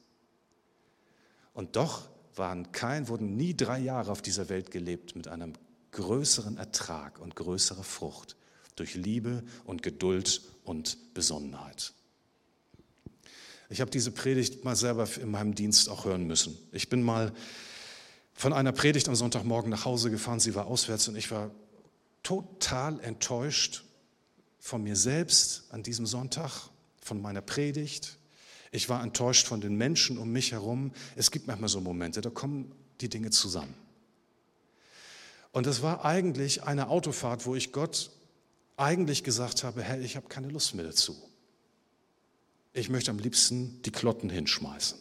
Und 1.53 1.75
doch 1.75 2.09
waren 2.37 2.71
kein, 2.71 3.09
wurden 3.09 3.37
nie 3.37 3.57
drei 3.57 3.81
Jahre 3.81 4.13
auf 4.13 4.23
dieser 4.23 4.49
Welt 4.49 4.71
gelebt 4.71 5.17
mit 5.17 5.27
einem 5.27 5.55
größeren 5.95 6.59
Ertrag 6.59 7.19
und 7.19 7.35
größere 7.37 7.83
Frucht 7.83 8.37
durch 8.77 8.95
Liebe 8.95 9.43
und 9.65 9.83
Geduld 9.83 10.43
und 10.65 11.15
Besonnenheit. 11.15 11.95
Ich 13.71 13.81
habe 13.81 13.91
diese 13.91 14.11
Predigt 14.11 14.65
mal 14.65 14.77
selber 14.77 15.09
in 15.21 15.31
meinem 15.31 15.55
Dienst 15.55 15.89
auch 15.89 16.05
hören 16.05 16.27
müssen. 16.27 16.57
Ich 16.73 16.89
bin 16.89 17.03
mal 17.03 17.33
von 18.35 18.53
einer 18.53 18.73
Predigt 18.73 19.09
am 19.09 19.15
Sonntagmorgen 19.15 19.71
nach 19.71 19.85
Hause 19.85 20.11
gefahren, 20.11 20.41
sie 20.41 20.55
war 20.55 20.67
auswärts 20.67 21.09
und 21.09 21.17
ich 21.17 21.31
war 21.31 21.51
total 22.23 23.01
enttäuscht 23.01 23.85
von 24.59 24.83
mir 24.83 24.97
selbst 24.97 25.65
an 25.71 25.83
diesem 25.83 26.07
Sonntag, 26.07 26.69
von 27.01 27.21
meiner 27.21 27.43
Predigt. 27.43 28.19
Ich 28.73 28.89
war 28.89 29.03
enttäuscht 29.03 29.47
von 29.47 29.61
den 29.61 29.77
Menschen 29.77 30.19
um 30.19 30.33
mich 30.33 30.53
herum. 30.53 30.93
Es 31.17 31.31
gibt 31.31 31.47
manchmal 31.47 31.69
so 31.69 31.81
Momente, 31.81 32.21
da 32.21 32.31
kommen 32.31 32.73
die 33.01 33.09
Dinge 33.09 33.31
zusammen. 33.31 33.75
Und 35.55 35.69
es 35.69 35.83
war 35.83 36.05
eigentlich 36.05 36.65
eine 36.65 36.89
Autofahrt, 36.89 37.47
wo 37.47 37.55
ich 37.55 37.71
Gott 37.71 38.11
eigentlich 38.77 39.23
gesagt 39.23 39.63
habe, 39.63 39.85
Herr, 39.85 40.01
ich 40.01 40.17
habe 40.17 40.27
keine 40.27 40.49
Lust 40.49 40.75
mehr 40.75 40.85
dazu. 40.85 41.17
Ich 42.73 42.89
möchte 42.89 43.13
am 43.13 43.21
liebsten 43.21 43.81
die 43.83 43.93
Klotten 43.93 44.29
hinschmeißen. 44.31 44.99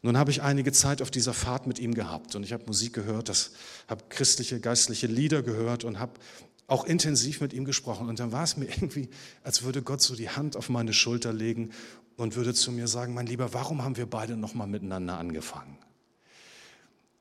Nun 0.00 0.16
habe 0.16 0.30
ich 0.30 0.40
einige 0.40 0.72
Zeit 0.72 1.02
auf 1.02 1.10
dieser 1.10 1.34
Fahrt 1.34 1.66
mit 1.66 1.78
ihm 1.78 1.92
gehabt 1.92 2.34
und 2.34 2.42
ich 2.42 2.54
habe 2.54 2.64
Musik 2.64 2.94
gehört, 2.94 3.28
das, 3.28 3.50
habe 3.86 4.02
christliche, 4.08 4.60
geistliche 4.60 5.08
Lieder 5.08 5.42
gehört 5.42 5.84
und 5.84 5.98
habe 5.98 6.14
auch 6.66 6.84
intensiv 6.84 7.42
mit 7.42 7.52
ihm 7.52 7.66
gesprochen. 7.66 8.08
Und 8.08 8.18
dann 8.18 8.32
war 8.32 8.44
es 8.44 8.56
mir 8.56 8.64
irgendwie, 8.74 9.10
als 9.44 9.62
würde 9.62 9.82
Gott 9.82 10.00
so 10.00 10.16
die 10.16 10.30
Hand 10.30 10.56
auf 10.56 10.70
meine 10.70 10.94
Schulter 10.94 11.34
legen 11.34 11.68
und 12.16 12.34
würde 12.34 12.54
zu 12.54 12.72
mir 12.72 12.88
sagen, 12.88 13.12
mein 13.12 13.26
Lieber, 13.26 13.52
warum 13.52 13.84
haben 13.84 13.98
wir 13.98 14.06
beide 14.06 14.38
nochmal 14.38 14.68
miteinander 14.68 15.18
angefangen? 15.18 15.76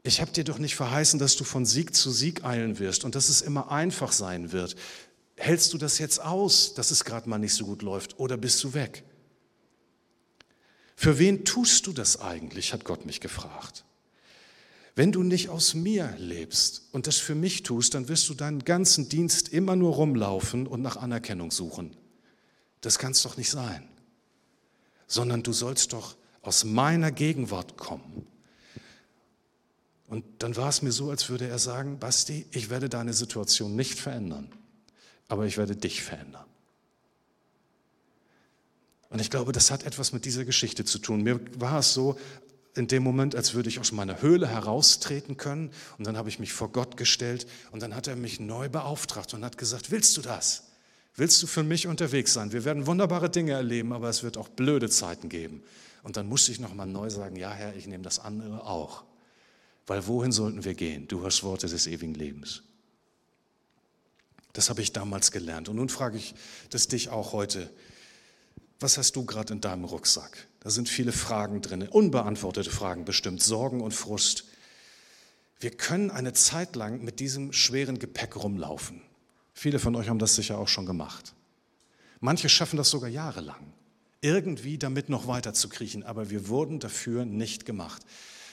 Ich 0.04 0.22
habe 0.22 0.32
dir 0.32 0.44
doch 0.44 0.60
nicht 0.60 0.76
verheißen, 0.76 1.20
dass 1.20 1.36
du 1.36 1.44
von 1.44 1.66
Sieg 1.66 1.94
zu 1.94 2.12
Sieg 2.12 2.46
eilen 2.46 2.80
wirst 2.80 3.04
und 3.04 3.16
dass 3.16 3.30
es 3.30 3.42
immer 3.42 3.72
einfach 3.72 4.12
sein 4.12 4.52
wird. 4.52 4.76
Hältst 5.36 5.74
du 5.74 5.78
das 5.78 6.00
jetzt 6.00 6.22
aus, 6.22 6.74
dass 6.74 6.92
es 6.92 7.04
gerade 7.04 7.30
mal 7.30 7.38
nicht 7.38 7.54
so 7.54 7.66
gut 7.66 7.82
läuft 7.82 8.20
oder 8.20 8.38
bist 8.38 8.64
du 8.64 8.74
weg? 8.74 9.04
Für 10.96 11.18
wen 11.18 11.46
tust 11.46 11.88
du 11.88 11.94
das 11.94 12.20
eigentlich, 12.20 12.74
hat 12.74 12.84
Gott 12.84 13.06
mich 13.06 13.22
gefragt. 13.22 13.86
Wenn 14.96 15.14
du 15.14 15.24
nicht 15.24 15.48
aus 15.48 15.76
mir 15.76 16.14
lebst 16.18 16.90
und 16.92 17.08
das 17.08 17.18
für 17.18 17.36
mich 17.36 17.64
tust, 17.64 17.94
dann 17.94 18.10
wirst 18.10 18.28
du 18.28 18.34
deinen 18.34 18.66
ganzen 18.66 19.08
Dienst 19.08 19.48
immer 19.48 19.78
nur 19.78 19.96
rumlaufen 19.96 20.68
und 20.68 20.82
nach 20.82 20.98
Anerkennung 20.98 21.52
suchen. 21.52 21.96
Das 22.82 23.00
kann 23.00 23.14
es 23.14 23.22
doch 23.22 23.38
nicht 23.38 23.50
sein. 23.50 23.88
Sondern 25.08 25.42
du 25.42 25.54
sollst 25.54 25.94
doch 25.94 26.18
aus 26.42 26.66
meiner 26.66 27.12
Gegenwart 27.12 27.78
kommen 27.78 28.09
und 30.10 30.26
dann 30.40 30.56
war 30.56 30.70
es 30.70 30.82
mir 30.82 30.92
so, 30.92 31.12
als 31.12 31.30
würde 31.30 31.48
er 31.48 31.60
sagen, 31.60 32.00
Basti, 32.00 32.46
ich 32.52 32.70
werde 32.70 32.90
deine 32.90 33.14
Situation 33.14 33.76
nicht 33.76 34.00
verändern, 34.00 34.52
aber 35.28 35.46
ich 35.46 35.58
werde 35.58 35.76
dich 35.76 36.02
verändern. 36.02 36.46
Und 39.10 39.22
ich 39.22 39.30
glaube, 39.30 39.52
das 39.52 39.72
hat 39.72 39.84
etwas 39.84 40.12
mit 40.14 40.26
dieser 40.26 40.46
Geschichte 40.46 40.86
zu 40.86 41.00
tun. 41.00 41.22
Mir 41.24 41.40
war 41.60 41.80
es 41.80 41.94
so, 41.94 42.18
in 42.76 42.88
dem 42.88 43.04
Moment, 43.04 43.36
als 43.36 43.54
würde 43.54 43.70
ich 43.70 43.80
aus 43.80 43.92
meiner 43.92 44.22
Höhle 44.22 44.48
heraustreten 44.48 45.38
können. 45.38 45.72
Und 45.98 46.06
dann 46.06 46.18
habe 46.18 46.30
ich 46.30 46.40
mich 46.40 46.54
vor 46.54 46.72
Gott 46.72 46.98
gestellt 46.98 47.48
und 47.72 47.82
dann 47.82 47.96
hat 47.96 48.08
er 48.08 48.16
mich 48.16 48.40
neu 48.40 48.70
beauftragt 48.70 49.34
und 49.34 49.44
hat 49.44 49.58
gesagt, 49.58 49.92
willst 49.92 50.16
du 50.18 50.22
das? 50.22 50.64
Willst 51.16 51.42
du 51.42 51.48
für 51.48 51.64
mich 51.64 51.88
unterwegs 51.88 52.34
sein? 52.34 52.52
Wir 52.52 52.64
werden 52.66 52.88
wunderbare 52.88 53.30
Dinge 53.30 53.52
erleben, 53.52 53.94
aber 53.94 54.10
es 54.10 54.24
wird 54.24 54.38
auch 54.38 54.48
blöde 54.48 54.90
Zeiten 54.90 55.28
geben. 55.28 55.64
Und 56.04 56.16
dann 56.16 56.28
musste 56.28 56.52
ich 56.52 56.60
nochmal 56.60 56.88
neu 56.88 57.10
sagen, 57.10 57.36
ja 57.36 57.52
Herr, 57.52 57.76
ich 57.76 57.88
nehme 57.88 58.04
das 58.04 58.20
andere 58.20 58.66
auch. 58.66 59.04
Weil 59.90 60.06
wohin 60.06 60.32
sollten 60.32 60.66
wir 60.66 60.76
gehen? 60.76 61.08
Du 61.08 61.26
hast 61.26 61.42
Worte 61.42 61.68
des 61.68 61.88
ewigen 61.88 62.14
Lebens. 62.14 62.62
Das 64.54 64.70
habe 64.70 64.84
ich 64.84 64.94
damals 64.94 65.32
gelernt. 65.32 65.68
Und 65.68 65.78
nun 65.78 65.90
frage 65.90 66.16
ich 66.16 66.36
das 66.70 66.88
dich 66.88 67.10
auch 67.10 67.34
heute. 67.34 67.72
Was 68.80 69.00
hast 69.00 69.16
du 69.16 69.26
gerade 69.26 69.52
in 69.52 69.62
deinem 69.62 69.86
Rucksack? 69.86 70.48
Da 70.60 70.70
sind 70.70 70.90
viele 70.90 71.12
Fragen 71.12 71.64
drin, 71.64 71.88
unbeantwortete 71.88 72.70
Fragen 72.70 73.04
bestimmt, 73.04 73.42
Sorgen 73.42 73.82
und 73.82 73.96
Frust. 73.96 74.46
Wir 75.60 75.72
können 75.72 76.12
eine 76.12 76.34
Zeit 76.34 76.76
lang 76.76 77.04
mit 77.04 77.20
diesem 77.20 77.52
schweren 77.52 77.98
Gepäck 77.98 78.36
rumlaufen. 78.36 79.02
Viele 79.56 79.80
von 79.80 79.96
euch 79.96 80.08
haben 80.08 80.20
das 80.20 80.36
sicher 80.36 80.60
auch 80.60 80.68
schon 80.68 80.86
gemacht. 80.86 81.34
Manche 82.20 82.48
schaffen 82.48 82.78
das 82.78 82.92
sogar 82.92 83.10
jahrelang, 83.10 83.74
irgendwie 84.22 84.78
damit 84.78 85.10
noch 85.10 85.26
weiter 85.26 85.56
zu 85.56 85.68
kriechen, 85.68 86.04
aber 86.04 86.30
wir 86.30 86.48
wurden 86.48 86.80
dafür 86.80 87.26
nicht 87.26 87.66
gemacht. 87.66 88.06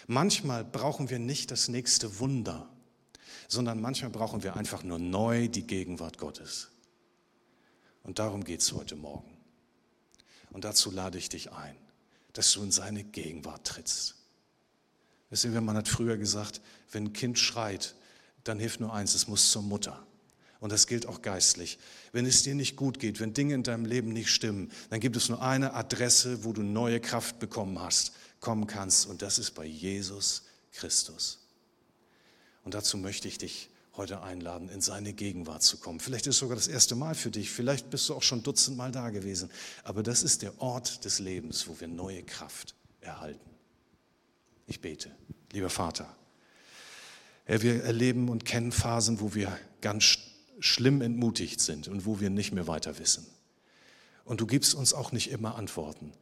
Manchmal 0.06 0.64
brauchen 0.64 1.10
wir 1.10 1.18
nicht 1.18 1.50
das 1.50 1.68
nächste 1.68 2.20
Wunder, 2.20 2.68
sondern 3.48 3.80
manchmal 3.80 4.10
brauchen 4.10 4.42
wir 4.42 4.56
einfach 4.56 4.82
nur 4.82 4.98
neu 4.98 5.48
die 5.48 5.66
Gegenwart 5.66 6.18
Gottes. 6.18 6.68
Und 8.02 8.18
darum 8.18 8.44
geht 8.44 8.60
es 8.60 8.72
heute 8.72 8.94
Morgen. 8.94 9.36
Und 10.50 10.64
dazu 10.64 10.90
lade 10.90 11.18
ich 11.18 11.28
dich 11.28 11.52
ein, 11.52 11.76
dass 12.32 12.52
du 12.52 12.62
in 12.62 12.70
seine 12.70 13.02
Gegenwart 13.02 13.66
trittst. 13.66 14.14
Wisst 15.28 15.44
ihr, 15.44 15.60
man 15.60 15.76
hat 15.76 15.88
früher 15.88 16.16
gesagt, 16.16 16.60
wenn 16.92 17.06
ein 17.06 17.12
Kind 17.12 17.38
schreit, 17.38 17.96
dann 18.44 18.60
hilft 18.60 18.80
nur 18.80 18.94
eins, 18.94 19.14
es 19.14 19.26
muss 19.26 19.50
zur 19.50 19.62
Mutter. 19.62 20.06
Und 20.60 20.72
das 20.72 20.86
gilt 20.86 21.06
auch 21.06 21.20
geistlich. 21.20 21.78
Wenn 22.12 22.26
es 22.26 22.42
dir 22.42 22.54
nicht 22.54 22.76
gut 22.76 22.98
geht, 22.98 23.20
wenn 23.20 23.34
Dinge 23.34 23.54
in 23.54 23.62
deinem 23.62 23.84
Leben 23.84 24.12
nicht 24.12 24.30
stimmen, 24.30 24.70
dann 24.88 25.00
gibt 25.00 25.16
es 25.16 25.28
nur 25.28 25.42
eine 25.42 25.74
Adresse, 25.74 26.44
wo 26.44 26.52
du 26.52 26.62
neue 26.62 27.00
Kraft 27.00 27.38
bekommen 27.38 27.78
hast, 27.80 28.12
kommen 28.40 28.66
kannst. 28.66 29.06
Und 29.06 29.22
das 29.22 29.38
ist 29.38 29.52
bei 29.52 29.64
Jesus 29.64 30.42
Christus. 30.72 31.40
Und 32.64 32.74
dazu 32.74 32.98
möchte 32.98 33.28
ich 33.28 33.38
dich 33.38 33.70
heute 33.96 34.22
einladen, 34.22 34.68
in 34.68 34.80
seine 34.80 35.12
Gegenwart 35.12 35.62
zu 35.62 35.78
kommen. 35.78 36.00
Vielleicht 36.00 36.26
ist 36.26 36.34
es 36.36 36.40
sogar 36.40 36.56
das 36.56 36.68
erste 36.68 36.94
Mal 36.94 37.14
für 37.14 37.30
dich, 37.30 37.50
vielleicht 37.50 37.90
bist 37.90 38.08
du 38.08 38.14
auch 38.14 38.22
schon 38.22 38.42
dutzendmal 38.42 38.92
da 38.92 39.10
gewesen. 39.10 39.50
Aber 39.84 40.02
das 40.02 40.22
ist 40.22 40.42
der 40.42 40.60
Ort 40.60 41.04
des 41.04 41.18
Lebens, 41.18 41.66
wo 41.68 41.80
wir 41.80 41.88
neue 41.88 42.22
Kraft 42.22 42.74
erhalten. 43.00 43.50
Ich 44.66 44.80
bete, 44.80 45.10
lieber 45.52 45.70
Vater. 45.70 46.14
Wir 47.46 47.84
erleben 47.84 48.28
und 48.28 48.44
kennen 48.44 48.72
Phasen, 48.72 49.20
wo 49.20 49.34
wir 49.34 49.56
ganz 49.80 50.18
schlimm 50.58 51.00
entmutigt 51.00 51.60
sind 51.60 51.86
und 51.86 52.04
wo 52.04 52.18
wir 52.18 52.30
nicht 52.30 52.52
mehr 52.52 52.66
weiter 52.66 52.98
wissen. 52.98 53.24
Und 54.24 54.40
du 54.40 54.46
gibst 54.46 54.74
uns 54.74 54.92
auch 54.92 55.12
nicht 55.12 55.30
immer 55.30 55.54
Antworten. 55.54 56.12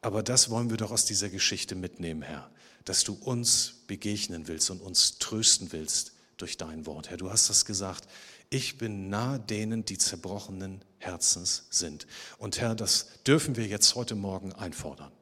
Aber 0.00 0.22
das 0.22 0.50
wollen 0.50 0.70
wir 0.70 0.76
doch 0.76 0.90
aus 0.90 1.04
dieser 1.04 1.28
Geschichte 1.28 1.74
mitnehmen, 1.74 2.22
Herr, 2.22 2.50
dass 2.84 3.04
du 3.04 3.14
uns 3.14 3.82
begegnen 3.86 4.48
willst 4.48 4.70
und 4.70 4.80
uns 4.80 5.18
trösten 5.18 5.72
willst 5.72 6.12
durch 6.38 6.56
dein 6.56 6.86
Wort. 6.86 7.10
Herr, 7.10 7.18
du 7.18 7.30
hast 7.30 7.50
das 7.50 7.64
gesagt. 7.64 8.08
Ich 8.48 8.78
bin 8.78 9.10
nahe 9.10 9.38
denen, 9.38 9.84
die 9.84 9.98
zerbrochenen 9.98 10.82
Herzens 10.98 11.66
sind. 11.70 12.06
Und 12.38 12.60
Herr, 12.60 12.74
das 12.74 13.08
dürfen 13.26 13.56
wir 13.56 13.66
jetzt 13.66 13.94
heute 13.94 14.14
Morgen 14.14 14.52
einfordern. 14.52 15.12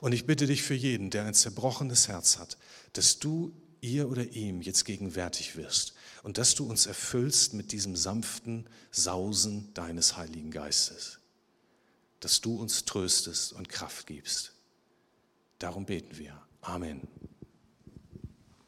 Und 0.00 0.12
ich 0.12 0.26
bitte 0.26 0.46
dich 0.46 0.62
für 0.62 0.74
jeden, 0.74 1.10
der 1.10 1.24
ein 1.24 1.34
zerbrochenes 1.34 2.08
Herz 2.08 2.38
hat, 2.38 2.58
dass 2.92 3.18
du 3.18 3.52
ihr 3.80 4.08
oder 4.08 4.24
ihm 4.24 4.60
jetzt 4.62 4.84
gegenwärtig 4.84 5.56
wirst 5.56 5.94
und 6.22 6.38
dass 6.38 6.54
du 6.54 6.64
uns 6.66 6.86
erfüllst 6.86 7.54
mit 7.54 7.72
diesem 7.72 7.96
sanften 7.96 8.66
Sausen 8.90 9.72
deines 9.74 10.16
Heiligen 10.16 10.50
Geistes, 10.50 11.19
dass 12.20 12.40
du 12.40 12.56
uns 12.56 12.84
tröstest 12.84 13.52
und 13.52 13.68
Kraft 13.68 14.06
gibst. 14.06 14.52
Darum 15.58 15.86
beten 15.86 16.16
wir. 16.16 16.40
Amen. 16.60 17.08